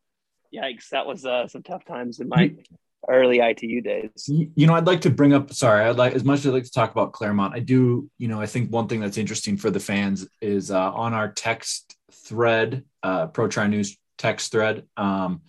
yikes, 0.53 0.89
that 0.89 1.05
was 1.05 1.25
uh, 1.25 1.47
some 1.47 1.63
tough 1.63 1.85
times 1.85 2.19
in 2.19 2.29
my 2.29 2.53
early 3.07 3.39
ITU 3.39 3.81
days. 3.81 4.11
You 4.27 4.67
know, 4.67 4.73
I'd 4.73 4.87
like 4.87 5.01
to 5.01 5.09
bring 5.09 5.33
up. 5.33 5.53
Sorry, 5.53 5.83
I'd 5.83 5.97
like 5.97 6.13
as 6.13 6.23
much 6.23 6.39
as 6.39 6.47
I'd 6.47 6.53
like 6.53 6.63
to 6.63 6.71
talk 6.71 6.91
about 6.91 7.13
Clermont. 7.13 7.53
I 7.53 7.59
do. 7.59 8.09
You 8.17 8.27
know, 8.27 8.41
I 8.41 8.45
think 8.45 8.71
one 8.71 8.87
thing 8.87 8.99
that's 8.99 9.17
interesting 9.17 9.57
for 9.57 9.69
the 9.69 9.79
fans 9.79 10.27
is 10.41 10.71
uh, 10.71 10.91
on 10.93 11.13
our 11.13 11.31
text 11.31 11.95
thread, 12.11 12.83
uh, 13.03 13.27
Pro 13.27 13.47
Tri 13.47 13.67
News 13.67 13.97
text 14.17 14.51
thread. 14.51 14.85
Um, 14.97 15.41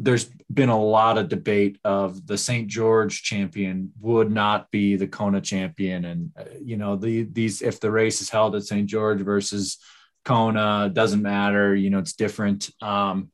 there's 0.00 0.30
been 0.52 0.68
a 0.68 0.80
lot 0.80 1.18
of 1.18 1.28
debate 1.28 1.78
of 1.84 2.24
the 2.24 2.38
St. 2.38 2.68
George 2.68 3.22
champion 3.22 3.92
would 4.00 4.30
not 4.30 4.70
be 4.70 4.96
the 4.96 5.08
Kona 5.08 5.40
champion, 5.40 6.04
and 6.04 6.30
uh, 6.38 6.44
you 6.62 6.76
know 6.76 6.96
the 6.96 7.24
these 7.24 7.60
if 7.60 7.80
the 7.80 7.90
race 7.90 8.22
is 8.22 8.30
held 8.30 8.54
at 8.54 8.62
St. 8.62 8.86
George 8.86 9.20
versus 9.20 9.78
Kona 10.24 10.88
doesn't 10.92 11.20
matter. 11.20 11.74
You 11.74 11.90
know, 11.90 11.98
it's 11.98 12.12
different. 12.12 12.70
Um, 12.80 13.30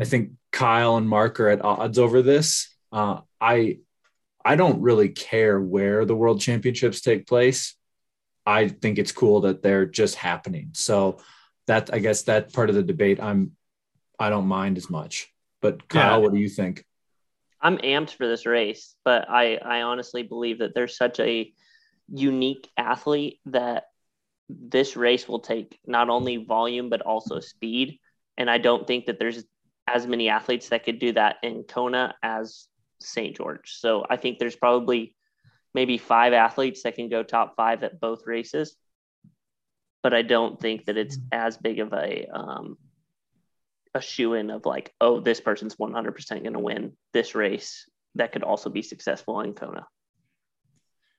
I 0.00 0.04
think 0.04 0.32
Kyle 0.50 0.96
and 0.96 1.08
Mark 1.08 1.38
are 1.38 1.48
at 1.48 1.64
odds 1.64 1.98
over 1.98 2.20
this. 2.20 2.74
Uh, 2.90 3.20
I 3.40 3.78
I 4.44 4.56
don't 4.56 4.82
really 4.82 5.10
care 5.10 5.60
where 5.60 6.04
the 6.04 6.16
World 6.16 6.40
Championships 6.40 7.00
take 7.00 7.28
place. 7.28 7.76
I 8.44 8.68
think 8.68 8.98
it's 8.98 9.12
cool 9.12 9.42
that 9.42 9.62
they're 9.62 9.86
just 9.86 10.16
happening. 10.16 10.70
So 10.74 11.18
that 11.68 11.94
I 11.94 12.00
guess 12.00 12.22
that 12.24 12.52
part 12.52 12.70
of 12.70 12.74
the 12.74 12.82
debate 12.82 13.22
I'm 13.22 13.52
I 14.18 14.30
don't 14.30 14.46
mind 14.46 14.78
as 14.78 14.90
much. 14.90 15.32
But 15.62 15.88
Kyle, 15.88 16.12
yeah. 16.12 16.16
what 16.18 16.32
do 16.32 16.38
you 16.38 16.48
think? 16.48 16.84
I'm 17.60 17.78
amped 17.78 18.10
for 18.10 18.26
this 18.26 18.46
race, 18.46 18.94
but 19.04 19.28
I 19.28 19.56
I 19.56 19.82
honestly 19.82 20.22
believe 20.22 20.58
that 20.58 20.74
there's 20.74 20.96
such 20.96 21.20
a 21.20 21.52
unique 22.08 22.68
athlete 22.76 23.40
that 23.46 23.84
this 24.48 24.96
race 24.96 25.28
will 25.28 25.40
take 25.40 25.78
not 25.86 26.08
only 26.08 26.36
volume 26.36 26.88
but 26.88 27.02
also 27.02 27.40
speed 27.40 27.98
and 28.38 28.50
I 28.50 28.58
don't 28.58 28.86
think 28.86 29.06
that 29.06 29.18
there's 29.18 29.44
as 29.86 30.06
many 30.06 30.28
athletes 30.28 30.68
that 30.68 30.84
could 30.84 30.98
do 30.98 31.12
that 31.12 31.36
in 31.42 31.62
Kona 31.64 32.14
as 32.22 32.66
St. 33.00 33.36
George. 33.36 33.74
So 33.78 34.04
I 34.08 34.16
think 34.16 34.38
there's 34.38 34.56
probably 34.56 35.14
maybe 35.74 35.98
five 35.98 36.32
athletes 36.32 36.82
that 36.82 36.94
can 36.96 37.08
go 37.08 37.22
top 37.22 37.54
five 37.56 37.82
at 37.82 38.00
both 38.00 38.26
races. 38.26 38.76
But 40.02 40.14
I 40.14 40.22
don't 40.22 40.60
think 40.60 40.86
that 40.86 40.96
it's 40.96 41.18
as 41.32 41.56
big 41.56 41.80
of 41.80 41.92
a 41.92 42.26
um, 42.32 42.76
a 43.96 44.00
shoe 44.00 44.34
in 44.34 44.50
of 44.50 44.64
like, 44.64 44.94
oh, 45.00 45.20
this 45.20 45.40
person's 45.40 45.76
100% 45.76 46.28
going 46.28 46.52
to 46.52 46.58
win 46.58 46.92
this 47.12 47.34
race 47.34 47.88
that 48.14 48.32
could 48.32 48.42
also 48.42 48.70
be 48.70 48.82
successful 48.82 49.40
in 49.40 49.54
Kona. 49.54 49.86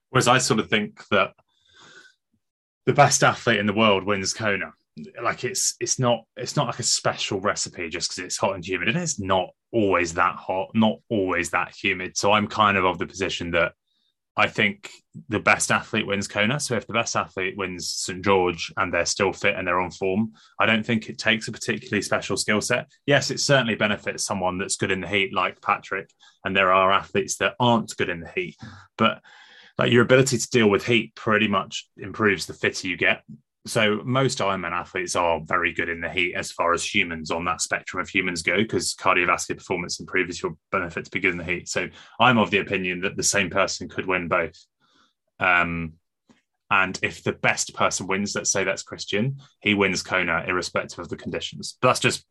Whereas 0.10 0.28
I 0.28 0.38
sort 0.38 0.60
of 0.60 0.70
think 0.70 1.06
that 1.10 1.34
the 2.86 2.94
best 2.94 3.24
athlete 3.24 3.60
in 3.60 3.66
the 3.66 3.74
world 3.74 4.06
wins 4.06 4.34
Kona 4.34 4.72
like 5.22 5.44
it's 5.44 5.76
it's 5.80 6.00
not 6.00 6.22
it's 6.36 6.56
not 6.56 6.68
like 6.68 6.80
a 6.80 6.84
special 6.84 7.40
recipe 7.40 7.90
just 7.90 8.10
because 8.10 8.24
it's 8.24 8.38
hot 8.38 8.56
and 8.56 8.66
humid 8.66 8.88
and 8.88 8.98
it's 8.98 9.20
not 9.20 9.50
always 9.72 10.14
that 10.14 10.36
hot 10.36 10.70
not 10.74 10.98
always 11.10 11.52
that 11.52 11.74
humid 11.76 12.18
so 12.18 12.32
i'm 12.32 12.48
kind 12.48 12.78
of 12.78 12.86
of 12.86 12.98
the 12.98 13.06
position 13.06 13.52
that 13.52 13.74
i 14.38 14.48
think 14.48 14.92
the 15.30 15.40
best 15.40 15.72
athlete 15.72 16.06
wins 16.06 16.28
kona. 16.28 16.60
So 16.60 16.76
if 16.76 16.86
the 16.86 16.94
best 16.94 17.16
athlete 17.16 17.58
wins 17.58 17.90
st 17.90 18.24
george 18.24 18.72
and 18.78 18.94
they're 18.94 19.06
still 19.06 19.34
fit 19.34 19.56
and 19.56 19.68
they're 19.68 19.82
on 19.82 19.92
form 19.92 20.34
i 20.60 20.66
don't 20.66 20.86
think 20.86 21.10
it 21.10 21.18
takes 21.18 21.48
a 21.48 21.52
particularly 21.52 22.02
special 22.02 22.38
skill 22.38 22.62
set. 22.62 22.90
Yes 23.06 23.32
it 23.32 23.40
certainly 23.40 23.76
benefits 23.76 24.26
someone 24.26 24.58
that's 24.58 24.78
good 24.78 24.92
in 24.92 25.02
the 25.02 25.08
heat 25.08 25.34
like 25.34 25.62
patrick 25.62 26.10
and 26.46 26.56
there 26.56 26.72
are 26.72 26.92
athletes 26.92 27.38
that 27.38 27.56
aren't 27.60 27.98
good 27.98 28.10
in 28.10 28.22
the 28.22 28.30
heat 28.30 28.56
but 28.98 29.22
like 29.78 29.92
your 29.92 30.04
ability 30.04 30.38
to 30.38 30.50
deal 30.50 30.70
with 30.70 30.86
heat 30.86 31.16
pretty 31.16 31.48
much 31.48 31.90
improves 31.98 32.46
the 32.46 32.54
fitter 32.54 32.88
you 32.88 32.98
get 32.98 33.24
so 33.68 34.02
most 34.04 34.40
Ironman 34.40 34.72
athletes 34.72 35.16
are 35.16 35.42
very 35.44 35.74
good 35.74 35.90
in 35.90 36.02
the 36.02 36.10
heat 36.10 36.36
as 36.36 36.52
far 36.52 36.74
as 36.74 36.84
humans 36.84 37.32
on 37.32 37.46
that 37.46 37.62
spectrum 37.62 38.02
of 38.02 38.10
humans 38.10 38.42
go, 38.42 38.58
because 38.58 38.96
cardiovascular 38.96 39.58
performance 39.58 40.00
improves 40.00 40.42
your 40.42 40.56
benefit 40.72 41.06
to 41.06 41.12
be 41.12 41.20
good 41.20 41.32
in 41.32 41.38
the 41.38 41.44
heat. 41.44 41.70
So 41.70 41.88
I'm 42.20 42.38
of 42.38 42.52
the 42.52 42.60
opinion 42.60 43.02
that 43.02 43.16
the 43.16 43.24
same 43.24 43.50
person 43.50 43.90
could 43.90 44.06
win 44.06 44.28
both. 44.28 44.58
Um, 45.40 45.94
and 46.70 47.00
if 47.02 47.24
the 47.24 47.34
best 47.34 47.74
person 47.74 48.08
wins, 48.08 48.36
let's 48.36 48.52
say 48.52 48.64
that's 48.64 48.84
Kristian, 48.84 49.40
he 49.62 49.74
wins 49.74 50.04
Kona 50.04 50.44
irrespective 50.48 51.00
of 51.00 51.10
the 51.10 51.16
conditions. 51.16 51.78
But 51.82 51.90
that's 51.90 52.00
just 52.00 52.26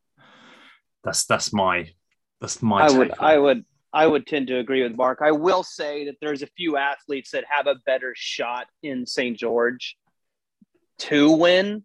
that's 1.04 1.24
that's 1.24 1.52
my 1.52 1.90
that's 2.40 2.62
my. 2.62 2.86
I 2.86 2.90
would 2.90 3.12
I 3.18 3.38
would 3.38 3.64
I 3.92 4.06
would 4.06 4.26
tend 4.26 4.48
to 4.48 4.58
agree 4.58 4.82
with 4.82 4.94
Mark. 4.94 5.20
I 5.22 5.32
will 5.32 5.62
say 5.62 6.04
that 6.04 6.16
there's 6.20 6.42
a 6.42 6.48
few 6.48 6.76
athletes 6.76 7.30
that 7.30 7.44
have 7.48 7.66
a 7.66 7.76
better 7.86 8.12
shot 8.14 8.66
in 8.82 9.06
St. 9.06 9.38
George 9.38 9.96
to 10.98 11.30
win, 11.30 11.82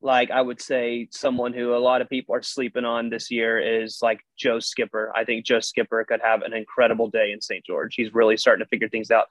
like 0.00 0.30
I 0.30 0.40
would 0.40 0.60
say 0.60 1.08
someone 1.10 1.52
who 1.52 1.74
a 1.74 1.78
lot 1.78 2.02
of 2.02 2.08
people 2.08 2.34
are 2.34 2.42
sleeping 2.42 2.84
on 2.84 3.08
this 3.08 3.30
year 3.30 3.58
is 3.58 3.98
like 4.02 4.20
Joe 4.36 4.60
Skipper. 4.60 5.12
I 5.14 5.24
think 5.24 5.46
Joe 5.46 5.60
Skipper 5.60 6.04
could 6.04 6.20
have 6.22 6.42
an 6.42 6.52
incredible 6.52 7.08
day 7.08 7.32
in 7.32 7.40
St. 7.40 7.64
George. 7.64 7.94
He's 7.94 8.12
really 8.12 8.36
starting 8.36 8.64
to 8.64 8.68
figure 8.68 8.88
things 8.88 9.10
out. 9.10 9.26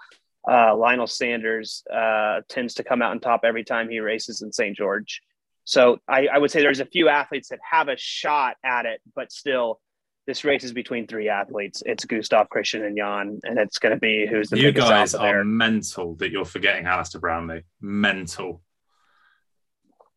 Uh, 0.49 0.75
Lionel 0.75 1.07
Sanders 1.07 1.83
uh, 1.93 2.41
tends 2.49 2.73
to 2.75 2.83
come 2.83 3.01
out 3.01 3.11
on 3.11 3.19
top 3.19 3.41
every 3.43 3.63
time 3.63 3.89
he 3.89 3.99
races 3.99 4.41
in 4.41 4.51
St. 4.51 4.75
George. 4.75 5.21
So 5.63 5.99
I, 6.07 6.27
I 6.27 6.37
would 6.39 6.51
say 6.51 6.61
there's 6.61 6.81
a 6.81 6.85
few 6.85 7.07
athletes 7.07 7.49
that 7.49 7.59
have 7.69 7.87
a 7.87 7.95
shot 7.97 8.57
at 8.63 8.85
it, 8.85 8.99
but 9.15 9.31
still 9.31 9.79
this 10.27 10.43
race 10.43 10.63
is 10.63 10.73
between 10.73 11.07
three 11.07 11.29
athletes. 11.29 11.83
It's 11.85 12.05
Gustav, 12.05 12.47
Kristian, 12.49 12.85
and 12.85 12.97
Jan, 12.97 13.39
and 13.43 13.59
it's 13.59 13.79
going 13.79 13.93
to 13.93 13.99
be 13.99 14.25
who's 14.25 14.49
the 14.49 14.59
you 14.59 14.71
guys 14.71 15.13
are 15.13 15.43
mental 15.43 16.15
that 16.15 16.31
you're 16.31 16.45
forgetting 16.45 16.85
Alistair 16.85 17.21
Brownlee. 17.21 17.63
Mental. 17.81 18.61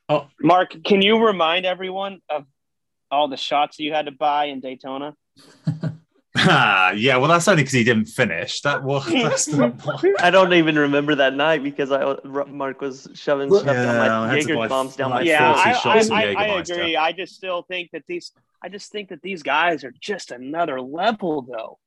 Oh, 0.09 0.29
Mark, 0.41 0.77
can 0.85 1.03
you 1.03 1.25
remind 1.25 1.67
everyone 1.67 2.21
of 2.31 2.47
all 3.11 3.29
the 3.29 3.37
shots 3.37 3.79
you 3.79 3.93
had 3.93 4.07
to 4.07 4.13
buy 4.13 4.47
in 4.47 4.61
Daytona? 4.61 5.15
ah, 6.37 6.93
yeah, 6.93 7.17
well, 7.17 7.29
that's 7.29 7.49
only 7.49 7.63
because 7.63 7.73
he 7.73 7.83
didn't 7.83 8.07
finish. 8.07 8.61
That 8.61 8.85
was. 8.85 9.49
I 10.21 10.31
don't 10.31 10.53
even 10.53 10.79
remember 10.79 11.17
that 11.17 11.35
night 11.35 11.63
because 11.63 11.91
I 11.91 12.17
Mark 12.25 12.81
was 12.81 13.09
shoving 13.15 13.53
stuff 13.53 13.67
yeah, 13.67 13.83
down 13.83 14.29
my 14.29 14.37
Jaeger 14.37 14.69
bombs 14.69 14.97
down 14.97 15.11
my. 15.11 15.23
Yeah, 15.23 15.53
I, 15.53 15.73
I, 15.85 16.09
I, 16.13 16.35
I 16.35 16.47
agree. 16.59 16.97
I 16.97 17.13
just 17.13 17.35
still 17.35 17.63
think 17.63 17.91
that 17.93 18.05
these. 18.07 18.33
I 18.63 18.69
just 18.69 18.91
think 18.91 19.11
that 19.11 19.23
these 19.23 19.43
guys 19.43 19.85
are 19.85 19.93
just 20.01 20.31
another 20.31 20.81
level, 20.81 21.43
though. 21.43 21.79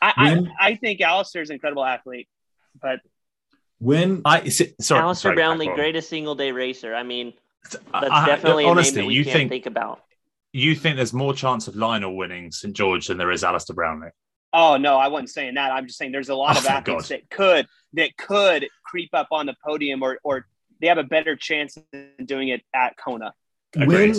I 0.00 0.12
when, 0.16 0.52
I, 0.60 0.68
I 0.68 0.74
think 0.76 1.00
Alistair's 1.00 1.50
an 1.50 1.54
incredible 1.54 1.84
athlete, 1.84 2.28
but 2.80 3.00
when 3.78 4.22
I 4.24 4.48
sorry, 4.48 4.74
Alistair 5.00 5.30
sorry, 5.30 5.36
Brownlee, 5.36 5.66
greatest 5.74 6.08
single 6.08 6.34
day 6.34 6.52
racer. 6.52 6.94
I 6.94 7.02
mean, 7.02 7.32
that's 7.70 7.82
I, 7.92 8.26
definitely 8.26 8.64
honestly, 8.64 9.00
a 9.00 9.02
name 9.02 9.04
that 9.04 9.08
we 9.08 9.14
you 9.14 9.24
can't 9.24 9.36
think, 9.36 9.50
think 9.50 9.66
about. 9.66 10.02
You 10.52 10.74
think 10.74 10.96
there's 10.96 11.12
more 11.12 11.34
chance 11.34 11.66
of 11.66 11.76
Lionel 11.76 12.16
winning 12.16 12.52
St 12.52 12.74
George 12.74 13.08
than 13.08 13.18
there 13.18 13.30
is 13.30 13.42
Alistair 13.42 13.74
Brownlee? 13.74 14.10
Oh 14.52 14.76
no, 14.76 14.96
I 14.96 15.08
wasn't 15.08 15.30
saying 15.30 15.54
that. 15.54 15.72
I'm 15.72 15.86
just 15.86 15.98
saying 15.98 16.12
there's 16.12 16.28
a 16.28 16.34
lot 16.34 16.56
oh, 16.56 16.60
of 16.60 16.66
athletes 16.66 17.08
that 17.08 17.28
could 17.28 17.66
that 17.94 18.16
could 18.16 18.68
creep 18.84 19.10
up 19.12 19.28
on 19.32 19.46
the 19.46 19.54
podium 19.64 20.02
or 20.02 20.18
or 20.22 20.46
they 20.80 20.86
have 20.86 20.98
a 20.98 21.04
better 21.04 21.34
chance 21.34 21.76
than 21.92 22.24
doing 22.24 22.48
it 22.48 22.62
at 22.74 22.96
Kona. 22.96 23.32
When, 23.76 24.14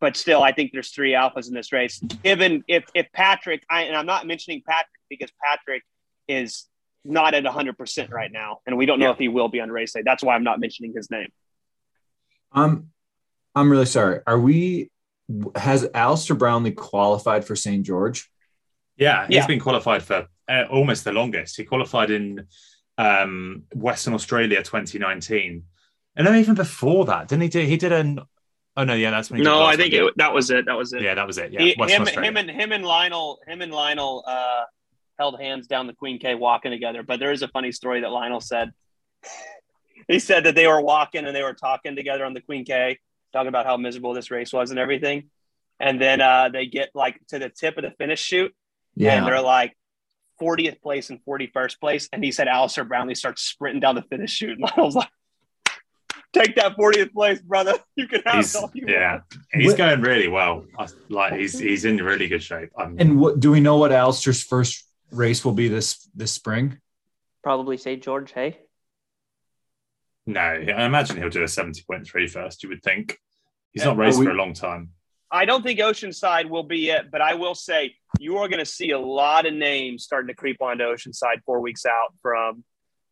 but 0.00 0.16
still, 0.16 0.42
I 0.42 0.52
think 0.52 0.72
there's 0.72 0.90
three 0.90 1.12
alphas 1.12 1.48
in 1.48 1.54
this 1.54 1.72
race. 1.72 2.00
Given 2.24 2.64
if 2.66 2.84
if 2.94 3.06
Patrick, 3.12 3.64
I, 3.70 3.82
and 3.82 3.96
I'm 3.96 4.04
not 4.04 4.26
mentioning 4.26 4.62
Patrick 4.66 4.90
because 5.08 5.30
Patrick 5.42 5.82
is 6.28 6.66
not 7.04 7.34
at 7.34 7.44
100 7.44 7.78
percent 7.78 8.10
right 8.10 8.30
now, 8.30 8.58
and 8.66 8.76
we 8.76 8.84
don't 8.84 8.98
know 8.98 9.06
yeah. 9.06 9.12
if 9.12 9.18
he 9.18 9.28
will 9.28 9.48
be 9.48 9.60
on 9.60 9.70
race 9.70 9.92
day. 9.92 10.02
That's 10.04 10.22
why 10.22 10.34
I'm 10.34 10.44
not 10.44 10.60
mentioning 10.60 10.92
his 10.94 11.10
name. 11.10 11.28
Um, 12.54 12.88
I'm 13.54 13.70
really 13.70 13.86
sorry. 13.86 14.20
Are 14.26 14.38
we? 14.38 14.90
Has 15.54 15.88
Alistair 15.94 16.36
Brownlee 16.36 16.72
qualified 16.72 17.44
for 17.44 17.56
St. 17.56 17.84
George? 17.84 18.30
Yeah, 18.96 19.26
he's 19.26 19.36
yeah. 19.36 19.46
been 19.46 19.60
qualified 19.60 20.02
for 20.02 20.28
uh, 20.48 20.64
almost 20.70 21.04
the 21.04 21.12
longest. 21.12 21.56
He 21.56 21.64
qualified 21.64 22.10
in 22.10 22.46
um, 22.98 23.64
Western 23.74 24.14
Australia 24.14 24.62
2019, 24.62 25.64
and 26.16 26.26
then 26.26 26.36
even 26.36 26.54
before 26.54 27.06
that, 27.06 27.28
didn't 27.28 27.42
he 27.42 27.48
do? 27.48 27.60
He 27.60 27.76
did 27.76 27.92
an. 27.92 28.20
Oh 28.76 28.84
no, 28.84 28.94
yeah, 28.94 29.10
that's 29.10 29.30
when. 29.30 29.42
no, 29.42 29.62
I 29.62 29.76
think 29.76 29.92
it, 29.92 30.12
that 30.16 30.32
was 30.32 30.50
it. 30.50 30.66
That 30.66 30.76
was 30.76 30.92
it. 30.92 31.02
Yeah, 31.02 31.14
that 31.14 31.26
was 31.26 31.38
it. 31.38 31.52
Yeah, 31.52 31.60
he, 31.60 31.74
him, 31.74 32.06
him, 32.06 32.36
and 32.36 32.50
him 32.50 32.72
and 32.72 32.84
Lionel, 32.84 33.40
him 33.46 33.60
and 33.60 33.72
Lionel 33.72 34.24
uh, 34.26 34.62
held 35.18 35.40
hands 35.40 35.66
down 35.66 35.86
the 35.86 35.94
Queen 35.94 36.18
K 36.18 36.34
walking 36.34 36.70
together. 36.70 37.02
But 37.02 37.20
there 37.20 37.32
is 37.32 37.42
a 37.42 37.48
funny 37.48 37.72
story 37.72 38.00
that 38.00 38.10
Lionel 38.10 38.40
said. 38.40 38.72
He 40.08 40.18
said 40.18 40.44
that 40.44 40.54
they 40.54 40.66
were 40.66 40.80
walking 40.80 41.24
and 41.24 41.34
they 41.34 41.42
were 41.42 41.54
talking 41.54 41.96
together 41.96 42.24
on 42.24 42.34
the 42.34 42.40
Queen 42.40 42.64
K, 42.64 42.98
talking 43.32 43.48
about 43.48 43.66
how 43.66 43.76
miserable 43.76 44.14
this 44.14 44.30
race 44.30 44.52
was 44.52 44.70
and 44.70 44.78
everything. 44.78 45.30
And 45.80 46.00
then 46.00 46.20
uh, 46.20 46.48
they 46.48 46.66
get 46.66 46.90
like 46.94 47.20
to 47.28 47.38
the 47.38 47.48
tip 47.48 47.76
of 47.76 47.82
the 47.82 47.90
finish 47.92 48.20
chute, 48.20 48.54
yeah. 48.94 49.14
and 49.14 49.26
they're 49.26 49.40
like, 49.40 49.76
40th 50.40 50.80
place 50.82 51.10
and 51.10 51.20
41st 51.24 51.80
place. 51.80 52.08
And 52.12 52.24
he 52.24 52.32
said 52.32 52.48
Alistair 52.48 52.84
Brownlee 52.84 53.14
starts 53.14 53.42
sprinting 53.42 53.80
down 53.80 53.94
the 53.94 54.02
finish 54.02 54.32
chute. 54.32 54.58
And 54.62 54.72
I 54.76 54.80
was 54.80 54.94
like, 54.96 55.08
take 56.32 56.56
that 56.56 56.76
40th 56.76 57.12
place, 57.12 57.40
brother. 57.40 57.74
You 57.96 58.08
can 58.08 58.22
have 58.24 58.36
he's, 58.36 58.54
you 58.74 58.86
Yeah, 58.88 59.12
want. 59.12 59.24
he's 59.52 59.74
going 59.74 60.00
really 60.00 60.28
well. 60.28 60.64
Like 61.08 61.34
he's 61.34 61.58
he's 61.58 61.84
in 61.84 61.98
really 61.98 62.26
good 62.26 62.42
shape. 62.42 62.70
I'm, 62.76 62.96
and 62.98 63.20
what 63.20 63.38
do 63.38 63.50
we 63.50 63.60
know 63.60 63.76
what 63.76 63.92
Alistair's 63.92 64.42
first 64.42 64.84
race 65.10 65.44
will 65.44 65.52
be 65.52 65.68
this 65.68 66.08
this 66.14 66.32
spring? 66.32 66.78
Probably 67.42 67.76
St. 67.76 68.02
George, 68.02 68.32
hey? 68.32 68.58
No, 70.26 70.40
I 70.40 70.84
imagine 70.84 71.16
he'll 71.16 71.28
do 71.28 71.42
a 71.42 71.46
70.3 71.46 72.30
first, 72.30 72.62
you 72.62 72.68
would 72.68 72.82
think. 72.82 73.18
He's 73.72 73.84
not 73.84 73.96
raced 73.96 74.18
we, 74.18 74.26
for 74.26 74.32
a 74.32 74.34
long 74.36 74.52
time. 74.52 74.90
I 75.30 75.46
don't 75.46 75.62
think 75.62 75.80
Oceanside 75.80 76.48
will 76.48 76.62
be 76.62 76.90
it, 76.90 77.10
but 77.10 77.20
I 77.22 77.34
will 77.34 77.54
say 77.54 77.94
you 78.20 78.36
are 78.38 78.48
going 78.48 78.58
to 78.58 78.66
see 78.66 78.90
a 78.90 78.98
lot 78.98 79.46
of 79.46 79.54
names 79.54 80.04
starting 80.04 80.28
to 80.28 80.34
creep 80.34 80.60
onto 80.60 80.84
Oceanside 80.84 81.42
four 81.44 81.60
weeks 81.60 81.86
out 81.86 82.14
from 82.20 82.64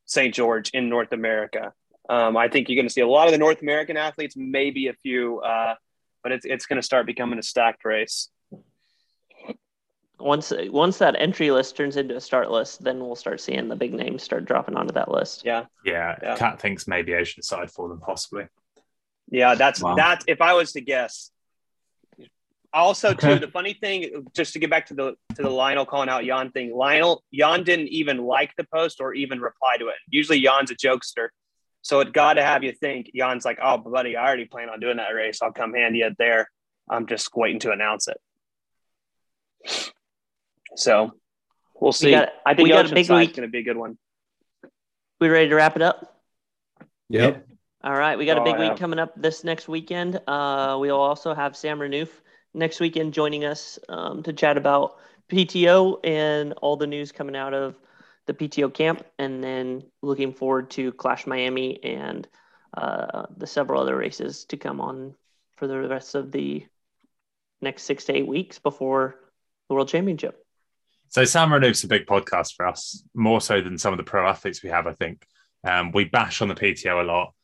St. 0.04 0.34
George 0.34 0.70
in 0.70 0.88
North 0.88 1.12
America. 1.12 1.72
Um, 2.08 2.36
I 2.36 2.48
think 2.48 2.68
you're 2.68 2.76
going 2.76 2.88
to 2.88 2.92
see 2.92 3.00
a 3.00 3.08
lot 3.08 3.26
of 3.26 3.32
the 3.32 3.38
North 3.38 3.62
American 3.62 3.96
athletes, 3.96 4.34
maybe 4.36 4.88
a 4.88 4.92
few, 4.92 5.40
uh, 5.40 5.76
but 6.22 6.32
it's 6.32 6.44
it's 6.44 6.66
going 6.66 6.76
to 6.76 6.82
start 6.82 7.06
becoming 7.06 7.38
a 7.38 7.42
stacked 7.42 7.84
race. 7.84 8.28
Once 10.20 10.52
once 10.68 10.98
that 10.98 11.16
entry 11.18 11.50
list 11.50 11.76
turns 11.76 11.96
into 11.96 12.16
a 12.16 12.20
start 12.20 12.50
list, 12.50 12.82
then 12.82 13.00
we'll 13.00 13.16
start 13.16 13.40
seeing 13.40 13.68
the 13.68 13.76
big 13.76 13.94
names 13.94 14.22
start 14.22 14.44
dropping 14.44 14.76
onto 14.76 14.92
that 14.92 15.10
list. 15.10 15.44
Yeah, 15.44 15.66
yeah. 15.84 16.16
yeah. 16.22 16.36
Cat 16.36 16.60
thinks 16.60 16.86
maybe 16.86 17.12
Oceanside 17.12 17.70
for 17.70 17.88
them, 17.88 18.00
possibly. 18.00 18.46
Yeah, 19.30 19.54
that's 19.54 19.82
wow. 19.82 19.94
that's 19.94 20.24
if 20.28 20.40
I 20.40 20.54
was 20.54 20.72
to 20.72 20.80
guess, 20.80 21.30
also, 22.72 23.10
okay. 23.10 23.34
too, 23.34 23.40
the 23.40 23.50
funny 23.50 23.74
thing, 23.74 24.26
just 24.34 24.52
to 24.52 24.58
get 24.58 24.70
back 24.70 24.86
to 24.86 24.94
the 24.94 25.14
to 25.34 25.42
the 25.42 25.50
Lionel 25.50 25.86
calling 25.86 26.08
out 26.08 26.24
Jan 26.24 26.52
thing, 26.52 26.74
Lionel 26.74 27.22
Jan 27.34 27.64
didn't 27.64 27.88
even 27.88 28.18
like 28.18 28.54
the 28.56 28.64
post 28.72 29.00
or 29.00 29.12
even 29.12 29.40
reply 29.40 29.76
to 29.78 29.88
it. 29.88 29.96
Usually, 30.08 30.40
Jan's 30.40 30.70
a 30.70 30.76
jokester, 30.76 31.28
so 31.82 32.00
it 32.00 32.12
got 32.12 32.34
to 32.34 32.42
have 32.42 32.62
you 32.62 32.72
think. 32.72 33.10
Jan's 33.14 33.44
like, 33.44 33.58
"Oh, 33.62 33.78
buddy, 33.78 34.16
I 34.16 34.26
already 34.26 34.44
plan 34.44 34.68
on 34.68 34.78
doing 34.78 34.98
that 34.98 35.10
race. 35.10 35.42
I'll 35.42 35.52
come 35.52 35.74
handy 35.74 36.02
it 36.02 36.16
there. 36.18 36.48
I'm 36.88 37.06
just 37.06 37.34
waiting 37.34 37.60
to 37.60 37.72
announce 37.72 38.06
it." 38.06 38.18
So, 40.76 41.12
we'll 41.80 41.92
see. 41.92 42.06
We 42.06 42.12
got, 42.12 42.28
I 42.46 42.54
think 42.54 42.66
we 42.66 42.70
got 42.70 42.90
a 42.90 42.94
big 42.94 43.10
week. 43.10 43.34
Going 43.34 43.48
to 43.48 43.52
be 43.52 43.58
a 43.58 43.62
good 43.62 43.76
one. 43.76 43.98
We 45.20 45.28
ready 45.28 45.48
to 45.48 45.54
wrap 45.54 45.76
it 45.76 45.82
up? 45.82 46.20
Yep. 47.10 47.46
All 47.82 47.96
right, 47.96 48.18
we 48.18 48.26
got 48.26 48.36
a 48.36 48.42
oh, 48.42 48.44
big 48.44 48.58
week 48.58 48.76
coming 48.76 48.98
up 48.98 49.14
this 49.16 49.42
next 49.42 49.66
weekend. 49.66 50.20
Uh, 50.26 50.76
we'll 50.78 51.00
also 51.00 51.34
have 51.34 51.56
Sam 51.56 51.78
Renouf 51.78 52.10
next 52.52 52.78
weekend 52.78 53.14
joining 53.14 53.44
us 53.44 53.78
um, 53.88 54.22
to 54.22 54.32
chat 54.32 54.56
about 54.56 54.96
PTO 55.30 55.98
and 56.04 56.52
all 56.54 56.76
the 56.76 56.86
news 56.86 57.10
coming 57.10 57.36
out 57.36 57.54
of 57.54 57.76
the 58.26 58.34
PTO 58.34 58.72
camp, 58.72 59.04
and 59.18 59.42
then 59.42 59.82
looking 60.02 60.32
forward 60.32 60.70
to 60.72 60.92
Clash 60.92 61.26
Miami 61.26 61.82
and 61.82 62.28
uh, 62.76 63.26
the 63.36 63.46
several 63.46 63.80
other 63.80 63.96
races 63.96 64.44
to 64.46 64.56
come 64.56 64.80
on 64.80 65.14
for 65.56 65.66
the 65.66 65.78
rest 65.78 66.14
of 66.14 66.32
the 66.32 66.66
next 67.60 67.84
six 67.84 68.04
to 68.04 68.16
eight 68.16 68.26
weeks 68.26 68.58
before 68.58 69.16
the 69.68 69.74
World 69.74 69.88
Championship. 69.88 70.39
So 71.11 71.24
Sam 71.24 71.50
Renouf's 71.50 71.82
a 71.82 71.88
big 71.88 72.06
podcast 72.06 72.54
for 72.54 72.66
us, 72.66 73.04
more 73.14 73.40
so 73.40 73.61
than 73.61 73.78
some 73.78 73.92
of 73.92 73.96
the 73.96 74.04
pro 74.04 74.28
athletes 74.28 74.62
we 74.62 74.70
have. 74.70 74.86
I 74.86 74.92
think 74.94 75.26
um, 75.66 75.90
we 75.90 76.04
bash 76.04 76.40
on 76.40 76.48
the 76.48 76.54
PTO 76.54 77.02
a 77.02 77.04
lot. 77.04 77.34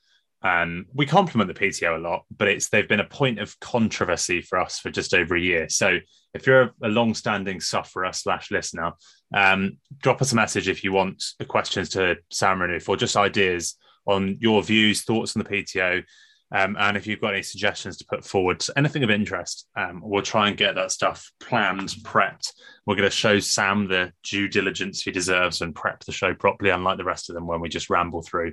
Um, 0.42 0.86
we 0.94 1.04
compliment 1.04 1.52
the 1.52 1.60
PTO 1.60 1.96
a 1.96 2.00
lot, 2.00 2.24
but 2.36 2.46
it's 2.46 2.68
they've 2.68 2.88
been 2.88 3.00
a 3.00 3.04
point 3.04 3.40
of 3.40 3.58
controversy 3.58 4.40
for 4.40 4.60
us 4.60 4.78
for 4.78 4.90
just 4.90 5.14
over 5.14 5.34
a 5.34 5.40
year. 5.40 5.68
So 5.68 5.98
if 6.32 6.46
you're 6.46 6.62
a, 6.62 6.72
a 6.84 6.88
long-standing 6.88 7.60
sufferer 7.60 8.12
slash 8.12 8.52
listener, 8.52 8.92
um, 9.34 9.78
drop 9.98 10.22
us 10.22 10.30
a 10.30 10.36
message 10.36 10.68
if 10.68 10.84
you 10.84 10.92
want 10.92 11.24
questions 11.48 11.88
to 11.90 12.18
Sam 12.30 12.60
Renouf 12.60 12.88
or 12.88 12.96
just 12.96 13.16
ideas 13.16 13.76
on 14.06 14.36
your 14.40 14.62
views, 14.62 15.02
thoughts 15.02 15.34
on 15.34 15.42
the 15.42 15.50
PTO. 15.50 16.04
Um, 16.52 16.76
and 16.78 16.96
if 16.96 17.06
you've 17.06 17.20
got 17.20 17.34
any 17.34 17.42
suggestions 17.42 17.96
to 17.96 18.06
put 18.06 18.24
forward, 18.24 18.64
anything 18.76 19.02
of 19.02 19.10
interest, 19.10 19.68
um, 19.76 20.00
we'll 20.02 20.22
try 20.22 20.48
and 20.48 20.56
get 20.56 20.76
that 20.76 20.92
stuff 20.92 21.30
planned, 21.40 21.90
prepped. 22.04 22.52
We're 22.86 22.94
going 22.94 23.08
to 23.08 23.14
show 23.14 23.40
Sam 23.40 23.88
the 23.88 24.12
due 24.22 24.48
diligence 24.48 25.02
he 25.02 25.10
deserves 25.10 25.60
and 25.60 25.74
prep 25.74 26.04
the 26.04 26.12
show 26.12 26.34
properly, 26.34 26.70
unlike 26.70 26.98
the 26.98 27.04
rest 27.04 27.28
of 27.28 27.34
them 27.34 27.46
when 27.46 27.60
we 27.60 27.68
just 27.68 27.90
ramble 27.90 28.22
through. 28.22 28.52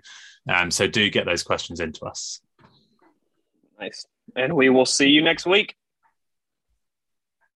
Um, 0.51 0.71
so 0.71 0.87
do 0.87 1.09
get 1.09 1.25
those 1.25 1.43
questions 1.43 1.79
into 1.79 2.05
us. 2.05 2.41
Nice. 3.79 4.05
And 4.35 4.53
we 4.53 4.69
will 4.69 4.85
see 4.85 5.09
you 5.09 5.21
next 5.21 5.45
week. 5.45 5.75